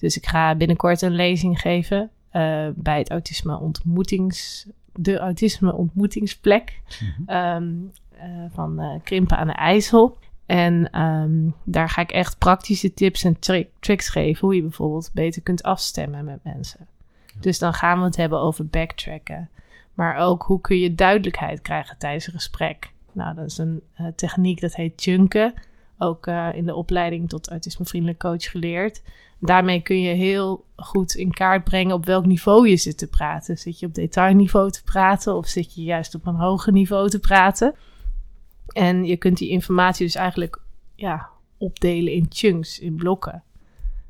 Dus 0.00 0.16
ik 0.16 0.26
ga 0.26 0.54
binnenkort 0.54 1.02
een 1.02 1.14
lezing 1.14 1.60
geven 1.60 2.10
uh, 2.32 2.68
bij 2.74 2.98
het 2.98 3.10
autisme 3.10 3.58
ontmoetings, 3.58 4.66
de 4.92 5.18
autisme 5.18 5.74
ontmoetingsplek 5.74 6.80
mm-hmm. 7.00 7.62
um, 7.62 7.92
uh, 8.14 8.44
van 8.50 9.00
Krimpen 9.04 9.36
aan 9.36 9.46
de 9.46 9.52
IJssel. 9.52 10.18
En 10.46 11.00
um, 11.00 11.54
daar 11.64 11.88
ga 11.88 12.02
ik 12.02 12.10
echt 12.10 12.38
praktische 12.38 12.94
tips 12.94 13.24
en 13.24 13.38
tri 13.38 13.68
tricks 13.80 14.08
geven 14.08 14.46
hoe 14.46 14.54
je 14.54 14.62
bijvoorbeeld 14.62 15.10
beter 15.14 15.42
kunt 15.42 15.62
afstemmen 15.62 16.24
met 16.24 16.44
mensen. 16.44 16.86
Ja. 17.26 17.40
Dus 17.40 17.58
dan 17.58 17.74
gaan 17.74 17.98
we 17.98 18.04
het 18.04 18.16
hebben 18.16 18.38
over 18.38 18.66
backtracken. 18.66 19.48
Maar 19.94 20.16
ook 20.16 20.42
hoe 20.42 20.60
kun 20.60 20.78
je 20.78 20.94
duidelijkheid 20.94 21.62
krijgen 21.62 21.98
tijdens 21.98 22.26
een 22.26 22.32
gesprek. 22.32 22.92
Nou, 23.12 23.34
dat 23.34 23.46
is 23.46 23.58
een 23.58 23.82
uh, 24.00 24.06
techniek 24.16 24.60
dat 24.60 24.74
heet 24.74 25.00
chunken. 25.00 25.54
Ook 25.98 26.26
uh, 26.26 26.48
in 26.54 26.64
de 26.64 26.74
opleiding 26.74 27.28
tot 27.28 27.50
autismevriendelijk 27.50 28.18
coach 28.18 28.50
geleerd. 28.50 29.02
Daarmee 29.40 29.80
kun 29.80 30.00
je 30.00 30.14
heel 30.14 30.64
goed 30.76 31.14
in 31.14 31.32
kaart 31.32 31.64
brengen 31.64 31.94
op 31.94 32.04
welk 32.04 32.26
niveau 32.26 32.68
je 32.68 32.76
zit 32.76 32.98
te 32.98 33.08
praten. 33.08 33.58
Zit 33.58 33.78
je 33.78 33.86
op 33.86 33.94
detailniveau 33.94 34.70
te 34.70 34.82
praten 34.82 35.36
of 35.36 35.46
zit 35.46 35.74
je 35.74 35.82
juist 35.82 36.14
op 36.14 36.26
een 36.26 36.34
hoger 36.34 36.72
niveau 36.72 37.08
te 37.08 37.18
praten? 37.18 37.74
En 38.66 39.04
je 39.04 39.16
kunt 39.16 39.38
die 39.38 39.48
informatie 39.48 40.06
dus 40.06 40.14
eigenlijk 40.14 40.60
ja, 40.94 41.28
opdelen 41.58 42.12
in 42.12 42.26
chunks, 42.28 42.78
in 42.78 42.96
blokken. 42.96 43.42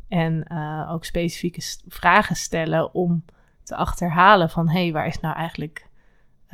En 0.08 0.44
uh, 0.52 0.90
ook 0.92 1.04
specifieke 1.04 1.60
vragen 1.88 2.36
stellen 2.36 2.94
om 2.94 3.24
te 3.62 3.76
achterhalen 3.76 4.50
van 4.50 4.68
hé, 4.68 4.82
hey, 4.82 4.92
waar 4.92 5.06
is 5.06 5.20
nou 5.20 5.36
eigenlijk 5.36 5.88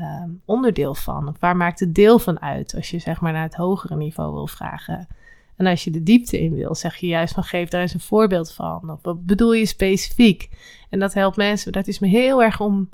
um, 0.00 0.42
onderdeel 0.44 0.94
van? 0.94 1.36
Waar 1.40 1.56
maakt 1.56 1.80
het 1.80 1.94
deel 1.94 2.18
van 2.18 2.40
uit 2.40 2.74
als 2.74 2.90
je 2.90 2.98
zeg 2.98 3.20
maar 3.20 3.32
naar 3.32 3.42
het 3.42 3.54
hogere 3.54 3.96
niveau 3.96 4.32
wil 4.32 4.46
vragen? 4.46 5.08
En 5.56 5.66
als 5.66 5.84
je 5.84 5.90
de 5.90 6.02
diepte 6.02 6.40
in 6.40 6.54
wil, 6.54 6.74
zeg 6.74 6.96
je 6.96 7.06
juist 7.06 7.34
van 7.34 7.42
geef 7.42 7.68
daar 7.68 7.80
eens 7.80 7.94
een 7.94 8.00
voorbeeld 8.00 8.52
van. 8.52 8.90
Of 8.90 9.02
wat 9.02 9.26
bedoel 9.26 9.52
je 9.52 9.66
specifiek? 9.66 10.48
En 10.90 10.98
dat 10.98 11.14
helpt 11.14 11.36
mensen. 11.36 11.72
Dat 11.72 11.86
is 11.86 11.98
me 11.98 12.08
heel 12.08 12.42
erg 12.42 12.60
om 12.60 12.88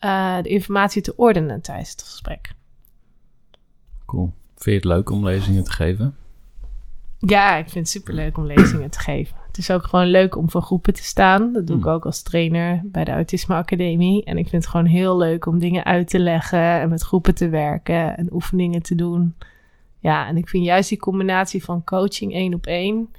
uh, 0.00 0.42
de 0.42 0.48
informatie 0.48 1.02
te 1.02 1.16
ordenen 1.16 1.60
tijdens 1.60 1.90
het 1.90 2.02
gesprek. 2.02 2.54
Cool. 4.06 4.32
Vind 4.56 4.64
je 4.64 4.72
het 4.72 4.96
leuk 4.96 5.10
om 5.10 5.24
lezingen 5.24 5.64
te 5.64 5.70
geven? 5.70 6.16
Ja, 7.18 7.56
ik 7.56 7.68
vind 7.68 7.74
het 7.74 7.88
super 7.88 8.14
leuk 8.14 8.36
om 8.36 8.46
lezingen 8.46 8.90
te 8.90 8.98
geven. 8.98 9.36
Het 9.46 9.58
is 9.58 9.70
ook 9.70 9.84
gewoon 9.84 10.06
leuk 10.06 10.36
om 10.36 10.50
voor 10.50 10.62
groepen 10.62 10.94
te 10.94 11.02
staan. 11.02 11.52
Dat 11.52 11.66
doe 11.66 11.78
ik 11.78 11.86
ook 11.86 12.06
als 12.06 12.22
trainer 12.22 12.80
bij 12.84 13.04
de 13.04 13.10
Autisme 13.10 13.54
Academie. 13.54 14.24
En 14.24 14.38
ik 14.38 14.48
vind 14.48 14.62
het 14.62 14.70
gewoon 14.70 14.86
heel 14.86 15.16
leuk 15.16 15.46
om 15.46 15.58
dingen 15.58 15.84
uit 15.84 16.08
te 16.08 16.18
leggen 16.18 16.80
en 16.80 16.88
met 16.88 17.02
groepen 17.02 17.34
te 17.34 17.48
werken 17.48 18.16
en 18.16 18.32
oefeningen 18.32 18.82
te 18.82 18.94
doen. 18.94 19.34
Ja, 19.98 20.26
en 20.26 20.36
ik 20.36 20.48
vind 20.48 20.64
juist 20.64 20.88
die 20.88 20.98
combinatie 20.98 21.64
van 21.64 21.84
coaching 21.84 22.32
één 22.32 22.54
op 22.54 22.66
één 22.66 23.12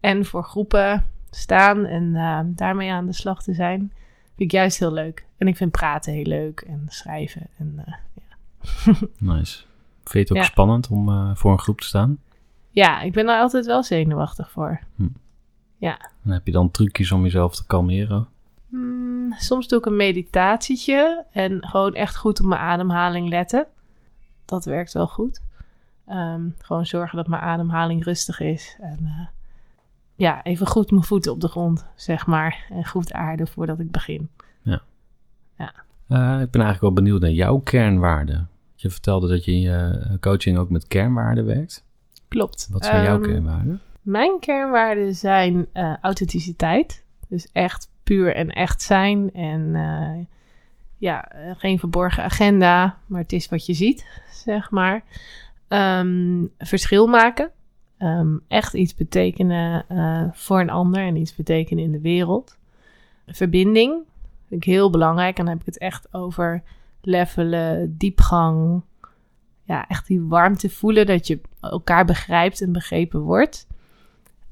en 0.00 0.24
voor 0.24 0.44
groepen 0.44 1.04
staan 1.30 1.84
en 1.84 2.02
uh, 2.02 2.40
daarmee 2.46 2.92
aan 2.92 3.06
de 3.06 3.12
slag 3.12 3.42
te 3.42 3.54
zijn, 3.54 3.78
vind 4.24 4.40
ik 4.40 4.50
juist 4.50 4.78
heel 4.78 4.92
leuk. 4.92 5.26
En 5.36 5.48
ik 5.48 5.56
vind 5.56 5.70
praten 5.70 6.12
heel 6.12 6.24
leuk 6.24 6.60
en 6.60 6.84
schrijven. 6.88 7.46
En, 7.58 7.74
uh, 7.78 7.94
ja. 8.14 8.92
nice. 9.34 9.64
Vind 10.04 10.12
je 10.12 10.18
het 10.18 10.30
ook 10.30 10.36
ja. 10.36 10.42
spannend 10.42 10.88
om 10.88 11.08
uh, 11.08 11.30
voor 11.34 11.52
een 11.52 11.58
groep 11.58 11.80
te 11.80 11.86
staan? 11.86 12.18
Ja, 12.70 13.00
ik 13.00 13.12
ben 13.12 13.28
er 13.28 13.38
altijd 13.40 13.66
wel 13.66 13.82
zenuwachtig 13.82 14.50
voor. 14.50 14.80
Hm. 14.96 15.08
Ja. 15.76 16.10
En 16.24 16.30
heb 16.30 16.46
je 16.46 16.52
dan 16.52 16.70
trucjes 16.70 17.12
om 17.12 17.22
jezelf 17.22 17.54
te 17.54 17.66
kalmeren? 17.66 18.28
Hmm, 18.68 19.32
soms 19.38 19.68
doe 19.68 19.78
ik 19.78 19.86
een 19.86 19.96
meditatietje 19.96 21.24
en 21.32 21.66
gewoon 21.66 21.94
echt 21.94 22.16
goed 22.16 22.40
op 22.40 22.46
mijn 22.46 22.60
ademhaling 22.60 23.28
letten. 23.28 23.66
Dat 24.44 24.64
werkt 24.64 24.92
wel 24.92 25.06
goed. 25.06 25.40
Um, 26.08 26.54
gewoon 26.58 26.86
zorgen 26.86 27.16
dat 27.16 27.26
mijn 27.26 27.42
ademhaling 27.42 28.04
rustig 28.04 28.40
is. 28.40 28.76
En 28.80 28.98
uh, 29.02 29.26
ja, 30.14 30.42
even 30.42 30.66
goed 30.66 30.90
mijn 30.90 31.02
voeten 31.02 31.32
op 31.32 31.40
de 31.40 31.48
grond, 31.48 31.86
zeg 31.94 32.26
maar. 32.26 32.66
En 32.70 32.86
goed 32.86 33.12
aarden 33.12 33.48
voordat 33.48 33.80
ik 33.80 33.90
begin. 33.90 34.28
Ja. 34.62 34.82
ja. 35.58 35.72
Uh, 36.08 36.40
ik 36.40 36.50
ben 36.50 36.62
eigenlijk 36.62 36.80
wel 36.80 36.92
benieuwd 36.92 37.20
naar 37.20 37.30
jouw 37.30 37.58
kernwaarden. 37.58 38.48
Je 38.74 38.90
vertelde 38.90 39.28
dat 39.28 39.44
je 39.44 39.52
in 39.52 39.60
je 39.60 40.16
coaching 40.20 40.58
ook 40.58 40.70
met 40.70 40.86
kernwaarden 40.86 41.44
werkt. 41.44 41.84
Klopt. 42.28 42.68
Wat 42.70 42.84
zijn 42.84 42.98
um, 42.98 43.04
jouw 43.04 43.20
kernwaarden? 43.20 43.80
Mijn 44.02 44.38
kernwaarden 44.40 45.14
zijn 45.14 45.66
uh, 45.72 45.96
authenticiteit. 46.00 47.04
Dus 47.28 47.48
echt 47.52 47.90
puur 48.02 48.34
en 48.34 48.50
echt 48.50 48.82
zijn. 48.82 49.32
En 49.32 49.60
uh, 49.60 50.24
ja, 50.98 51.28
geen 51.56 51.78
verborgen 51.78 52.22
agenda, 52.22 52.98
maar 53.06 53.20
het 53.20 53.32
is 53.32 53.48
wat 53.48 53.66
je 53.66 53.74
ziet, 53.74 54.06
zeg 54.30 54.70
maar. 54.70 55.02
Um, 55.68 56.52
verschil 56.58 57.06
maken. 57.06 57.50
Um, 57.98 58.42
echt 58.48 58.74
iets 58.74 58.94
betekenen 58.94 59.84
uh, 59.92 60.24
voor 60.32 60.60
een 60.60 60.70
ander 60.70 61.00
en 61.00 61.16
iets 61.16 61.34
betekenen 61.34 61.84
in 61.84 61.92
de 61.92 62.00
wereld. 62.00 62.58
Verbinding, 63.26 64.02
vind 64.48 64.64
ik 64.64 64.72
heel 64.72 64.90
belangrijk. 64.90 65.38
En 65.38 65.44
dan 65.44 65.52
heb 65.52 65.60
ik 65.60 65.74
het 65.74 65.78
echt 65.78 66.14
over 66.14 66.62
levelen, 67.00 67.94
diepgang. 67.98 68.82
Ja, 69.62 69.88
echt 69.88 70.06
die 70.06 70.20
warmte 70.20 70.70
voelen 70.70 71.06
dat 71.06 71.26
je 71.26 71.40
elkaar 71.60 72.04
begrijpt 72.04 72.60
en 72.60 72.72
begrepen 72.72 73.20
wordt. 73.20 73.66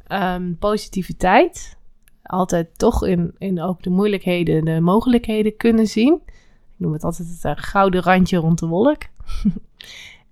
Um, 0.08 0.58
positiviteit. 0.58 1.76
Altijd 2.22 2.78
toch 2.78 3.06
in, 3.06 3.34
in 3.38 3.60
ook 3.60 3.82
de 3.82 3.90
moeilijkheden 3.90 4.64
de 4.64 4.80
mogelijkheden 4.80 5.56
kunnen 5.56 5.86
zien. 5.86 6.20
Ik 6.26 6.32
noem 6.76 6.92
het 6.92 7.04
altijd 7.04 7.28
het 7.28 7.44
uh, 7.44 7.52
gouden 7.54 8.02
randje 8.02 8.36
rond 8.36 8.58
de 8.58 8.66
wolk. 8.66 9.02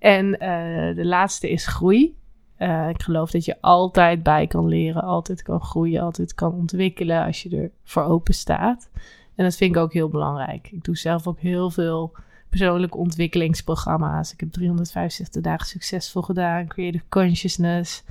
en 0.00 0.26
uh, 0.26 0.96
de 0.96 1.04
laatste 1.04 1.50
is 1.50 1.66
groei. 1.66 2.18
Uh, 2.58 2.88
ik 2.88 3.02
geloof 3.02 3.30
dat 3.30 3.44
je 3.44 3.60
altijd 3.60 4.22
bij 4.22 4.46
kan 4.46 4.68
leren, 4.68 5.02
altijd 5.02 5.42
kan 5.42 5.60
groeien, 5.60 6.02
altijd 6.02 6.34
kan 6.34 6.52
ontwikkelen 6.52 7.24
als 7.24 7.42
je 7.42 7.56
er 7.56 7.70
voor 7.84 8.02
open 8.02 8.34
staat. 8.34 8.90
En 9.34 9.44
dat 9.44 9.56
vind 9.56 9.74
ik 9.74 9.82
ook 9.82 9.92
heel 9.92 10.08
belangrijk. 10.08 10.70
Ik 10.72 10.84
doe 10.84 10.96
zelf 10.96 11.26
ook 11.26 11.38
heel 11.38 11.70
veel 11.70 12.12
persoonlijke 12.48 12.96
ontwikkelingsprogramma's. 12.96 14.32
Ik 14.32 14.40
heb 14.40 14.52
365 14.52 15.42
dagen 15.42 15.66
succesvol 15.66 16.22
gedaan, 16.22 16.66
Creative 16.66 17.04
Consciousness. 17.08 18.04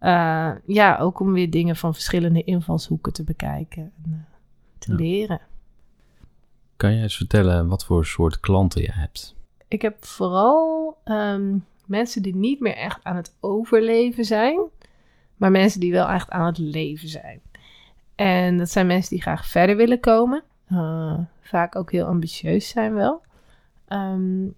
Uh, 0.00 0.50
ja, 0.66 0.98
ook 0.98 1.20
om 1.20 1.32
weer 1.32 1.50
dingen 1.50 1.76
van 1.76 1.94
verschillende 1.94 2.44
invalshoeken 2.44 3.12
te 3.12 3.24
bekijken 3.24 3.92
en 4.04 4.10
uh, 4.10 4.16
te 4.78 4.90
ja. 4.90 4.96
leren. 4.96 5.40
Kan 6.76 6.94
je 6.94 7.02
eens 7.02 7.16
vertellen 7.16 7.68
wat 7.68 7.84
voor 7.84 8.06
soort 8.06 8.40
klanten 8.40 8.82
je 8.82 8.92
hebt? 8.92 9.34
Ik 9.70 9.82
heb 9.82 10.04
vooral 10.04 10.96
um, 11.04 11.66
mensen 11.86 12.22
die 12.22 12.36
niet 12.36 12.60
meer 12.60 12.76
echt 12.76 12.98
aan 13.02 13.16
het 13.16 13.34
overleven 13.40 14.24
zijn, 14.24 14.60
maar 15.36 15.50
mensen 15.50 15.80
die 15.80 15.92
wel 15.92 16.08
echt 16.08 16.30
aan 16.30 16.46
het 16.46 16.58
leven 16.58 17.08
zijn. 17.08 17.40
En 18.14 18.58
dat 18.58 18.70
zijn 18.70 18.86
mensen 18.86 19.10
die 19.10 19.22
graag 19.22 19.46
verder 19.46 19.76
willen 19.76 20.00
komen, 20.00 20.42
uh, 20.68 21.18
vaak 21.40 21.76
ook 21.76 21.92
heel 21.92 22.06
ambitieus 22.06 22.68
zijn 22.68 22.94
wel. 22.94 23.22
Um, 23.88 24.54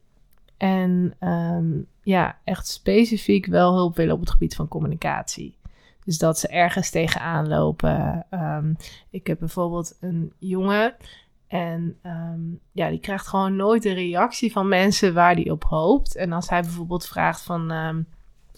en 0.56 1.14
um, 1.20 1.86
ja, 2.02 2.38
echt 2.44 2.66
specifiek 2.66 3.46
wel 3.46 3.74
hulp 3.74 3.96
willen 3.96 4.14
op 4.14 4.20
het 4.20 4.30
gebied 4.30 4.54
van 4.54 4.68
communicatie. 4.68 5.56
Dus 6.04 6.18
dat 6.18 6.38
ze 6.38 6.48
ergens 6.48 6.90
tegenaan 6.90 7.48
lopen. 7.48 8.26
Ik 9.10 9.26
heb 9.26 9.38
bijvoorbeeld 9.38 9.96
een 10.00 10.32
jongen 10.38 10.94
En 11.52 11.98
ehm, 12.02 12.40
ja, 12.72 12.88
die 12.88 12.98
krijgt 12.98 13.26
gewoon 13.26 13.56
nooit 13.56 13.84
een 13.84 13.94
reactie 13.94 14.52
van 14.52 14.68
mensen 14.68 15.14
waar 15.14 15.34
die 15.34 15.50
op 15.50 15.64
hoopt. 15.64 16.16
En 16.16 16.32
als 16.32 16.48
hij 16.48 16.62
bijvoorbeeld 16.62 17.06
vraagt 17.06 17.42
van, 17.42 17.70
ehm, 17.70 18.02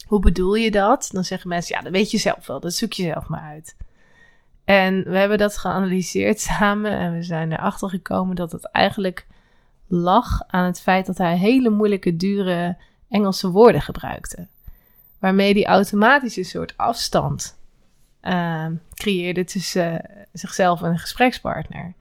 hoe 0.07 0.21
bedoel 0.21 0.55
je 0.55 0.71
dat? 0.71 1.09
Dan 1.13 1.25
zeggen 1.25 1.49
mensen, 1.49 1.77
ja, 1.77 1.83
dat 1.83 1.93
weet 1.93 2.11
je 2.11 2.19
zelf 2.19 2.47
wel, 2.47 2.61
dat 2.61 2.75
zoek 2.75 2.93
je 2.93 3.03
zelf 3.03 3.29
maar 3.29 3.41
uit. 3.41 3.77
En 4.65 5.05
we 5.05 5.19
hebben 5.19 5.39
dat 5.39 5.59
geanalyseerd 5.59 6.41
samen 6.51 6.91
en 6.91 7.13
we 7.13 7.23
zijn 7.23 7.53
erachter 7.53 7.89
gekomen 7.89 8.37
dat 8.37 8.53
het 8.53 8.71
eigenlijk 8.71 9.27
lag 9.87 10.43
aan 10.47 10.65
het 10.65 10.81
feit 10.81 11.07
dat 11.07 11.19
hij 11.19 11.37
hele 11.37 11.71
moeilijke, 11.71 12.17
dure 12.17 12.77
Engelse 13.09 13.51
woorden 13.51 13.83
gebruikte. 13.83 14.49
Waarmee 15.19 15.53
hij 15.53 15.67
automatisch 15.67 16.37
een 16.37 16.45
soort 16.45 16.77
afstand 16.77 17.59
uh, 18.23 18.67
creëerde 18.95 19.45
tussen 19.45 20.11
zichzelf 20.33 20.83
en 20.83 20.91
een 20.91 20.99
gesprekspartner. 20.99 21.95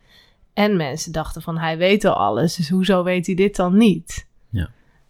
En 0.53 0.75
mensen 0.75 1.11
dachten 1.11 1.41
van 1.41 1.57
hij 1.57 1.77
weet 1.77 2.05
al 2.05 2.13
alles, 2.13 2.55
dus 2.55 2.69
hoezo 2.69 3.03
weet 3.03 3.25
hij 3.25 3.35
dit 3.35 3.55
dan 3.55 3.77
niet? 3.77 4.27
Ja. 4.49 4.69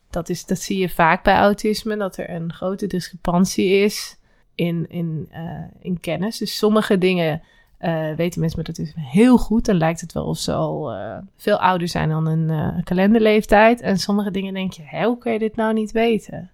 Dat, 0.10 0.30
is, 0.30 0.46
dat 0.46 0.60
zie 0.60 0.78
je 0.78 0.90
vaak 0.90 1.24
bij 1.24 1.36
autisme, 1.36 1.98
dat 1.98 2.18
er 2.18 2.30
een 2.30 2.54
grote 2.54 2.88
discrepantie 2.88 3.70
is 3.70 4.18
in, 4.56 4.86
in, 4.90 5.30
uh, 5.34 5.64
in 5.80 6.00
kennis. 6.00 6.38
Dus 6.38 6.58
sommige 6.58 6.98
dingen 6.98 7.42
uh, 7.80 8.14
weten 8.16 8.40
mensen 8.40 8.60
met 8.60 8.78
autisme 8.78 9.02
heel 9.02 9.38
goed. 9.38 9.66
Dan 9.66 9.76
lijkt 9.76 10.02
het 10.02 10.14
wel 10.14 10.26
of 10.26 10.38
ze 10.38 10.54
al 10.54 10.96
uh, 10.96 11.18
veel 11.38 11.60
ouder 11.60 11.88
zijn 11.88 12.10
dan 12.10 12.26
een 12.26 12.84
kalenderleeftijd. 12.84 13.82
En 13.82 13.98
sommige 13.98 14.32
dingen 14.32 14.54
denk 14.54 14.74
je, 14.74 14.84
hé, 14.86 15.06
hoe 15.06 15.18
kan 15.18 15.34
je 15.34 15.40
dit 15.40 15.56
nou 15.56 15.74
niet 15.74 15.92
weten? 15.92 16.52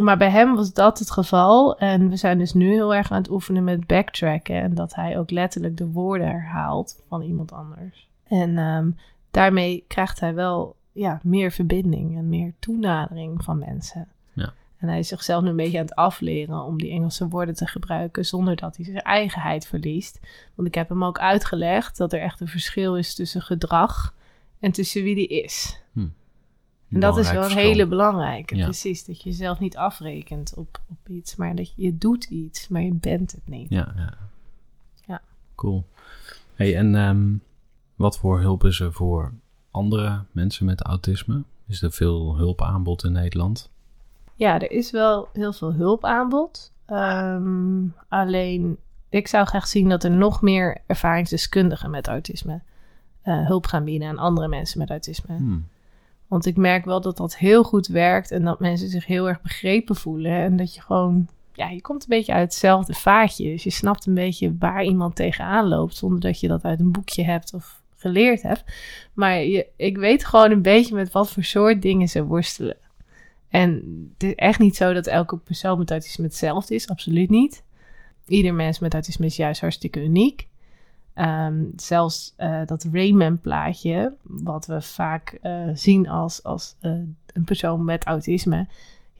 Maar 0.00 0.16
bij 0.16 0.30
hem 0.30 0.54
was 0.54 0.72
dat 0.72 0.98
het 0.98 1.10
geval. 1.10 1.78
En 1.78 2.08
we 2.08 2.16
zijn 2.16 2.38
dus 2.38 2.52
nu 2.52 2.72
heel 2.72 2.94
erg 2.94 3.10
aan 3.10 3.18
het 3.18 3.30
oefenen 3.30 3.64
met 3.64 3.86
backtracken. 3.86 4.62
En 4.62 4.74
dat 4.74 4.94
hij 4.94 5.18
ook 5.18 5.30
letterlijk 5.30 5.76
de 5.76 5.86
woorden 5.86 6.26
herhaalt 6.26 7.02
van 7.08 7.22
iemand 7.22 7.52
anders. 7.52 8.08
En 8.34 8.58
um, 8.58 8.96
daarmee 9.30 9.84
krijgt 9.88 10.20
hij 10.20 10.34
wel 10.34 10.76
ja, 10.92 11.20
meer 11.22 11.50
verbinding 11.50 12.16
en 12.16 12.28
meer 12.28 12.52
toenadering 12.58 13.44
van 13.44 13.58
mensen. 13.58 14.08
Ja. 14.32 14.52
En 14.78 14.88
hij 14.88 14.98
is 14.98 15.08
zichzelf 15.08 15.42
nu 15.42 15.48
een 15.48 15.56
beetje 15.56 15.78
aan 15.78 15.84
het 15.84 15.94
afleren 15.94 16.62
om 16.62 16.78
die 16.78 16.90
Engelse 16.90 17.28
woorden 17.28 17.54
te 17.54 17.66
gebruiken 17.66 18.24
zonder 18.24 18.56
dat 18.56 18.76
hij 18.76 18.84
zijn 18.84 19.02
eigenheid 19.02 19.66
verliest. 19.66 20.20
Want 20.54 20.68
ik 20.68 20.74
heb 20.74 20.88
hem 20.88 21.04
ook 21.04 21.18
uitgelegd 21.18 21.96
dat 21.96 22.12
er 22.12 22.20
echt 22.20 22.40
een 22.40 22.48
verschil 22.48 22.96
is 22.96 23.14
tussen 23.14 23.42
gedrag 23.42 24.14
en 24.60 24.72
tussen 24.72 25.02
wie 25.02 25.14
die 25.14 25.28
is. 25.28 25.80
Hm. 25.92 26.08
En 26.88 27.00
dat 27.00 27.18
is 27.18 27.30
wel 27.30 27.42
een 27.42 27.50
verschil. 27.50 27.70
hele 27.70 27.86
belangrijke, 27.86 28.56
Ja. 28.56 28.64
precies. 28.64 29.04
Dat 29.04 29.22
je 29.22 29.28
jezelf 29.28 29.58
niet 29.58 29.76
afrekent 29.76 30.54
op, 30.56 30.80
op 30.90 31.08
iets, 31.08 31.36
maar 31.36 31.54
dat 31.54 31.68
je, 31.68 31.82
je 31.82 31.98
doet 31.98 32.24
iets, 32.24 32.68
maar 32.68 32.82
je 32.82 32.94
bent 32.94 33.32
het 33.32 33.48
niet. 33.48 33.70
Ja, 33.70 33.92
ja. 33.96 34.14
Ja. 35.06 35.20
Cool. 35.54 35.84
Hey, 36.54 36.76
en 36.76 36.94
ehm, 36.94 37.32
wat 37.94 38.18
voor 38.18 38.40
hulp 38.40 38.64
is 38.64 38.80
er 38.80 38.92
voor 38.92 39.32
andere 39.70 40.24
mensen 40.32 40.66
met 40.66 40.82
autisme? 40.82 41.42
Is 41.66 41.82
er 41.82 41.92
veel 41.92 42.36
hulpaanbod 42.36 43.04
in 43.04 43.12
Nederland? 43.12 43.70
Ja, 44.34 44.54
er 44.60 44.70
is 44.70 44.90
wel 44.90 45.28
heel 45.32 45.52
veel 45.52 45.72
hulpaanbod. 45.72 46.72
Ehm, 46.86 47.86
alleen, 48.08 48.76
ik 49.08 49.28
zou 49.28 49.46
graag 49.46 49.66
zien 49.66 49.88
dat 49.88 50.04
er 50.04 50.10
nog 50.10 50.42
meer 50.42 50.82
ervaringsdeskundigen 50.86 51.90
met 51.90 52.08
autisme 52.08 52.60
eh, 53.22 53.46
hulp 53.46 53.66
gaan 53.66 53.84
bieden 53.84 54.08
aan 54.08 54.18
andere 54.18 54.48
mensen 54.48 54.78
met 54.78 54.90
autisme. 54.90 55.36
Hm. 55.36 55.58
Want 56.26 56.46
ik 56.46 56.56
merk 56.56 56.84
wel 56.84 57.00
dat 57.00 57.16
dat 57.16 57.36
heel 57.36 57.64
goed 57.64 57.86
werkt 57.86 58.30
en 58.30 58.44
dat 58.44 58.60
mensen 58.60 58.88
zich 58.88 59.06
heel 59.06 59.28
erg 59.28 59.40
begrepen 59.40 59.96
voelen. 59.96 60.32
En 60.32 60.56
dat 60.56 60.74
je 60.74 60.80
gewoon, 60.80 61.28
ja, 61.52 61.68
je 61.68 61.80
komt 61.80 62.02
een 62.02 62.08
beetje 62.08 62.32
uit 62.32 62.42
hetzelfde 62.42 62.94
vaatje. 62.94 63.50
Dus 63.50 63.64
je 63.64 63.70
snapt 63.70 64.06
een 64.06 64.14
beetje 64.14 64.56
waar 64.58 64.84
iemand 64.84 65.16
tegenaan 65.16 65.68
loopt, 65.68 65.96
zonder 65.96 66.20
dat 66.20 66.40
je 66.40 66.48
dat 66.48 66.64
uit 66.64 66.80
een 66.80 66.92
boekje 66.92 67.24
hebt 67.24 67.54
of 67.54 67.82
geleerd 68.04 68.42
hebt. 68.42 68.64
Maar 69.14 69.36
je, 69.36 69.66
ik 69.76 69.96
weet 69.96 70.24
gewoon 70.24 70.50
een 70.50 70.62
beetje 70.62 70.94
met 70.94 71.12
wat 71.12 71.30
voor 71.30 71.44
soort 71.44 71.82
dingen 71.82 72.08
ze 72.08 72.24
worstelen. 72.24 72.76
En 73.48 73.72
het 74.12 74.22
is 74.22 74.34
echt 74.34 74.58
niet 74.58 74.76
zo 74.76 74.92
dat 74.92 75.06
elke 75.06 75.36
persoon 75.36 75.78
met 75.78 75.90
autisme 75.90 76.24
hetzelfde 76.24 76.74
is, 76.74 76.88
absoluut 76.88 77.30
niet. 77.30 77.64
Ieder 78.26 78.54
mens 78.54 78.78
met 78.78 78.92
autisme 78.92 79.26
is 79.26 79.36
juist 79.36 79.60
hartstikke 79.60 80.02
uniek. 80.02 80.48
Ehm, 81.14 81.64
zelfs 81.76 82.34
eh, 82.36 82.60
dat 82.66 82.86
Rayman-plaatje, 82.92 84.16
wat 84.22 84.66
we 84.66 84.82
vaak 84.82 85.38
eh, 85.42 85.68
zien 85.74 86.08
als, 86.08 86.42
als 86.42 86.76
eh, 86.80 86.90
een 87.26 87.44
persoon 87.44 87.84
met 87.84 88.04
autisme, 88.04 88.66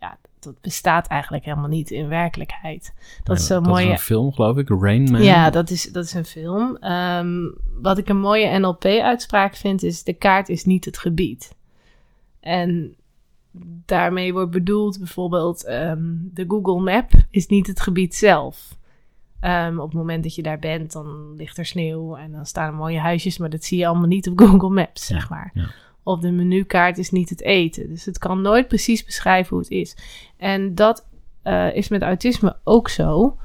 ja, 0.04 0.18
dat 0.38 0.60
bestaat 0.60 1.06
eigenlijk 1.06 1.44
helemaal 1.44 1.68
niet 1.68 1.90
in 1.90 2.08
werkelijkheid. 2.08 2.94
Dat 3.22 3.38
is 3.38 3.46
zo'n 3.46 3.62
dat 3.62 3.72
mooie. 3.72 3.84
is 3.84 3.90
een 3.90 3.98
film, 3.98 4.32
geloof 4.32 4.56
ik, 4.56 4.68
Rain 4.68 5.10
Man. 5.10 5.22
Ja, 5.22 5.50
dat 5.50 5.70
is, 5.70 5.92
dat 5.92 6.04
is 6.04 6.12
een 6.14 6.24
film. 6.24 6.76
Ehm, 6.76 7.50
wat 7.80 7.98
ik 7.98 8.08
een 8.08 8.20
mooie 8.20 8.58
NLP-uitspraak 8.58 9.56
vind, 9.56 9.82
is: 9.82 10.02
de 10.02 10.12
kaart 10.12 10.48
is 10.48 10.64
niet 10.64 10.84
het 10.84 10.98
gebied. 10.98 11.54
En 12.40 12.94
daarmee 13.86 14.32
wordt 14.32 14.50
bedoeld 14.50 14.98
bijvoorbeeld: 14.98 15.64
ehm, 15.64 16.02
de 16.20 16.44
Google 16.48 16.80
Map 16.80 17.10
is 17.30 17.46
niet 17.46 17.66
het 17.66 17.80
gebied 17.80 18.14
zelf. 18.14 18.76
Ehm, 19.40 19.78
op 19.78 19.88
het 19.88 19.98
moment 19.98 20.22
dat 20.22 20.34
je 20.34 20.42
daar 20.42 20.58
bent, 20.58 20.92
dan 20.92 21.34
ligt 21.36 21.58
er 21.58 21.66
sneeuw 21.66 22.16
en 22.16 22.32
dan 22.32 22.46
staan 22.46 22.66
er 22.66 22.74
mooie 22.74 22.98
huisjes, 22.98 23.38
maar 23.38 23.50
dat 23.50 23.64
zie 23.64 23.78
je 23.78 23.86
allemaal 23.86 24.08
niet 24.08 24.28
op 24.28 24.38
Google 24.40 24.68
Maps, 24.70 25.06
zeg 25.06 25.30
maar. 25.30 25.50
ja. 25.54 25.66
Of 26.04 26.20
de 26.20 26.30
menukaart 26.30 26.98
is 26.98 27.10
niet 27.10 27.28
het 27.28 27.42
eten. 27.42 27.88
Dus 27.88 28.04
het 28.04 28.18
kan 28.18 28.42
nooit 28.42 28.68
precies 28.68 29.04
beschrijven 29.04 29.50
hoe 29.50 29.58
het 29.58 29.70
is. 29.70 29.96
En 30.36 30.74
dat 30.74 31.06
eh, 31.42 31.76
is 31.76 31.88
met 31.88 32.02
autisme 32.02 32.56
ook 32.64 32.88
zo. 32.88 33.36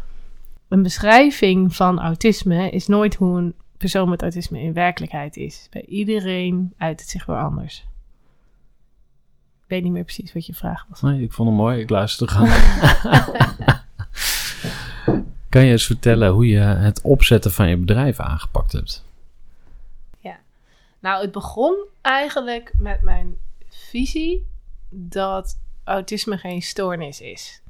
Een 0.68 0.84
beschrijving 0.84 1.76
van 1.76 2.00
autisme 2.00 2.70
is 2.70 2.88
nooit 2.88 3.16
hoe 3.16 3.38
een 3.38 3.54
persoon 3.78 4.10
met 4.10 4.22
autisme 4.22 4.62
in 4.62 4.74
werkelijkheid 4.74 5.38
is. 5.38 5.68
Bij 5.70 5.86
iedereen 5.86 6.74
uit 6.78 7.00
het 7.00 7.10
zich 7.10 7.26
weer 7.26 7.40
anders. 7.40 7.88
Ik 9.62 9.76
weet 9.76 9.84
niet 9.84 9.92
meer 9.92 10.04
precies 10.04 10.34
wat 10.34 10.46
je 10.46 10.54
vraag 10.54 10.86
was. 10.90 11.02
Nee, 11.02 11.22
ik 11.22 11.34
vond 11.34 11.50
hem 11.50 11.58
mooi. 11.58 11.80
Ik 11.80 11.90
luister 11.90 12.28
gaan. 12.28 12.48
kan 15.50 15.66
je 15.66 15.72
eens 15.72 15.86
vertellen 15.86 16.32
hoe 16.32 16.48
je 16.48 16.60
het 16.60 17.02
opzetten 17.02 17.52
van 17.52 17.70
je 17.70 17.78
bedrijf 17.78 18.20
aangepakt 18.20 18.72
hebt? 18.72 19.06
Nou, 21.00 21.22
het 21.22 21.32
begon 21.32 21.86
eigenlijk 22.02 22.74
met 22.78 23.02
mijn 23.02 23.38
visie 23.70 24.46
dat 24.90 25.60
autisme 25.84 26.38
geen 26.38 26.62
stoornis 26.62 27.22
is. 27.22 27.62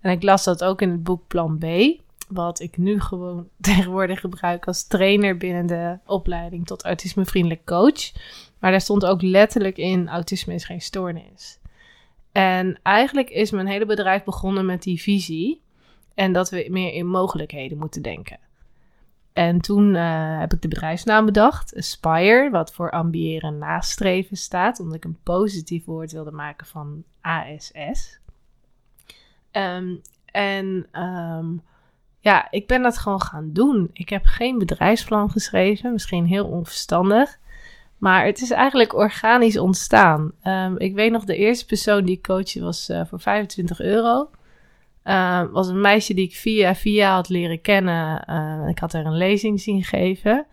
En 0.00 0.10
ik 0.10 0.22
las 0.22 0.44
dat 0.44 0.64
ook 0.64 0.82
in 0.82 0.90
het 0.90 1.02
boek 1.02 1.26
Plan 1.26 1.58
B, 1.58 1.66
wat 2.28 2.60
ik 2.60 2.76
nu 2.76 3.00
gewoon 3.00 3.48
tegenwoordig 3.60 4.20
gebruik 4.20 4.66
als 4.66 4.86
trainer 4.86 5.36
binnen 5.36 5.66
de 5.66 5.98
opleiding 6.06 6.66
tot 6.66 6.84
autismevriendelijk 6.84 7.64
coach. 7.64 8.12
Maar 8.58 8.70
daar 8.70 8.80
stond 8.80 9.04
ook 9.04 9.22
letterlijk 9.22 9.76
in: 9.76 10.08
autisme 10.08 10.54
is 10.54 10.64
geen 10.64 10.80
stoornis. 10.80 11.58
En 12.32 12.78
eigenlijk 12.82 13.30
is 13.30 13.50
mijn 13.50 13.66
hele 13.66 13.86
bedrijf 13.86 14.24
begonnen 14.24 14.66
met 14.66 14.82
die 14.82 15.00
visie 15.00 15.60
en 16.14 16.32
dat 16.32 16.50
we 16.50 16.66
meer 16.70 16.92
in 16.92 17.06
mogelijkheden 17.06 17.78
moeten 17.78 18.02
denken. 18.02 18.38
En 19.38 19.60
toen 19.60 19.94
eh, 19.94 20.38
heb 20.38 20.52
ik 20.52 20.62
de 20.62 20.68
bedrijfsnaam 20.68 21.24
bedacht, 21.24 21.76
Aspire, 21.76 22.50
wat 22.50 22.72
voor 22.72 22.90
ambiëren 22.90 23.58
nastreven 23.58 24.36
staat, 24.36 24.80
omdat 24.80 24.96
ik 24.96 25.04
een 25.04 25.18
positief 25.22 25.84
woord 25.84 26.12
wilde 26.12 26.30
maken 26.30 26.66
van 26.66 27.04
ASS. 27.20 28.20
Ehm, 29.50 29.94
en 30.24 30.86
ehm, 30.92 31.46
ja, 32.20 32.50
ik 32.50 32.66
ben 32.66 32.82
dat 32.82 32.98
gewoon 32.98 33.22
gaan 33.22 33.52
doen. 33.52 33.90
Ik 33.92 34.08
heb 34.08 34.24
geen 34.24 34.58
bedrijfsplan 34.58 35.30
geschreven, 35.30 35.92
misschien 35.92 36.26
heel 36.26 36.46
onverstandig. 36.46 37.38
Maar 37.98 38.26
het 38.26 38.40
is 38.40 38.50
eigenlijk 38.50 38.94
organisch 38.94 39.58
ontstaan. 39.58 40.32
Ehm, 40.42 40.74
ik 40.76 40.94
weet 40.94 41.12
nog, 41.12 41.24
de 41.24 41.36
eerste 41.36 41.66
persoon 41.66 42.04
die 42.04 42.20
ik 42.22 42.54
was 42.60 42.88
eh, 42.88 43.02
voor 43.06 43.20
25 43.20 43.80
euro. 43.80 44.30
Uh, 45.08 45.42
was 45.52 45.68
een 45.68 45.80
meisje 45.80 46.14
die 46.14 46.26
ik 46.26 46.36
via 46.36 46.74
via 46.74 47.14
had 47.14 47.28
leren 47.28 47.60
kennen. 47.60 48.24
Uh, 48.30 48.68
ik 48.68 48.78
had 48.78 48.92
haar 48.92 49.04
een 49.04 49.16
lezing 49.16 49.60
zien 49.60 49.84
geven. 49.84 50.46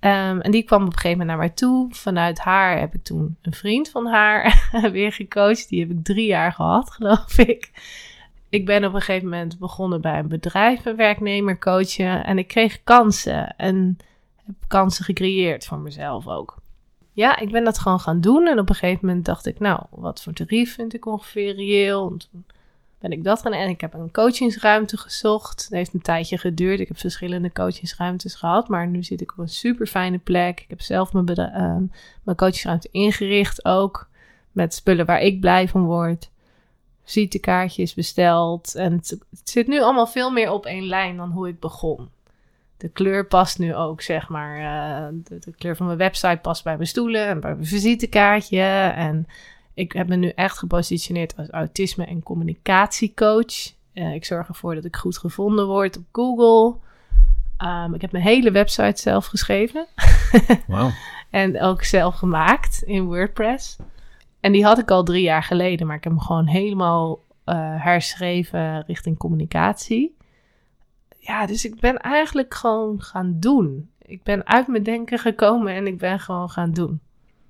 Um, 0.00 0.40
en 0.40 0.50
die 0.50 0.62
kwam 0.62 0.80
op 0.82 0.86
een 0.86 0.92
gegeven 0.92 1.18
moment 1.18 1.28
naar 1.28 1.46
mij 1.46 1.54
toe. 1.54 1.94
Vanuit 1.94 2.38
haar 2.38 2.78
heb 2.78 2.94
ik 2.94 3.02
toen 3.02 3.36
een 3.42 3.52
vriend 3.52 3.90
van 3.90 4.06
haar 4.06 4.68
weer 4.92 5.12
gecoacht. 5.12 5.68
Die 5.68 5.80
heb 5.80 5.90
ik 5.90 6.04
drie 6.04 6.26
jaar 6.26 6.52
gehad, 6.52 6.90
geloof 6.96 7.38
ik. 7.38 7.70
Ik 8.48 8.66
ben 8.66 8.84
op 8.84 8.94
een 8.94 9.00
gegeven 9.00 9.28
moment 9.28 9.58
begonnen 9.58 10.00
bij 10.00 10.18
een 10.18 10.28
bedrijf, 10.28 10.84
een 10.84 10.96
werknemer 10.96 11.58
coachen. 11.58 12.24
En 12.24 12.38
ik 12.38 12.48
kreeg 12.48 12.82
kansen. 12.84 13.56
En 13.56 13.98
heb 14.36 14.54
kansen 14.66 15.04
gecreëerd 15.04 15.66
voor 15.66 15.78
mezelf 15.78 16.26
ook. 16.26 16.56
Ja, 17.12 17.38
ik 17.38 17.50
ben 17.50 17.64
dat 17.64 17.78
gewoon 17.78 18.00
gaan 18.00 18.20
doen. 18.20 18.46
En 18.46 18.58
op 18.58 18.68
een 18.68 18.74
gegeven 18.74 19.06
moment 19.06 19.24
dacht 19.24 19.46
ik, 19.46 19.58
nou, 19.58 19.82
wat 19.90 20.22
voor 20.22 20.32
tarief 20.32 20.74
vind 20.74 20.94
ik 20.94 21.06
ongeveer 21.06 21.54
reëel? 21.54 22.10
En 22.10 22.18
toen 22.18 22.44
ben 23.00 23.12
ik 23.12 23.24
dat 23.24 23.40
gaan 23.40 23.52
en 23.52 23.68
ik 23.68 23.80
heb 23.80 23.94
een 23.94 24.10
coachingsruimte 24.10 24.96
gezocht. 24.96 25.62
Het 25.62 25.72
heeft 25.72 25.94
een 25.94 26.02
tijdje 26.02 26.38
geduurd. 26.38 26.80
Ik 26.80 26.88
heb 26.88 26.98
verschillende 26.98 27.52
coachingsruimtes 27.52 28.34
gehad, 28.34 28.68
maar 28.68 28.86
nu 28.88 29.02
zit 29.02 29.20
ik 29.20 29.32
op 29.32 29.38
een 29.38 29.48
super 29.48 29.86
fijne 29.86 30.18
plek. 30.18 30.60
Ik 30.60 30.68
heb 30.68 30.80
zelf 30.80 31.12
mijn, 31.12 31.30
uh, 31.30 31.90
mijn 32.22 32.36
coachingsruimte 32.36 32.88
ingericht 32.90 33.64
ook 33.64 34.08
met 34.52 34.74
spullen 34.74 35.06
waar 35.06 35.20
ik 35.20 35.40
blij 35.40 35.68
van 35.68 35.84
word. 35.84 36.30
Visitekaartjes 37.04 37.94
besteld 37.94 38.74
en 38.74 38.92
het, 38.92 39.10
het 39.30 39.50
zit 39.50 39.66
nu 39.66 39.80
allemaal 39.82 40.06
veel 40.06 40.30
meer 40.30 40.50
op 40.50 40.66
één 40.66 40.86
lijn 40.86 41.16
dan 41.16 41.30
hoe 41.30 41.48
ik 41.48 41.60
begon. 41.60 42.08
de 42.76 42.88
kleur 42.88 43.26
past 43.26 43.58
nu 43.58 43.74
ook, 43.74 44.00
zeg 44.00 44.28
maar. 44.28 44.58
eh, 44.58 45.08
de, 45.24 45.38
de 45.38 45.50
kleur 45.50 45.76
van 45.76 45.86
mijn 45.86 45.98
website 45.98 46.38
past 46.42 46.64
bij 46.64 46.74
mijn 46.76 46.88
stoelen 46.88 47.26
en 47.26 47.40
bij 47.40 47.54
mijn 47.54 47.66
visitekaartje. 47.66 48.62
En 48.94 49.26
ik 49.78 49.92
heb 49.92 50.08
me 50.08 50.16
nu 50.16 50.28
echt 50.28 50.58
gepositioneerd 50.58 51.36
als 51.36 51.50
autisme- 51.50 52.04
en 52.04 52.22
communicatiecoach. 52.22 53.72
Eh, 53.92 54.14
ik 54.14 54.24
zorg 54.24 54.48
ervoor 54.48 54.74
dat 54.74 54.84
ik 54.84 54.96
goed 54.96 55.18
gevonden 55.18 55.66
word 55.66 55.96
op 55.96 56.04
Google. 56.12 56.76
Ehm, 57.56 57.94
ik 57.94 58.00
heb 58.00 58.12
mijn 58.12 58.24
hele 58.24 58.50
website 58.50 59.00
zelf 59.00 59.26
geschreven. 59.26 59.86
En 61.30 61.60
ook 61.60 61.82
zelf 61.82 62.14
gemaakt 62.14 62.82
in 62.82 63.04
WordPress. 63.04 63.76
En 64.40 64.52
die 64.52 64.64
had 64.64 64.78
ik 64.78 64.90
al 64.90 65.04
drie 65.04 65.22
jaar 65.22 65.42
geleden, 65.42 65.86
maar 65.86 65.96
ik 65.96 66.04
heb 66.04 66.12
hem 66.12 66.22
gewoon 66.22 66.46
helemaal 66.46 67.20
eh, 67.44 67.84
herschreven 67.84 68.84
richting 68.86 69.18
communicatie. 69.18 70.16
Ja, 71.18 71.46
dus 71.46 71.64
ik 71.64 71.80
ben 71.80 71.98
eigenlijk 71.98 72.54
gewoon 72.54 73.02
gaan 73.02 73.36
doen. 73.40 73.90
Ik 73.98 74.22
ben 74.22 74.46
uit 74.46 74.66
mijn 74.66 74.82
denken 74.82 75.18
gekomen 75.18 75.74
en 75.74 75.86
ik 75.86 75.98
ben 75.98 76.20
gewoon 76.20 76.50
gaan 76.50 76.72
doen. 76.72 77.00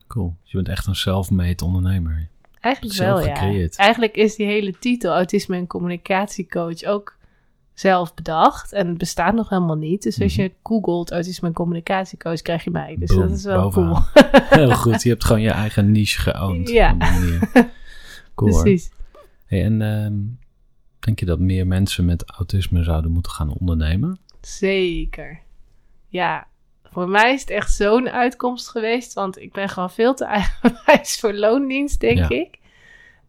Cool. 0.09 0.37
Dus 0.43 0.51
je 0.51 0.57
bent 0.57 0.69
echt 0.69 0.87
een 0.87 0.95
self-made 0.95 1.65
ondernemer. 1.65 2.29
Eigenlijk 2.61 2.95
Zelf 2.95 3.19
wel, 3.25 3.29
ja. 3.53 3.69
Eigenlijk 3.77 4.17
is 4.17 4.37
die 4.37 4.47
hele 4.47 4.79
titel 4.79 5.13
autisme 5.15 5.57
en 5.57 5.67
communicatiecoach 5.67 6.85
ook 6.85 7.17
zelf 7.75 8.15
bedacht. 8.15 8.73
En 8.73 8.89
het 8.89 8.99
bestaat 8.99 9.35
nog 9.35 9.49
helemaal 9.49 9.77
niet. 9.77 10.03
Dus 10.03 10.21
als 10.23 10.33
Mhm. 10.37 10.43
je 10.43 10.53
googelt 10.63 11.13
autisme 11.13 11.49
en 11.49 11.55
communicatiecoach, 11.55 12.43
krijg 12.43 12.65
je 12.65 12.71
mij. 12.71 12.97
Dus 12.99 13.09
Boom, 13.11 13.21
dat 13.21 13.31
is 13.31 13.45
wel 13.45 13.63
bovenaan. 13.63 14.07
cool. 14.15 14.25
Heel 14.61 14.75
goed. 14.75 15.03
Je 15.03 15.09
hebt 15.09 15.25
gewoon 15.25 15.43
je 15.43 15.51
eigen 15.51 15.91
niche 15.93 16.21
geowned. 16.21 16.69
Ja. 16.69 16.97
Cool. 18.35 18.63
Precies. 18.63 18.91
Hey, 19.47 19.65
en 19.65 19.83
ehm, 19.83 20.15
denk 20.99 21.19
je 21.21 21.27
dat 21.27 21.39
meer 21.39 21.67
mensen 21.67 22.05
met 22.05 22.31
autisme 22.31 22.83
zouden 22.83 23.11
moeten 23.11 23.33
gaan 23.33 23.53
ondernemen? 23.53 24.19
Zeker. 24.41 25.41
Ja, 26.09 26.47
voor 26.91 27.09
mij 27.09 27.33
is 27.33 27.41
het 27.41 27.51
echt 27.51 27.73
zo'n 27.75 28.09
uitkomst 28.11 28.69
geweest. 28.69 29.13
Want 29.13 29.39
ik 29.41 29.53
ben 29.53 29.69
gewoon 29.69 29.91
veel 29.91 30.15
te 30.15 30.25
eigenwijs 30.41 31.21
voor 31.21 31.33
loondienst, 31.35 32.01
denk 32.01 32.19
Ja. 32.19 32.29
ik. 32.29 32.59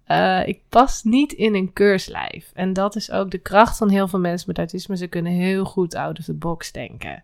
Eh, 0.04 0.48
ik 0.48 0.62
pas 0.70 1.04
niet 1.04 1.34
in 1.34 1.56
een 1.56 1.74
keurslijf. 1.74 2.52
En 2.54 2.74
dat 2.74 2.96
is 2.96 3.12
ook 3.12 3.32
de 3.32 3.38
kracht 3.38 3.78
van 3.78 3.90
heel 3.90 4.08
veel 4.08 4.20
mensen 4.20 4.48
met 4.48 4.58
autisme. 4.58 4.98
Ze 4.98 5.08
kunnen 5.08 5.32
heel 5.32 5.66
goed 5.66 5.96
out 5.96 6.20
of 6.20 6.26
the 6.26 6.34
box 6.34 6.72
denken. 6.72 7.24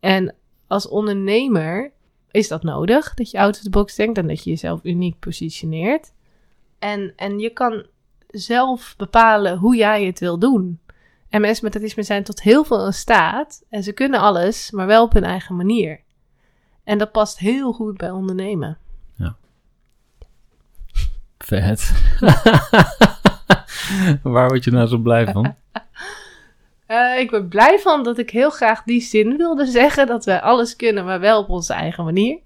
En 0.00 0.34
als 0.66 0.88
ondernemer 0.88 1.90
is 2.30 2.48
dat 2.48 2.62
nodig, 2.62 3.14
dat 3.14 3.30
je 3.30 3.38
out 3.38 3.56
of 3.56 3.62
the 3.62 3.70
box 3.70 3.94
denkt 3.94 4.18
en 4.18 4.26
dat 4.28 4.44
je 4.44 4.50
jezelf 4.50 4.80
uniek 4.82 5.18
positioneert. 5.18 6.12
En, 6.78 7.12
en 7.16 7.38
je 7.38 7.50
kan 7.50 7.86
zelf 8.28 8.94
bepalen 8.96 9.58
hoe 9.58 9.76
jij 9.76 10.04
het 10.04 10.18
wil 10.18 10.38
doen. 10.38 10.78
En 11.32 11.40
mensen 11.40 11.64
met 11.64 11.74
autisme 11.74 12.02
zijn 12.02 12.22
tot 12.22 12.42
heel 12.42 12.64
veel 12.64 12.86
in 12.86 12.92
staat. 12.92 13.64
En 13.68 13.82
ze 13.82 13.92
kunnen 13.92 14.20
alles, 14.20 14.70
maar 14.70 14.86
wel 14.86 15.04
op 15.04 15.12
hun 15.12 15.24
eigen 15.24 15.56
manier. 15.56 16.00
En 16.84 16.98
dat 16.98 17.12
past 17.12 17.38
heel 17.38 17.72
goed 17.72 17.96
bij 17.96 18.10
ondernemen. 18.10 18.78
Vet. 21.38 21.92
Waar 24.22 24.48
word 24.48 24.64
je 24.64 24.70
nou 24.70 24.88
zo 24.88 24.98
blij 24.98 25.32
van? 25.32 25.54
Eh, 26.86 27.18
ik 27.18 27.30
ben 27.30 27.48
blij 27.48 27.78
van 27.78 28.02
dat 28.02 28.18
ik 28.18 28.30
heel 28.30 28.50
graag 28.50 28.82
die 28.82 29.00
zin 29.00 29.36
wilde 29.36 29.66
zeggen. 29.66 30.06
Dat 30.06 30.24
wij 30.24 30.40
alles 30.40 30.76
kunnen, 30.76 31.04
maar 31.04 31.20
wel 31.20 31.40
op 31.40 31.48
onze 31.48 31.72
eigen 31.72 32.04
manier. 32.04 32.38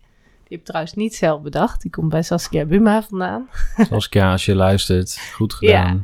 Die 0.49 0.57
heb 0.57 0.61
ik 0.61 0.72
trouwens 0.72 0.94
niet 0.94 1.14
zelf 1.14 1.42
bedacht. 1.42 1.82
Die 1.82 1.90
komt 1.90 2.09
bij 2.09 2.22
Saskia 2.22 2.64
Buma 2.64 3.03
vandaan. 3.03 3.49
Saskia, 3.76 4.30
als 4.32 4.44
je 4.44 4.55
luistert, 4.55 5.18
goed 5.34 5.55
gedaan. 5.55 6.01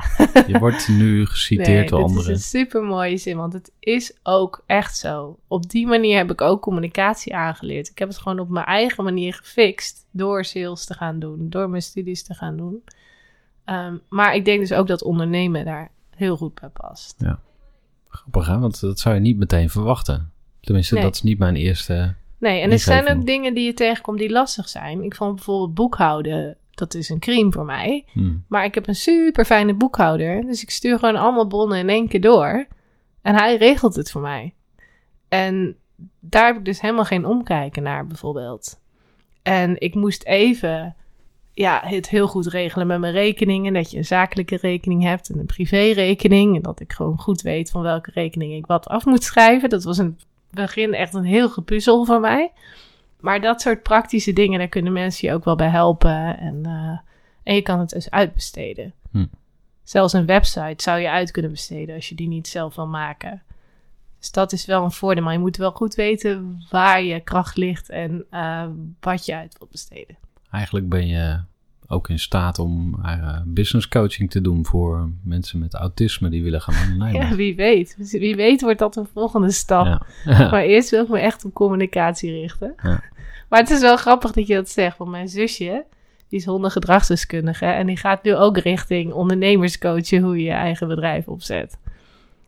Je 0.46 0.58
wordt 0.58 0.88
nu 0.88 1.26
geciteerd 1.26 1.88
door 1.88 2.02
anderen. 2.02 2.22
is 2.22 2.28
een 2.28 2.38
super 2.60 2.82
mooie 2.82 3.16
zin, 3.16 3.36
want 3.36 3.52
het 3.52 3.72
is 3.78 4.12
ook 4.22 4.62
echt 4.66 4.96
zo. 4.96 5.38
Op 5.48 5.70
die 5.70 5.86
manier 5.86 6.16
heb 6.16 6.30
ik 6.30 6.40
ook 6.40 6.62
communicatie 6.62 7.34
aangeleerd. 7.34 7.88
Ik 7.88 7.98
heb 7.98 8.08
het 8.08 8.18
gewoon 8.18 8.38
op 8.38 8.48
mijn 8.48 8.66
eigen 8.66 9.04
manier 9.04 9.34
gefixt 9.34 10.06
door 10.10 10.44
sales 10.44 10.84
te 10.84 10.94
gaan 10.94 11.18
doen, 11.18 11.50
door 11.50 11.70
mijn 11.70 11.82
studies 11.82 12.22
te 12.22 12.34
gaan 12.34 12.56
doen. 12.56 12.82
Ehm, 13.64 13.96
maar 14.08 14.34
ik 14.34 14.44
denk 14.44 14.60
dus 14.60 14.72
ook 14.72 14.86
dat 14.86 15.02
ondernemen 15.02 15.64
daar 15.64 15.90
heel 16.10 16.36
goed 16.36 16.60
bij 16.60 16.68
past. 16.68 17.14
Grappig, 18.08 18.46
hè? 18.46 18.58
Want 18.58 18.80
dat 18.80 18.98
zou 18.98 19.14
je 19.14 19.20
niet 19.20 19.36
meteen 19.36 19.70
verwachten. 19.70 20.32
Tenminste, 20.60 20.94
Nee. 20.94 21.02
dat 21.02 21.14
is 21.14 21.22
niet 21.22 21.38
mijn 21.38 21.56
eerste... 21.56 22.14
Nee, 22.42 22.60
en 22.60 22.70
er 22.70 22.78
zijn 22.78 23.08
ook 23.08 23.26
dingen 23.26 23.54
die 23.54 23.64
je 23.64 23.74
tegenkomt 23.74 24.18
die 24.18 24.30
lastig 24.30 24.68
zijn. 24.68 25.02
Ik 25.02 25.14
vond 25.14 25.34
bijvoorbeeld 25.34 25.74
boekhouden, 25.74 26.56
dat 26.70 26.94
is 26.94 27.08
een 27.08 27.18
crime 27.18 27.52
voor 27.52 27.64
mij. 27.64 28.04
Hm, 28.12 28.34
Maar 28.48 28.64
ik 28.64 28.74
heb 28.74 28.88
een 28.88 28.94
super 28.94 29.44
fijne 29.44 29.74
boekhouder. 29.74 30.46
Dus 30.46 30.62
ik 30.62 30.70
stuur 30.70 30.98
gewoon 30.98 31.16
allemaal 31.16 31.46
bronnen 31.46 31.78
in 31.78 31.88
één 31.88 32.08
keer 32.08 32.20
door. 32.20 32.66
En 33.22 33.34
hij 33.34 33.56
regelt 33.56 33.94
het 33.94 34.10
voor 34.10 34.20
mij. 34.20 34.54
En 35.28 35.76
daar 36.20 36.46
heb 36.46 36.56
ik 36.56 36.64
dus 36.64 36.80
helemaal 36.80 37.04
geen 37.04 37.26
omkijken 37.26 37.82
naar, 37.82 38.06
bijvoorbeeld. 38.06 38.80
En 39.42 39.80
ik 39.80 39.94
moest 39.94 40.24
even 40.24 40.96
ja, 41.52 41.80
het 41.84 42.08
heel 42.08 42.28
goed 42.28 42.46
regelen 42.46 42.86
met 42.86 43.00
mijn 43.00 43.12
rekeningen. 43.12 43.72
Dat 43.72 43.90
je 43.90 43.96
een 43.96 44.04
zakelijke 44.04 44.58
rekening 44.60 45.02
hebt 45.02 45.30
en 45.30 45.38
een 45.38 45.46
privérekening. 45.46 46.56
En 46.56 46.62
dat 46.62 46.80
ik 46.80 46.92
gewoon 46.92 47.18
goed 47.18 47.42
weet 47.42 47.70
van 47.70 47.82
welke 47.82 48.10
rekening 48.14 48.52
ik 48.52 48.66
wat 48.66 48.86
af 48.86 49.04
moet 49.04 49.22
schrijven. 49.22 49.68
Dat 49.68 49.84
was 49.84 49.96
het 49.98 50.26
begin 50.54 50.94
echt 50.94 51.14
een 51.14 51.24
heel 51.24 51.48
gepuzzel 51.48 52.04
voor 52.04 52.20
mij. 52.20 52.52
Maar 53.20 53.40
dat 53.40 53.60
soort 53.60 53.82
praktische 53.82 54.32
dingen, 54.32 54.58
daar 54.58 54.68
kunnen 54.68 54.92
mensen 54.92 55.28
je 55.28 55.34
ook 55.34 55.44
wel 55.44 55.56
bij 55.56 55.68
helpen. 55.68 56.38
En, 56.38 56.66
eh, 56.66 56.98
en 57.42 57.54
je 57.54 57.62
kan 57.62 57.78
het 57.78 57.88
dus 57.88 58.10
uitbesteden. 58.10 58.92
Hm. 59.10 59.26
Zelfs 59.82 60.12
een 60.12 60.26
website 60.26 60.82
zou 60.82 61.00
je 61.00 61.10
uit 61.10 61.30
kunnen 61.30 61.50
besteden 61.50 61.94
als 61.94 62.08
je 62.08 62.14
die 62.14 62.28
niet 62.28 62.48
zelf 62.48 62.74
wil 62.74 62.86
maken. 62.86 63.42
Dus 64.18 64.30
dat 64.30 64.52
is 64.52 64.64
wel 64.64 64.84
een 64.84 64.92
voordeel. 64.92 65.24
Maar 65.24 65.32
je 65.32 65.38
moet 65.38 65.56
wel 65.56 65.72
goed 65.72 65.94
weten 65.94 66.62
waar 66.70 67.02
je 67.02 67.20
kracht 67.20 67.56
ligt 67.56 67.88
en 67.88 68.24
eh, 68.30 68.66
wat 69.00 69.26
je 69.26 69.36
uit 69.36 69.56
wilt 69.58 69.70
besteden. 69.70 70.16
Eigenlijk 70.50 70.88
ben 70.88 71.06
je 71.06 71.40
ook 71.92 72.08
in 72.08 72.18
staat 72.18 72.58
om 72.58 72.98
eh, 73.04 73.38
business 73.44 73.88
coaching 73.88 74.30
te 74.30 74.40
doen 74.40 74.66
voor 74.66 75.10
mensen 75.24 75.58
met 75.58 75.74
autisme 75.74 76.28
die 76.28 76.42
willen 76.42 76.60
gaan 76.60 76.74
ondernemen. 76.92 77.28
Ja, 77.28 77.34
wie 77.36 77.54
weet. 77.56 77.96
Wie 78.10 78.36
weet 78.36 78.60
wordt 78.60 78.78
dat 78.78 78.96
een 78.96 79.08
volgende 79.12 79.50
stap. 79.50 79.86
Ja. 79.86 80.02
Maar 80.50 80.62
eerst 80.62 80.90
wil 80.90 81.02
ik 81.02 81.08
me 81.08 81.18
echt 81.18 81.44
op 81.44 81.54
communicatie 81.54 82.30
richten. 82.30 82.74
Ja. 82.82 83.02
Maar 83.48 83.60
het 83.60 83.70
is 83.70 83.80
wel 83.80 83.96
grappig 83.96 84.32
dat 84.32 84.46
je 84.46 84.54
dat 84.54 84.68
zegt. 84.70 84.98
Want 84.98 85.10
mijn 85.10 85.28
zusje, 85.28 85.84
die 86.28 86.38
is 86.38 86.44
hondengedragsdeskundige. 86.46 87.66
En 87.66 87.86
die 87.86 87.96
gaat 87.96 88.22
nu 88.22 88.34
ook 88.36 88.58
richting 88.58 89.12
ondernemerscoachen 89.12 90.22
hoe 90.22 90.36
je 90.36 90.42
je 90.44 90.50
eigen 90.50 90.88
bedrijf 90.88 91.28
opzet. 91.28 91.78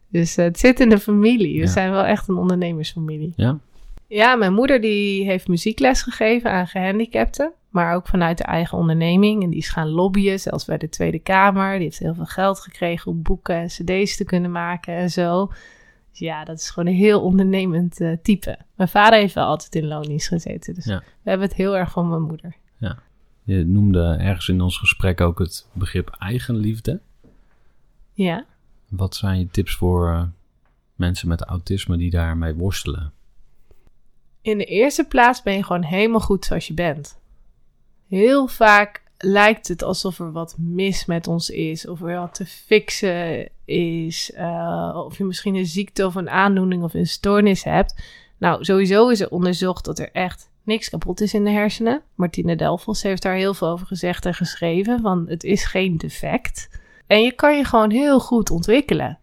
Dus 0.09 0.36
eh, 0.36 0.45
het 0.45 0.59
zit 0.59 0.80
in 0.80 0.88
de 0.88 0.99
familie. 0.99 1.55
We 1.61 1.66
Ja. 1.66 1.72
zijn 1.72 1.90
wel 1.90 2.05
echt 2.05 2.28
een 2.28 2.36
ondernemersfamilie. 2.36 3.32
Ja? 3.36 3.59
Ja, 4.07 4.36
mijn 4.36 4.52
moeder 4.52 4.80
die 4.80 5.24
heeft 5.24 5.48
muziekles 5.48 6.02
gegeven 6.02 6.50
aan 6.50 6.66
gehandicapten. 6.66 7.52
Maar 7.68 7.94
ook 7.94 8.07
vanuit 8.07 8.38
de 8.38 8.44
eigen 8.44 8.78
onderneming. 8.78 9.42
En 9.42 9.50
die 9.50 9.59
is 9.59 9.68
gaan 9.68 9.88
lobbyen, 9.88 10.40
zelfs 10.40 10.64
bij 10.64 10.78
de 10.78 10.88
Tweede 10.88 11.18
Kamer. 11.18 11.72
Die 11.72 11.82
heeft 11.82 11.98
heel 11.98 12.14
veel 12.14 12.24
geld 12.24 12.61
gekregen 12.61 13.11
om 13.11 13.22
boeken 13.22 13.55
en 13.55 13.66
cd's 13.66 14.16
te 14.16 14.24
kunnen 14.24 14.50
maken 14.50 14.94
en 14.94 15.11
zo. 15.11 15.46
Dus 16.11 16.18
ja, 16.18 16.44
dat 16.44 16.59
is 16.59 16.70
gewoon 16.70 16.88
een 16.88 16.98
heel 16.98 17.22
ondernemend 17.22 18.00
eh, 18.00 18.16
type. 18.22 18.59
Mijn 18.74 18.88
vader 18.88 19.18
heeft 19.18 19.34
wel 19.34 19.46
altijd 19.46 19.74
in 19.74 19.86
loondienst 19.86 20.28
gezeten. 20.28 20.74
Dus 20.74 20.84
Ja. 20.84 20.98
we 21.22 21.30
hebben 21.30 21.48
het 21.48 21.57
heel 21.57 21.76
erg 21.76 21.90
van 21.90 22.09
mijn 22.09 22.22
moeder. 22.22 22.55
Je 23.46 23.64
noemde 23.64 24.16
ergens 24.20 24.48
in 24.48 24.61
ons 24.61 24.78
gesprek 24.78 25.20
ook 25.20 25.38
het 25.38 25.66
begrip 25.72 26.16
eigenliefde. 26.18 27.00
Ja. 28.12 28.44
Wat 28.88 29.14
zijn 29.16 29.38
je 29.38 29.48
tips 29.50 29.74
voor 29.76 30.09
eh, 30.09 30.22
mensen 30.94 31.28
met 31.28 31.42
autisme 31.42 31.96
die 31.96 32.11
daarmee 32.11 32.55
worstelen? 32.55 33.12
In 34.45 34.59
de 34.59 34.64
eerste 34.64 35.05
plaats 35.05 35.42
ben 35.42 35.55
je 35.55 35.64
gewoon 35.64 35.82
helemaal 35.82 36.20
goed 36.20 36.45
zoals 36.45 36.66
je 36.66 36.74
bent. 36.74 37.18
Heel 38.09 38.47
vaak 38.47 39.03
lijkt 39.18 39.68
het 39.68 39.82
alsof 39.82 40.18
er 40.18 40.32
wat 40.32 40.57
mis 40.59 41.05
met 41.05 41.26
ons 41.26 41.51
is, 41.51 41.88
of 41.88 42.03
er 42.03 42.18
wat 42.18 42.34
te 42.34 42.47
fixen 42.47 43.49
is, 43.64 44.32
eh, 44.32 45.03
of 45.05 45.18
je 45.18 45.24
misschien 45.24 45.55
een 45.55 45.66
ziekte 45.66 46.07
of 46.07 46.14
een 46.14 46.30
aandoening 46.30 46.82
of 46.82 46.95
een 46.95 47.07
stoornis 47.07 47.64
hebt. 47.64 48.03
Nou, 48.38 48.64
sowieso 48.64 49.09
is 49.09 49.20
er 49.20 49.30
onderzocht 49.30 49.84
dat 49.84 49.99
er 49.99 50.11
echt 50.12 50.51
niks 50.62 50.88
kapot 50.88 51.20
is 51.20 51.34
in 51.34 51.45
de 51.45 51.51
hersenen. 51.51 52.03
Martine 52.14 52.57
Delfos 52.57 53.03
heeft 53.03 53.22
daar 53.22 53.36
heel 53.36 53.55
veel 53.55 53.68
over 53.68 53.86
gezegd 53.86 54.26
en 54.26 54.34
geschreven, 54.34 55.01
van 55.01 55.24
het 55.28 55.45
is 55.45 55.64
geen 55.64 55.97
defect. 55.97 56.80
En 57.07 57.22
je 57.22 57.32
kan 57.32 57.57
je 57.57 57.64
gewoon 57.64 57.90
heel 57.90 58.20
goed 58.20 58.51
ontwikkelen. 58.51 59.18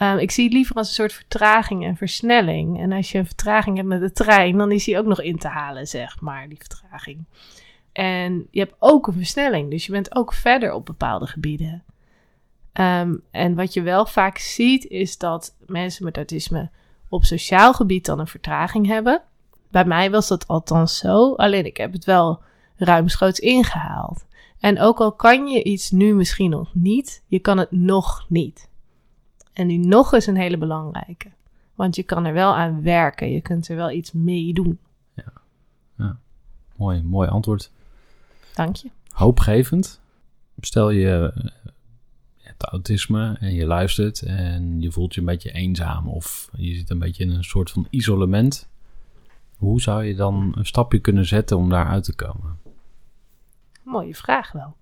Ehm, 0.00 0.18
ik 0.18 0.30
zie 0.30 0.44
het 0.44 0.52
liever 0.52 0.76
als 0.76 0.88
een 0.88 0.94
soort 0.94 1.12
vertraging 1.12 1.84
en 1.84 1.96
versnelling. 1.96 2.80
En 2.80 2.92
als 2.92 3.12
je 3.12 3.18
een 3.18 3.26
vertraging 3.26 3.76
hebt 3.76 3.88
met 3.88 4.00
de 4.00 4.12
trein, 4.12 4.56
dan 4.56 4.72
is 4.72 4.84
die 4.84 4.98
ook 4.98 5.06
nog 5.06 5.20
in 5.20 5.38
te 5.38 5.48
halen, 5.48 5.86
zeg 5.86 6.20
maar, 6.20 6.48
die 6.48 6.58
vertraging. 6.58 7.24
En 7.92 8.46
je 8.50 8.60
hebt 8.60 8.74
ook 8.78 9.06
een 9.06 9.12
versnelling, 9.12 9.70
dus 9.70 9.86
je 9.86 9.92
bent 9.92 10.14
ook 10.14 10.34
verder 10.34 10.72
op 10.72 10.86
bepaalde 10.86 11.26
gebieden. 11.26 11.84
Ehm, 12.72 13.14
en 13.30 13.54
wat 13.54 13.72
je 13.72 13.82
wel 13.82 14.06
vaak 14.06 14.38
ziet, 14.38 14.86
is 14.86 15.18
dat 15.18 15.56
mensen 15.66 16.04
met 16.04 16.16
autisme 16.16 16.70
op 17.08 17.24
sociaal 17.24 17.72
gebied 17.72 18.06
dan 18.06 18.18
een 18.18 18.26
vertraging 18.26 18.86
hebben. 18.86 19.22
Bij 19.70 19.84
mij 19.84 20.10
was 20.10 20.28
dat 20.28 20.48
althans 20.48 20.98
zo, 20.98 21.34
alleen 21.34 21.64
ik 21.64 21.76
heb 21.76 21.92
het 21.92 22.04
wel 22.04 22.42
ruimschoots 22.76 23.38
ingehaald. 23.38 24.26
En 24.60 24.80
ook 24.80 25.00
al 25.00 25.12
kan 25.12 25.46
je 25.46 25.62
iets 25.62 25.90
nu 25.90 26.14
misschien 26.14 26.50
nog 26.50 26.74
niet, 26.74 27.22
je 27.26 27.38
kan 27.38 27.58
het 27.58 27.70
nog 27.70 28.26
niet. 28.28 28.69
En 29.60 29.66
die 29.66 29.78
nog 29.78 30.12
is 30.14 30.26
een 30.26 30.36
hele 30.36 30.58
belangrijke. 30.58 31.30
Want 31.74 31.96
je 31.96 32.02
kan 32.02 32.24
er 32.24 32.32
wel 32.32 32.56
aan 32.56 32.82
werken. 32.82 33.30
Je 33.30 33.40
kunt 33.40 33.68
er 33.68 33.76
wel 33.76 33.90
iets 33.90 34.12
mee 34.12 34.52
doen. 34.52 34.78
Mooi, 36.76 37.02
mooi 37.02 37.28
antwoord. 37.28 37.70
Dank 38.54 38.76
je. 38.76 38.90
Hoopgevend. 39.08 40.00
Stel 40.60 40.90
je 40.90 41.32
eh, 41.34 41.44
je 42.36 42.46
hebt 42.46 42.64
autisme 42.64 43.36
en 43.40 43.54
je 43.54 43.66
luistert 43.66 44.22
en 44.22 44.80
je 44.80 44.90
voelt 44.90 45.14
je 45.14 45.20
een 45.20 45.26
beetje 45.26 45.52
eenzaam 45.52 46.08
of 46.08 46.50
je 46.56 46.74
zit 46.74 46.90
een 46.90 46.98
beetje 46.98 47.24
in 47.24 47.30
een 47.30 47.44
soort 47.44 47.70
van 47.70 47.86
isolement. 47.90 48.68
Hoe 49.56 49.80
zou 49.80 50.04
je 50.04 50.14
dan 50.14 50.52
een 50.56 50.66
stapje 50.66 50.98
kunnen 50.98 51.26
zetten 51.26 51.56
om 51.56 51.68
daar 51.68 51.86
uit 51.86 52.04
te 52.04 52.14
komen? 52.14 52.58
Mooie 53.82 54.14
vraag 54.14 54.52
wel. 54.52 54.76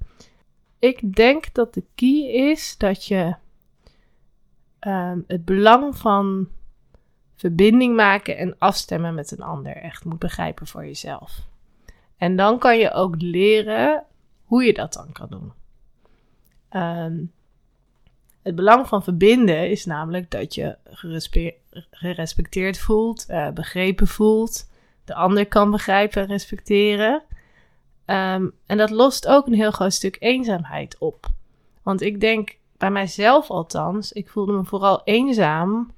Ik 0.79 1.15
denk 1.15 1.55
dat 1.55 1.75
de 1.75 1.85
key 1.95 2.51
is 2.51 2.75
dat 2.77 3.05
je 3.05 3.35
ehm, 4.79 5.21
het 5.27 5.45
belang 5.45 5.97
van 5.97 6.49
verbinding 7.37 7.97
maken 7.97 8.37
en 8.37 8.55
afstemmen 8.59 9.15
met 9.15 9.31
een 9.31 9.43
ander 9.43 9.77
echt 9.77 10.05
moet 10.05 10.19
begrijpen 10.19 10.67
voor 10.67 10.85
jezelf. 10.85 11.47
En 12.17 12.37
dan 12.37 12.59
kan 12.59 12.79
je 12.79 12.93
ook 12.93 13.15
leren 13.19 14.05
hoe 14.45 14.65
je 14.65 14.73
dat 14.73 14.93
dan 14.93 15.13
kan 15.13 15.29
doen. 15.31 15.53
Ehm, 16.69 17.25
het 18.43 18.55
belang 18.55 18.89
van 18.89 19.03
verbinden 19.03 19.71
is 19.71 19.85
namelijk 19.85 20.31
dat 20.31 20.55
je 20.55 20.77
gerespe- 20.85 21.55
gerespecteerd 21.91 22.79
voelt, 22.79 23.27
eh, 23.27 23.51
begrepen 23.51 24.07
voelt, 24.07 24.71
de 25.05 25.15
ander 25.15 25.47
kan 25.47 25.71
begrijpen 25.71 26.23
en 26.23 26.29
respecteren. 26.29 27.23
Ehm, 28.05 28.49
en 28.67 28.77
dat 28.77 28.91
lost 28.91 29.27
ook 29.27 29.47
een 29.47 29.55
heel 29.55 29.71
groot 29.71 29.93
stuk 29.93 30.17
eenzaamheid 30.21 30.99
op. 30.99 31.27
Want 31.83 32.01
ik 32.01 32.21
denk, 32.21 32.58
bij 32.79 32.91
mijzelf 32.91 33.51
althans, 33.51 34.13
ik 34.13 34.29
voelde 34.29 34.53
me 34.53 34.65
vooral 34.65 35.01
eenzaam 35.05 35.91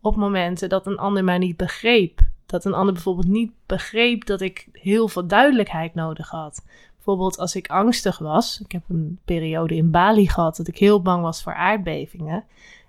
op 0.00 0.16
momenten 0.16 0.68
dat 0.68 0.86
een 0.86 0.98
ander 0.98 1.24
mij 1.24 1.38
niet 1.38 1.56
begreep. 1.56 2.20
Dat 2.46 2.64
een 2.64 2.74
ander 2.74 2.94
bijvoorbeeld 2.94 3.26
niet 3.26 3.52
begreep 3.66 4.26
dat 4.26 4.40
ik 4.40 4.68
heel 4.72 5.08
veel 5.08 5.26
duidelijkheid 5.26 5.94
nodig 5.94 6.30
had. 6.30 6.64
Bijvoorbeeld 6.94 7.38
als 7.38 7.56
ik 7.56 7.68
angstig 7.68 8.18
was. 8.18 8.60
Ik 8.60 8.72
heb 8.72 8.82
een 8.88 9.18
periode 9.24 9.76
in 9.76 9.90
Bali 9.90 10.28
gehad 10.28 10.56
dat 10.56 10.68
ik 10.68 10.78
heel 10.78 11.02
bang 11.02 11.22
was 11.22 11.42
voor 11.42 11.54
aardbevingen. 11.54 12.44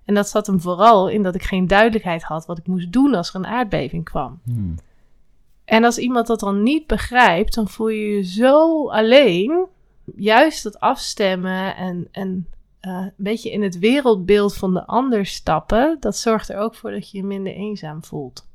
En 0.06 0.14
dat 0.14 0.30
zat 0.30 0.48
hem 0.48 0.62
vooral 0.62 1.08
in 1.08 1.24
dat 1.24 1.36
ik 1.36 1.44
geen 1.44 1.68
duidelijkheid 1.68 2.24
had 2.24 2.46
wat 2.46 2.58
ik 2.58 2.68
moest 2.68 2.92
doen 2.92 3.14
als 3.14 3.30
er 3.30 3.36
een 3.36 3.48
aardbeving 3.48 4.04
kwam. 4.04 4.40
Hmm. 4.44 4.76
En 5.66 5.84
als 5.84 5.98
iemand 5.98 6.28
dat 6.28 6.40
dan 6.40 6.64
niet 6.64 6.88
begrijpt, 6.88 7.54
dan 7.54 7.68
voel 7.68 7.90
je 7.90 8.16
je 8.16 8.24
zo 8.24 8.90
alleen. 8.90 9.66
Juist 10.16 10.64
dat 10.64 10.80
afstemmen 10.80 11.76
en, 11.76 12.08
en 12.12 12.48
eh, 12.80 12.92
een 12.92 13.14
beetje 13.18 13.52
in 13.52 13.62
het 13.62 13.80
wereldbeeld 13.80 14.56
van 14.56 14.74
de 14.74 14.86
ander 14.86 15.26
stappen, 15.26 15.98
dat 16.00 16.18
zorgt 16.18 16.50
er 16.50 16.58
ook 16.58 16.76
voor 16.76 16.92
dat 16.92 17.12
je 17.12 17.18
je 17.18 17.24
minder 17.24 17.54
eenzaam 17.54 18.04
voelt. 18.04 18.48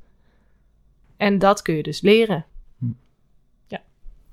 En 1.17 1.39
dat 1.39 1.61
kun 1.61 1.75
je 1.75 1.83
dus 1.83 2.01
leren. 2.01 2.45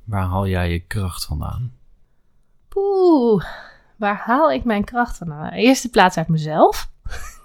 Waar 0.04 0.24
haal 0.24 0.46
jij 0.46 0.70
je 0.70 0.78
kracht 0.78 1.24
vandaan? 1.24 1.72
Poeh, 2.68 3.44
waar 3.96 4.16
haal 4.16 4.52
ik 4.52 4.64
mijn 4.64 4.84
kracht 4.84 5.16
vandaan? 5.16 5.46
In 5.46 5.58
eerste 5.58 5.90
plaats 5.90 6.16
uit 6.16 6.28
mezelf. 6.28 6.90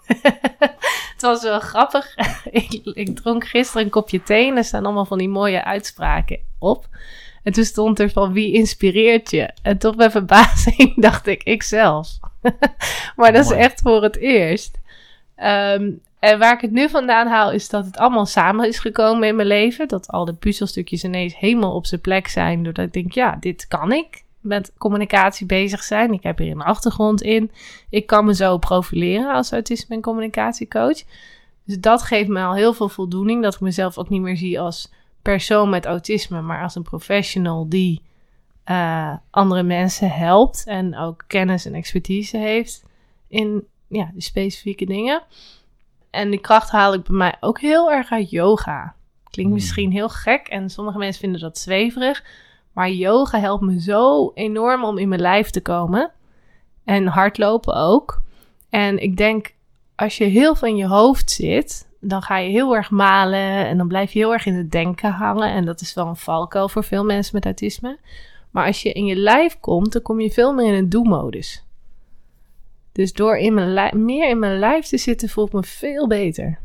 het 1.13 1.21
was 1.21 1.43
wel 1.43 1.59
grappig. 1.59 2.15
ik, 2.45 2.71
ik 2.83 3.15
dronk 3.15 3.47
gisteren 3.47 3.83
een 3.83 3.89
kopje 3.89 4.23
thee 4.23 4.47
en 4.49 4.57
er 4.57 4.63
staan 4.63 4.85
allemaal 4.85 5.05
van 5.05 5.17
die 5.17 5.29
mooie 5.29 5.63
uitspraken 5.63 6.39
op. 6.59 6.87
En 7.47 7.53
toen 7.53 7.63
stond 7.63 7.99
er 7.99 8.09
van 8.09 8.33
wie 8.33 8.53
inspireert 8.53 9.31
je? 9.31 9.49
En 9.61 9.77
tot 9.77 9.95
mijn 9.95 10.11
verbazing 10.11 10.95
dacht 11.07 11.27
ik, 11.27 11.43
ikzelf. 11.43 12.19
maar 13.15 13.33
dat 13.33 13.45
is 13.45 13.51
echt 13.51 13.81
voor 13.81 14.03
het 14.03 14.17
eerst. 14.17 14.79
Ehm, 15.35 15.91
en 16.19 16.39
waar 16.39 16.53
ik 16.53 16.61
het 16.61 16.71
nu 16.71 16.89
vandaan 16.89 17.27
haal, 17.27 17.51
is 17.51 17.69
dat 17.69 17.85
het 17.85 17.97
allemaal 17.97 18.25
samen 18.25 18.67
is 18.67 18.79
gekomen 18.79 19.27
in 19.27 19.35
mijn 19.35 19.47
leven. 19.47 19.87
Dat 19.87 20.07
al 20.07 20.25
de 20.25 20.33
puzzelstukjes 20.33 21.03
ineens 21.03 21.37
helemaal 21.37 21.75
op 21.75 21.85
zijn 21.85 22.01
plek 22.01 22.27
zijn. 22.27 22.63
Doordat 22.63 22.85
ik 22.85 22.93
denk, 22.93 23.11
ja, 23.11 23.37
dit 23.39 23.67
kan 23.67 23.91
ik. 23.91 24.23
Met 24.39 24.71
communicatie 24.77 25.45
bezig 25.45 25.83
zijn. 25.83 26.13
Ik 26.13 26.23
heb 26.23 26.37
hier 26.37 26.51
een 26.51 26.61
achtergrond 26.61 27.21
in. 27.21 27.51
Ik 27.89 28.07
kan 28.07 28.25
me 28.25 28.35
zo 28.35 28.57
profileren 28.57 29.33
als 29.33 29.51
autisme- 29.51 29.95
en 29.95 30.01
communicatiecoach. 30.01 31.03
Dus 31.65 31.79
dat 31.79 32.01
geeft 32.01 32.29
me 32.29 32.41
al 32.41 32.55
heel 32.55 32.73
veel 32.73 32.89
voldoening. 32.89 33.43
Dat 33.43 33.53
ik 33.53 33.59
mezelf 33.59 33.97
ook 33.97 34.09
niet 34.09 34.21
meer 34.21 34.37
zie 34.37 34.59
als 34.59 34.91
persoon 35.31 35.69
met 35.69 35.85
autisme, 35.85 36.41
maar 36.41 36.63
als 36.63 36.75
een 36.75 36.83
professional 36.83 37.69
die 37.69 38.01
eh, 38.63 39.15
andere 39.29 39.63
mensen 39.63 40.11
helpt. 40.11 40.63
En 40.65 40.97
ook 40.97 41.23
kennis 41.27 41.65
en 41.65 41.73
expertise 41.73 42.37
heeft 42.37 42.83
in 43.27 43.67
ja, 43.87 44.09
die 44.13 44.21
specifieke 44.21 44.85
dingen. 44.85 45.23
En 46.09 46.29
die 46.29 46.39
kracht 46.39 46.69
haal 46.69 46.93
ik 46.93 47.03
bij 47.03 47.17
mij 47.17 47.35
ook 47.39 47.59
heel 47.59 47.91
erg 47.91 48.11
uit 48.11 48.29
yoga. 48.29 48.95
Klinkt 49.23 49.51
Hmm. 49.51 49.61
misschien 49.61 49.91
heel 49.91 50.09
gek 50.09 50.47
en 50.47 50.69
sommige 50.69 50.97
mensen 50.97 51.21
vinden 51.21 51.41
dat 51.41 51.57
zweverig. 51.57 52.23
Maar 52.73 52.89
yoga 52.89 53.39
helpt 53.39 53.63
me 53.63 53.81
zo 53.81 54.31
enorm 54.33 54.83
om 54.83 54.97
in 54.97 55.09
mijn 55.09 55.21
lijf 55.21 55.49
te 55.49 55.61
komen. 55.61 56.11
En 56.83 57.07
hardlopen 57.07 57.75
ook. 57.75 58.21
En 58.69 58.97
ik 58.97 59.17
denk, 59.17 59.53
als 59.95 60.17
je 60.17 60.23
heel 60.23 60.55
veel 60.55 60.67
in 60.67 60.75
je 60.75 60.87
hoofd 60.87 61.31
zit, 61.31 61.86
dan 62.07 62.21
ga 62.21 62.37
je 62.37 62.49
heel 62.49 62.75
erg 62.75 62.89
malen 62.89 63.65
en 63.65 63.77
dan 63.77 63.87
blijf 63.87 64.11
je 64.11 64.19
heel 64.19 64.33
erg 64.33 64.45
in 64.45 64.55
het 64.55 64.71
denken 64.71 65.11
hangen. 65.11 65.51
En 65.51 65.65
dat 65.65 65.81
is 65.81 65.93
wel 65.93 66.07
een 66.07 66.15
valkuil 66.15 66.69
voor 66.69 66.83
veel 66.83 67.03
mensen 67.03 67.35
met 67.35 67.45
autisme. 67.45 67.99
Maar 68.51 68.65
als 68.65 68.81
je 68.81 68.91
in 68.91 69.05
je 69.05 69.15
lijf 69.15 69.59
komt, 69.59 69.91
dan 69.91 70.01
kom 70.01 70.19
je 70.19 70.31
veel 70.31 70.53
meer 70.53 70.67
in 70.67 70.73
een 70.73 70.89
do-modus. 70.89 71.63
Dus 72.91 73.13
door 73.13 73.37
in 73.37 73.53
mijn 73.53 74.05
meer 74.05 74.29
in 74.29 74.39
mijn 74.39 74.59
lijf 74.59 74.85
te 74.85 74.97
zitten, 74.97 75.29
voelt 75.29 75.53
me 75.53 75.63
veel 75.63 76.07
beter. 76.07 76.59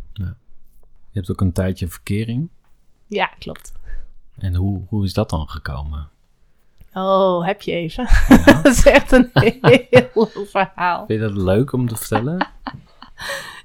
Je 1.12 1.18
hebt 1.18 1.30
ook 1.30 1.40
een 1.40 1.52
tijdje 1.52 1.88
verkering. 1.88 2.48
Ja, 3.06 3.30
klopt. 3.38 3.72
En 4.38 4.54
hoe, 4.54 4.82
hoe 4.88 5.04
is 5.04 5.12
dat 5.12 5.30
dan 5.30 5.48
gekomen? 5.48 6.08
Oh, 6.92 7.46
heb 7.46 7.62
je 7.62 7.72
even? 7.72 8.08
dat 8.62 8.64
is 8.64 8.86
echt 8.86 9.12
een 9.12 9.30
heel 9.32 10.26
verhaal. 10.54 11.06
Vind 11.06 11.20
je 11.20 11.26
dat 11.26 11.36
leuk 11.36 11.72
om 11.72 11.88
te 11.88 11.96
vertellen? 11.96 12.48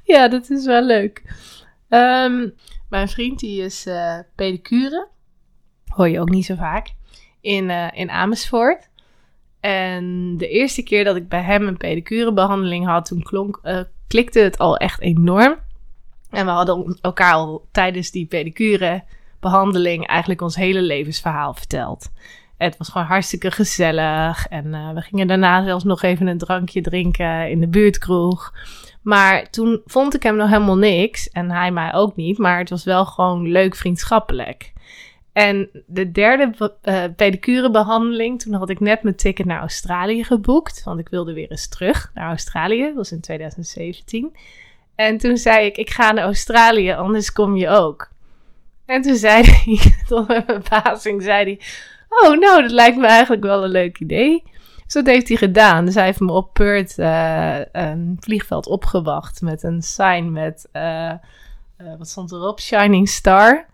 Ja, 0.04 0.28
dat 0.28 0.50
is 0.50 0.66
wel 0.66 0.84
leuk. 0.84 1.24
Ehm, 1.90 2.50
mijn 2.90 3.08
vriend 3.08 3.40
die 3.40 3.62
is 3.62 3.86
eh 3.86 4.20
pedicure. 4.36 5.08
Hoor 5.86 6.10
je 6.10 6.20
ook 6.20 6.30
niet 6.30 6.46
zo 6.46 6.56
vaak. 6.56 6.94
In, 7.42 7.70
eh, 7.70 7.88
in 7.94 8.10
Amersfoort. 8.10 8.90
En 9.60 10.34
de 10.38 10.48
eerste 10.48 10.84
keer 10.84 11.04
dat 11.04 11.16
ik 11.16 11.30
bij 11.30 11.42
hem 11.42 11.68
een 11.68 11.78
pedicurebehandeling 11.78 12.86
had, 12.86 13.06
toen 13.06 13.24
klonk, 13.24 13.60
eh, 13.62 13.80
klikte 14.08 14.40
het 14.40 14.58
al 14.58 14.78
echt 14.78 15.02
enorm. 15.02 15.56
En 16.30 16.46
we 16.46 16.52
hadden 16.52 16.98
elkaar 17.02 17.34
al 17.34 17.68
tijdens 17.72 18.12
die 18.12 18.26
pedicurebehandeling 18.26 20.08
eigenlijk 20.08 20.42
ons 20.42 20.56
hele 20.56 20.82
levensverhaal 20.82 21.54
verteld. 21.54 22.12
Het 22.58 22.78
was 22.78 22.90
gewoon 22.90 23.08
hartstikke 23.08 23.52
gezellig. 23.52 24.48
En 24.48 24.94
we 24.94 25.02
gingen 25.02 25.28
daarna 25.28 25.64
zelfs 25.64 25.84
nog 25.84 26.02
even 26.02 26.28
een 26.28 26.38
drankje 26.38 26.82
drinken 26.82 27.50
in 27.50 27.60
de 27.60 27.68
buurtkroeg. 27.68 28.54
Maar 29.08 29.50
toen 29.50 29.82
vond 29.86 30.16
ik 30.16 30.24
hem 30.24 30.36
nog 30.36 30.50
helemaal 30.50 30.78
niks. 30.78 31.30
En 31.30 31.52
hij 31.52 31.72
mij 31.72 31.94
ook 31.94 32.16
niet. 32.16 32.38
Maar 32.38 32.60
het 32.60 32.70
was 32.70 32.84
wel 32.84 33.06
gewoon 33.06 33.48
leuk 33.48 33.76
vriendschappelijk. 33.76 34.74
En 35.34 35.70
de 35.86 36.12
derde 36.12 36.50
be- 36.58 36.74
eh, 36.82 37.04
pedicurebehandeling, 37.16 38.42
toen 38.42 38.54
had 38.54 38.70
ik 38.70 38.80
net 38.80 39.04
mijn 39.04 39.16
ticket 39.16 39.46
naar 39.46 39.60
Australië 39.60 40.24
geboekt. 40.24 40.84
Want 40.84 41.00
ik 41.00 41.10
wilde 41.10 41.34
weer 41.34 41.52
eens 41.52 41.70
terug 41.70 42.12
naar 42.14 42.28
Australië. 42.28 42.82
Dat 42.84 42.96
was 42.96 43.12
in 43.12 43.22
2017. 43.22 44.36
En 44.96 45.18
toen 45.18 45.38
zei 45.38 45.66
ik, 45.66 45.78
ik 45.78 45.90
ga 45.90 46.12
naar 46.12 46.24
Australië, 46.24 46.92
anders 46.92 47.32
kom 47.32 47.56
je 47.56 47.70
ook. 47.70 48.10
En 48.86 49.02
toen 49.02 49.16
zei 49.16 49.44
hij, 49.44 49.80
tot 50.08 50.28
mijn 50.28 50.44
verbazing, 50.46 51.24
zei 51.24 51.44
hij... 51.44 51.60
Oh, 52.10 52.40
nou, 52.40 52.62
dat 52.62 52.72
lijkt 52.72 52.98
me 52.98 53.08
eigenlijk 53.08 53.44
wel 53.44 53.64
een 53.64 53.70
leuk 53.70 54.00
idee. 54.00 54.44
Dus 54.88 54.96
dat 54.96 55.06
heeft 55.06 55.28
hij 55.28 55.38
gedaan. 55.38 55.86
Dus 55.86 55.96
hij 55.96 56.06
heeft 56.06 56.20
me 56.20 56.32
op 56.32 56.54
Perth 56.54 56.98
eh, 56.98 57.60
een 57.72 58.18
vliegveld 58.20 58.68
opgewacht 58.68 59.42
met 59.42 59.64
een 59.64 59.82
sign 59.82 60.32
met, 60.32 60.68
eh, 60.72 61.10
eh, 61.10 61.18
wat 61.98 62.08
stond 62.08 62.32
erop? 62.32 62.60
Shining 62.60 63.10
Star. 63.10 63.66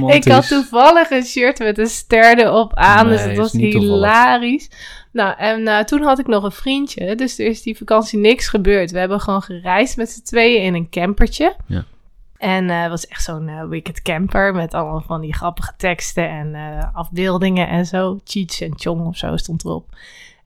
Oh. 0.00 0.14
Ik 0.14 0.24
had 0.24 0.48
toevallig 0.48 1.10
een 1.10 1.24
shirt 1.24 1.58
met 1.58 1.78
een 1.78 1.86
ster 1.86 2.38
erop 2.38 2.74
aan, 2.74 3.08
dus 3.08 3.24
dat 3.24 3.36
was 3.36 3.50
toevallig. 3.50 3.72
hilarisch. 3.74 4.70
Nou, 5.12 5.36
en 5.36 5.86
toen 5.86 6.02
had 6.02 6.18
ik 6.18 6.26
nog 6.26 6.42
een 6.42 6.52
vriendje, 6.52 7.14
dus 7.14 7.38
er 7.38 7.46
is 7.46 7.62
die 7.62 7.76
vakantie 7.76 8.18
niks 8.18 8.48
gebeurd. 8.48 8.90
We 8.90 8.98
hebben 8.98 9.20
gewoon 9.20 9.42
gereisd 9.42 9.96
met 9.96 10.10
z'n 10.10 10.22
tweeën 10.22 10.62
in 10.62 10.74
een 10.74 10.90
campertje. 10.90 11.56
Ja. 11.66 11.84
En 12.40 12.70
eh, 12.70 12.88
was 12.88 13.06
echt 13.06 13.24
zo'n 13.24 13.48
eh, 13.48 13.64
wicked 13.64 14.02
camper 14.02 14.54
met 14.54 14.74
allemaal 14.74 15.00
van 15.00 15.20
die 15.20 15.34
grappige 15.34 15.72
teksten 15.76 16.28
en 16.28 16.54
eh, 16.54 16.94
afbeeldingen 16.94 17.68
en 17.68 17.86
zo. 17.86 18.18
Cheech 18.24 18.60
en 18.60 18.72
Chong 18.76 19.06
of 19.06 19.16
zo 19.16 19.36
stond 19.36 19.64
erop. 19.64 19.88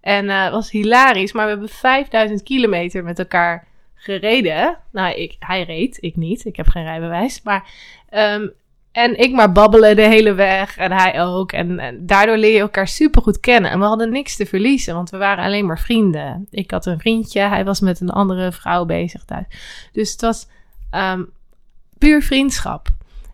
En 0.01 0.28
het 0.28 0.53
was 0.53 0.70
hilarisch, 0.70 1.32
maar 1.32 1.45
we 1.45 1.51
hebben 1.51 1.68
5000 1.68 2.42
kilometer 2.42 3.05
met 3.05 3.18
elkaar 3.18 3.66
gereden. 3.95 4.76
Nou, 4.92 5.14
ik, 5.14 5.36
hij 5.38 5.62
reed, 5.62 5.99
ik 6.01 6.16
niet. 6.16 6.45
Ik 6.45 6.57
heb 6.57 6.68
geen 6.68 6.84
rijbewijs. 6.84 7.42
Maar, 7.42 7.70
ehm, 8.09 8.49
en 8.92 9.18
ik 9.18 9.32
maar 9.32 9.53
babbelen 9.53 9.97
de 9.97 10.09
hele 10.09 10.32
weg 10.32 10.76
en 10.76 10.92
hij 10.92 11.22
ook. 11.22 11.53
En, 11.53 11.78
en 11.78 12.07
daardoor 12.07 12.36
leer 12.36 12.55
je 12.55 12.61
elkaar 12.61 12.88
super 12.88 13.22
goed 13.22 13.40
kennen. 13.40 13.70
En 13.70 13.78
we 13.78 13.84
hadden 13.84 14.11
niks 14.11 14.36
te 14.36 14.47
verliezen, 14.47 14.95
want 14.95 15.11
we 15.11 15.16
waren 15.16 15.45
alleen 15.45 15.66
maar 15.66 15.80
vrienden. 15.80 16.47
Ik 16.51 16.70
had 16.70 16.86
een 16.86 17.01
vriendje, 17.01 17.40
hij 17.40 17.64
was 17.64 17.80
met 17.80 18.01
een 18.01 18.11
andere 18.11 18.53
vrouw 18.53 18.84
bezig 18.84 19.24
thuis. 19.24 19.47
Dus 19.92 20.12
het 20.12 20.20
was 20.20 20.47
Ehm, 20.95 21.22
puur 22.05 22.22
vriendschap. 22.22 22.88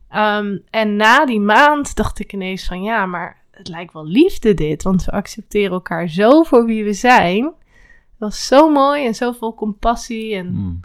Ehm, 0.08 0.58
en 0.70 0.96
na 0.96 1.26
die 1.26 1.40
maand 1.40 1.96
dacht 1.96 2.18
ik 2.18 2.32
ineens 2.32 2.66
van 2.66 2.82
ja, 2.82 3.06
maar 3.06 3.42
het 3.50 3.68
lijkt 3.68 3.92
wel 3.92 4.06
liefde 4.06 4.54
dit. 4.54 4.82
Want 4.82 5.04
we 5.04 5.10
accepteren 5.10 5.72
elkaar 5.72 6.08
zo 6.08 6.42
voor 6.42 6.64
wie 6.64 6.84
we 6.84 6.92
zijn. 6.92 7.44
Het 7.44 8.18
was 8.18 8.46
zo 8.46 8.70
mooi 8.70 9.06
en 9.06 9.14
zo 9.14 9.32
vol 9.32 9.54
compassie. 9.54 10.34
En 10.34 10.46
Hmm. 10.46 10.80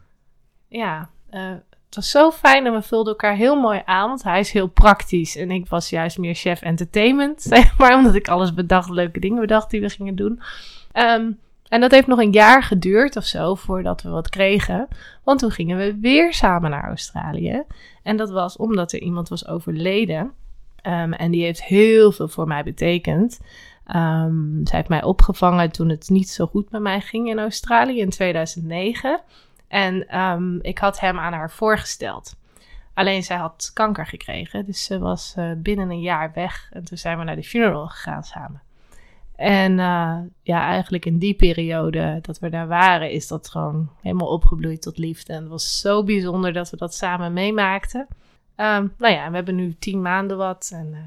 ja, 0.67 1.09
eh, 1.29 1.49
het 1.85 1.95
was 1.95 2.09
zo 2.09 2.31
fijn 2.31 2.65
en 2.65 2.73
we 2.73 2.81
vulden 2.81 3.13
elkaar 3.13 3.35
heel 3.35 3.61
mooi 3.61 3.81
aan. 3.85 4.07
Want 4.07 4.23
hij 4.23 4.39
is 4.39 4.51
heel 4.51 4.67
praktisch 4.67 5.35
en 5.35 5.51
ik 5.51 5.67
was 5.67 5.89
juist 5.89 6.17
meer 6.17 6.35
chef 6.35 6.61
entertainment, 6.61 7.41
zeg 7.53 7.77
maar. 7.77 7.95
Omdat 7.95 8.15
ik 8.15 8.27
alles 8.27 8.53
bedacht, 8.53 8.89
leuke 8.89 9.19
dingen 9.19 9.39
bedacht 9.39 9.69
die 9.69 9.81
we 9.81 9.89
gingen 9.89 10.15
doen. 10.15 10.41
Ehm, 10.91 11.31
en 11.69 11.81
dat 11.81 11.91
heeft 11.91 12.07
nog 12.07 12.19
een 12.19 12.31
jaar 12.31 12.63
geduurd 12.63 13.15
of 13.15 13.23
zo 13.23 13.55
voordat 13.55 14.01
we 14.01 14.09
wat 14.09 14.29
kregen. 14.29 14.87
Want 15.23 15.39
toen 15.39 15.51
gingen 15.51 15.77
we 15.77 15.97
weer 15.99 16.33
samen 16.33 16.69
naar 16.69 16.87
Australië. 16.87 17.63
En 18.03 18.17
dat 18.17 18.29
was 18.29 18.57
omdat 18.57 18.91
er 18.91 19.01
iemand 19.01 19.29
was 19.29 19.47
overleden. 19.47 20.31
Ehm, 20.75 21.13
en 21.13 21.31
die 21.31 21.43
heeft 21.43 21.63
heel 21.63 22.11
veel 22.11 22.27
voor 22.27 22.47
mij 22.47 22.63
betekend. 22.63 23.39
Ehm, 23.85 24.65
zij 24.65 24.77
heeft 24.77 24.89
mij 24.89 25.03
opgevangen 25.03 25.71
toen 25.71 25.89
het 25.89 26.09
niet 26.09 26.29
zo 26.29 26.45
goed 26.45 26.71
met 26.71 26.81
mij 26.81 27.01
ging 27.01 27.29
in 27.29 27.39
Australië 27.39 27.99
in 27.99 28.09
2009. 28.09 29.21
En 29.67 30.07
ehm, 30.07 30.57
ik 30.61 30.77
had 30.77 30.99
hem 30.99 31.19
aan 31.19 31.33
haar 31.33 31.51
voorgesteld. 31.51 32.35
Alleen 32.93 33.23
zij 33.23 33.37
had 33.37 33.71
kanker 33.73 34.05
gekregen, 34.05 34.65
dus 34.65 34.83
ze 34.83 34.99
was 34.99 35.33
eh, 35.35 35.51
binnen 35.57 35.89
een 35.89 36.01
jaar 36.01 36.31
weg. 36.33 36.69
En 36.71 36.83
toen 36.83 36.97
zijn 36.97 37.17
we 37.17 37.23
naar 37.23 37.35
de 37.35 37.43
funeral 37.43 37.87
gegaan 37.87 38.23
samen. 38.23 38.61
En 39.35 39.79
eh, 39.79 40.17
ja, 40.41 40.67
eigenlijk 40.67 41.05
in 41.05 41.17
die 41.17 41.33
periode 41.33 42.19
dat 42.21 42.39
we 42.39 42.49
daar 42.49 42.67
waren, 42.67 43.11
is 43.11 43.27
dat 43.27 43.49
gewoon 43.49 43.89
helemaal 44.01 44.27
opgebloeid 44.27 44.81
tot 44.81 44.97
liefde. 44.97 45.33
En 45.33 45.41
het 45.41 45.49
was 45.49 45.79
zo 45.79 46.03
bijzonder 46.03 46.53
dat 46.53 46.69
we 46.69 46.77
dat 46.77 46.93
samen 46.93 47.33
meemaakten. 47.33 48.07
Ehm, 48.55 48.87
nou 48.97 49.13
ja, 49.13 49.29
we 49.29 49.35
hebben 49.35 49.55
nu 49.55 49.75
tien 49.79 50.01
maanden 50.01 50.37
wat. 50.37 50.69
En 50.73 50.89
eh 50.93 50.99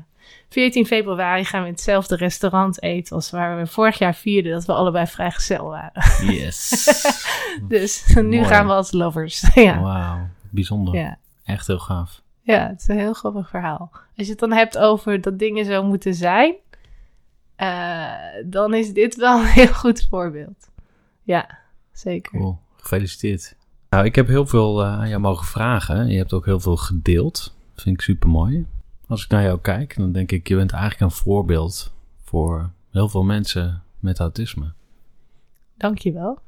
14 0.49 0.87
februari 0.87 1.45
gaan 1.45 1.61
we 1.61 1.67
in 1.67 1.73
hetzelfde 1.73 2.17
restaurant 2.17 2.83
eten 2.83 3.17
als 3.17 3.31
waar 3.31 3.59
we 3.59 3.67
vorig 3.67 3.99
jaar 3.99 4.15
vierden 4.15 4.53
dat 4.53 4.65
we 4.65 4.73
allebei 4.73 5.07
vrijgezel 5.07 5.65
waren. 5.65 6.33
Yes. 6.35 6.85
Dus 7.69 8.15
nu 8.15 8.23
Mooi. 8.23 8.45
gaan 8.45 8.67
we 8.67 8.73
als 8.73 8.93
lovers. 8.93 9.51
ja. 9.55 9.81
Wauw, 9.81 10.29
bijzonder. 10.51 10.95
Ja. 10.95 11.19
Echt 11.45 11.67
heel 11.67 11.79
gaaf. 11.79 12.23
ja, 12.43 12.69
het 12.69 12.81
is 12.81 12.89
een 12.89 12.99
heel 12.99 13.13
grappig 13.13 13.49
verhaal. 13.49 13.91
Als 13.93 14.27
je 14.27 14.31
het 14.31 14.39
dan 14.39 14.53
hebt 14.53 14.79
over 14.79 15.21
dat 15.21 15.39
dingen 15.39 15.65
zo 15.65 15.83
moeten 15.83 16.15
zijn, 16.15 16.55
eh, 17.59 18.45
dan 18.47 18.75
is 18.75 18.93
dit 18.93 19.17
wel 19.17 19.41
een 19.41 19.47
heel 19.47 19.75
goed 19.75 20.07
voorbeeld. 20.11 20.71
Ja, 21.23 21.59
zeker. 21.93 22.39
Cool, 22.39 22.59
gefeliciteerd. 22.77 23.57
Nou, 23.91 24.05
ik 24.05 24.15
heb 24.15 24.27
heel 24.27 24.47
veel 24.47 24.85
eh, 24.85 24.93
aan 24.93 25.09
jou 25.09 25.21
mogen 25.21 25.47
vragen. 25.47 26.09
Je 26.09 26.19
hebt 26.19 26.33
ook 26.33 26.45
heel 26.45 26.61
veel 26.61 26.77
gedeeld. 26.77 27.57
Vind 27.75 27.97
ik 27.97 28.01
super 28.01 28.29
mooi. 28.29 28.67
Als 29.07 29.25
ik 29.25 29.31
naar 29.31 29.43
jou 29.43 29.61
kijk, 29.61 29.97
dan 29.97 30.13
denk 30.13 30.33
ik, 30.33 30.49
je 30.49 30.57
bent 30.57 30.73
eigenlijk 30.73 31.03
een 31.03 31.17
voorbeeld 31.17 31.93
voor 32.23 32.71
heel 32.91 33.09
veel 33.09 33.25
mensen 33.25 33.83
met 33.99 34.19
autisme. 34.19 34.73
Dankjewel. 35.77 36.39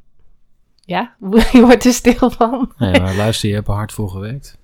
Ja, 0.81 1.15
je 1.53 1.61
wordt 1.61 1.85
er 1.85 1.93
stil 1.93 2.31
van. 2.31 2.73
Nee, 2.79 3.01
maar 3.01 3.17
luister, 3.17 3.49
je 3.49 3.55
hebt 3.55 3.69
er 3.69 3.75
hard 3.75 3.93
voor 3.93 4.11
gewerkt. 4.11 4.59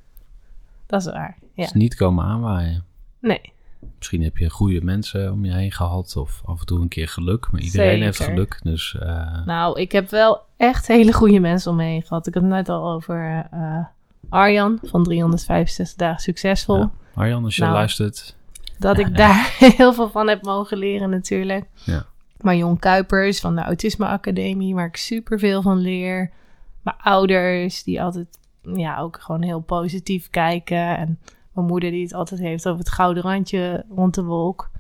Dat 0.87 1.01
is 1.01 1.07
waar. 1.07 1.39
Ja. 1.55 1.65
is 1.65 1.73
niet 1.73 1.95
komen 1.95 2.25
aanwaaien. 2.25 2.85
Nee, 3.21 3.53
Misschien 3.99 4.23
heb 4.23 4.37
je 4.37 4.51
goede 4.51 4.85
mensen 4.85 5.33
om 5.33 5.45
je 5.45 5.53
heen 5.53 5.73
gehad 5.73 6.17
of 6.17 6.43
af 6.45 6.61
en 6.61 6.67
toe 6.67 6.81
een 6.81 6.89
keer 6.89 7.09
geluk. 7.09 7.49
Maar 7.51 7.61
iedereen 7.61 8.03
heeft 8.03 8.23
geluk, 8.23 8.59
dus 8.63 8.97
eh, 9.01 9.47
nou, 9.47 9.81
ik 9.81 9.93
heb 9.93 10.11
wel 10.11 10.41
echt 10.57 10.87
hele 10.87 11.13
goede 11.13 11.41
mensen 11.41 11.71
om 11.71 11.77
me 11.77 11.85
heen 11.85 12.03
gehad. 12.03 12.27
Ik 12.27 12.35
had 12.35 12.43
het 12.43 12.53
net 12.53 12.69
al 12.69 12.91
over 12.93 13.47
eh, 13.51 13.85
Arjan 14.29 14.79
van 14.83 15.05
365 15.05 15.97
dagen 15.97 16.21
succesvol. 16.21 16.79
Ja. 16.79 16.91
Arjan, 17.15 17.45
als 17.45 17.57
je 17.57 17.63
Nou. 17.63 17.75
luistert, 17.75 18.37
Dat 18.79 18.99
ik 18.99 19.17
daar 19.17 19.55
heel 19.77 19.93
veel 19.93 20.11
van 20.11 20.29
heb 20.29 20.43
mogen 20.43 20.79
leren 20.79 21.11
natuurlijk. 21.11 21.65
Ja. 21.85 22.07
Marion 22.41 22.79
Kuipers 22.79 23.41
van 23.41 23.55
de 23.55 23.63
Autisme 23.63 24.07
Academie, 24.07 24.75
waar 24.75 24.87
ik 24.87 24.97
super 24.97 25.39
veel 25.39 25.63
van 25.63 25.79
leer. 25.79 26.31
Mijn 26.83 26.97
ouders, 27.03 27.83
die 27.83 28.03
altijd 28.03 28.27
ja, 28.63 28.99
ook 28.99 29.21
gewoon 29.21 29.43
heel 29.43 29.61
positief 29.61 30.31
kijken. 30.31 30.97
En 30.97 31.19
mijn 31.57 31.69
moeder 31.69 31.91
die 31.91 32.03
het 32.03 32.15
altijd 32.15 32.41
heeft 32.41 32.67
over 32.67 32.79
het 32.79 32.91
gouden 32.93 33.23
randje 33.23 33.85
rond 33.95 34.15
de 34.15 34.23
wolk. 34.25 34.71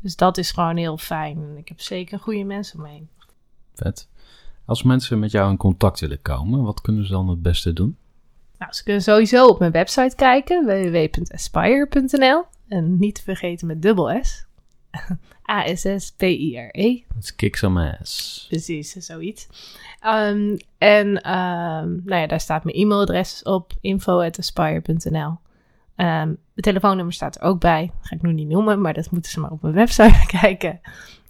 Dus 0.00 0.16
dat 0.16 0.38
is 0.38 0.50
gewoon 0.50 0.76
heel 0.76 0.96
fijn. 0.96 1.36
En 1.36 1.56
ik 1.56 1.68
heb 1.68 1.80
zeker 1.80 2.18
goede 2.18 2.44
mensen 2.44 2.76
om 2.76 2.84
me 2.84 2.90
heen. 2.90 3.08
vet. 3.74 4.08
Als 4.64 4.82
mensen 4.82 5.18
met 5.18 5.30
jou 5.30 5.50
in 5.50 5.56
contact 5.56 6.00
willen 6.00 6.22
komen, 6.22 6.62
wat 6.62 6.80
kunnen 6.80 7.06
ze 7.06 7.12
dan 7.12 7.28
het 7.28 7.42
beste 7.42 7.72
doen? 7.72 7.96
Nou, 8.58 8.72
ze 8.72 8.82
kunnen 8.82 9.02
sowieso 9.02 9.46
op 9.46 9.58
mijn 9.58 9.72
website 9.72 10.16
kijken, 10.16 10.66
www.aspire.nl. 10.66 12.44
En 12.68 12.98
niet 12.98 13.14
te 13.14 13.22
vergeten 13.22 13.66
met 13.66 13.82
dubbel 13.82 14.24
S. 14.24 14.46
A-S-S-P-I-R-E. 15.50 17.02
Let's 17.14 17.34
kick 17.36 17.56
some 17.56 17.98
ass. 18.00 18.44
Precies, 18.48 18.92
zoiets. 18.92 19.48
Ehm, 20.00 20.56
en 20.78 21.22
ehm, 21.22 21.88
nou 22.04 22.20
ja, 22.20 22.26
daar 22.26 22.40
staat 22.40 22.64
mijn 22.64 22.76
e-mailadres 22.76 23.42
op, 23.42 23.72
info.aspire.nl. 23.80 25.38
Ehm 26.00 26.34
de 26.54 26.62
telefoonnummer 26.62 27.14
staat 27.14 27.36
er 27.36 27.42
ook 27.42 27.60
bij. 27.60 27.90
ga 28.00 28.16
ik 28.16 28.22
nu 28.22 28.32
niet 28.32 28.48
noemen, 28.48 28.80
maar 28.80 28.94
dat 28.94 29.10
moeten 29.10 29.30
ze 29.30 29.40
maar 29.40 29.50
op 29.50 29.62
mijn 29.62 29.74
website 29.74 30.26
kijken. 30.40 30.80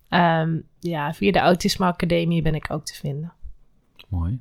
Ehm, 0.09 0.59
ja, 0.79 1.13
via 1.13 1.33
de 1.33 1.39
Autisme 1.39 1.87
Academie 1.87 2.43
ben 2.43 2.55
ik 2.55 2.67
ook 2.71 2.85
te 2.85 2.95
vinden. 2.95 3.33
Mooi. 4.09 4.41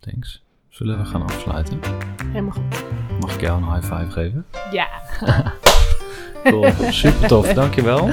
Thanks. 0.00 0.44
Zullen 0.68 0.98
we 0.98 1.04
gaan 1.04 1.22
afsluiten? 1.22 1.80
Helemaal 2.26 2.52
goed. 2.52 2.84
Mag 3.20 3.34
ik 3.34 3.40
jou 3.40 3.62
een 3.62 3.72
high 3.72 3.94
five 3.94 4.10
geven? 4.10 4.46
Ja, 4.70 4.88
Cool. 6.44 6.72
Super 6.90 7.28
tof, 7.28 7.52
dankjewel. 7.52 8.10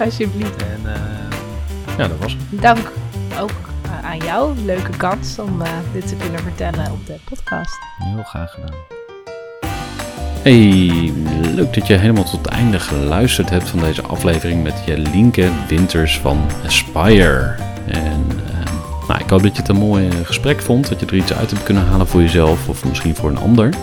alsjeblieft. 0.00 0.62
En 0.62 0.94
eh, 0.94 1.96
ja, 1.98 2.08
dat 2.08 2.18
was 2.18 2.32
het. 2.38 2.62
Dank 2.62 2.92
ook 3.40 3.50
eh, 3.82 4.04
aan 4.04 4.18
jou. 4.18 4.58
Leuke 4.58 4.96
kans 4.96 5.38
om 5.38 5.62
eh, 5.62 5.78
dit 5.92 6.08
te 6.08 6.16
kunnen 6.16 6.40
vertellen 6.40 6.92
op 6.92 7.06
de 7.06 7.16
podcast. 7.24 7.78
Heel 7.98 8.22
graag 8.22 8.50
gedaan. 8.50 9.03
Hey, 10.44 11.12
leuk 11.54 11.74
dat 11.74 11.86
je 11.86 11.94
helemaal 11.94 12.24
tot 12.24 12.32
het 12.32 12.46
einde 12.46 12.80
geluisterd 12.80 13.50
hebt 13.50 13.68
van 13.68 13.80
deze 13.80 14.02
aflevering 14.02 14.62
met 14.62 14.82
Jelinke 14.86 15.50
Winters 15.68 16.18
van 16.18 16.40
Aspire. 16.64 17.54
En 17.86 18.26
eh, 18.46 19.08
nou, 19.08 19.20
ik 19.20 19.30
hoop 19.30 19.42
dat 19.42 19.56
je 19.56 19.60
het 19.60 19.68
een 19.68 19.76
mooi 19.76 20.08
eh, 20.08 20.14
gesprek 20.22 20.60
vond, 20.60 20.88
dat 20.88 21.00
je 21.00 21.06
er 21.06 21.14
iets 21.14 21.32
uit 21.32 21.50
hebt 21.50 21.62
kunnen 21.62 21.86
halen 21.86 22.06
voor 22.06 22.20
jezelf 22.20 22.68
of 22.68 22.84
misschien 22.84 23.14
voor 23.14 23.30
een 23.30 23.38
ander. 23.38 23.74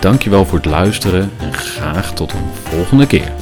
Dankjewel 0.00 0.44
voor 0.44 0.58
het 0.58 0.66
luisteren 0.66 1.30
en 1.40 1.52
graag 1.52 2.14
tot 2.14 2.32
een 2.32 2.46
volgende 2.62 3.06
keer. 3.06 3.41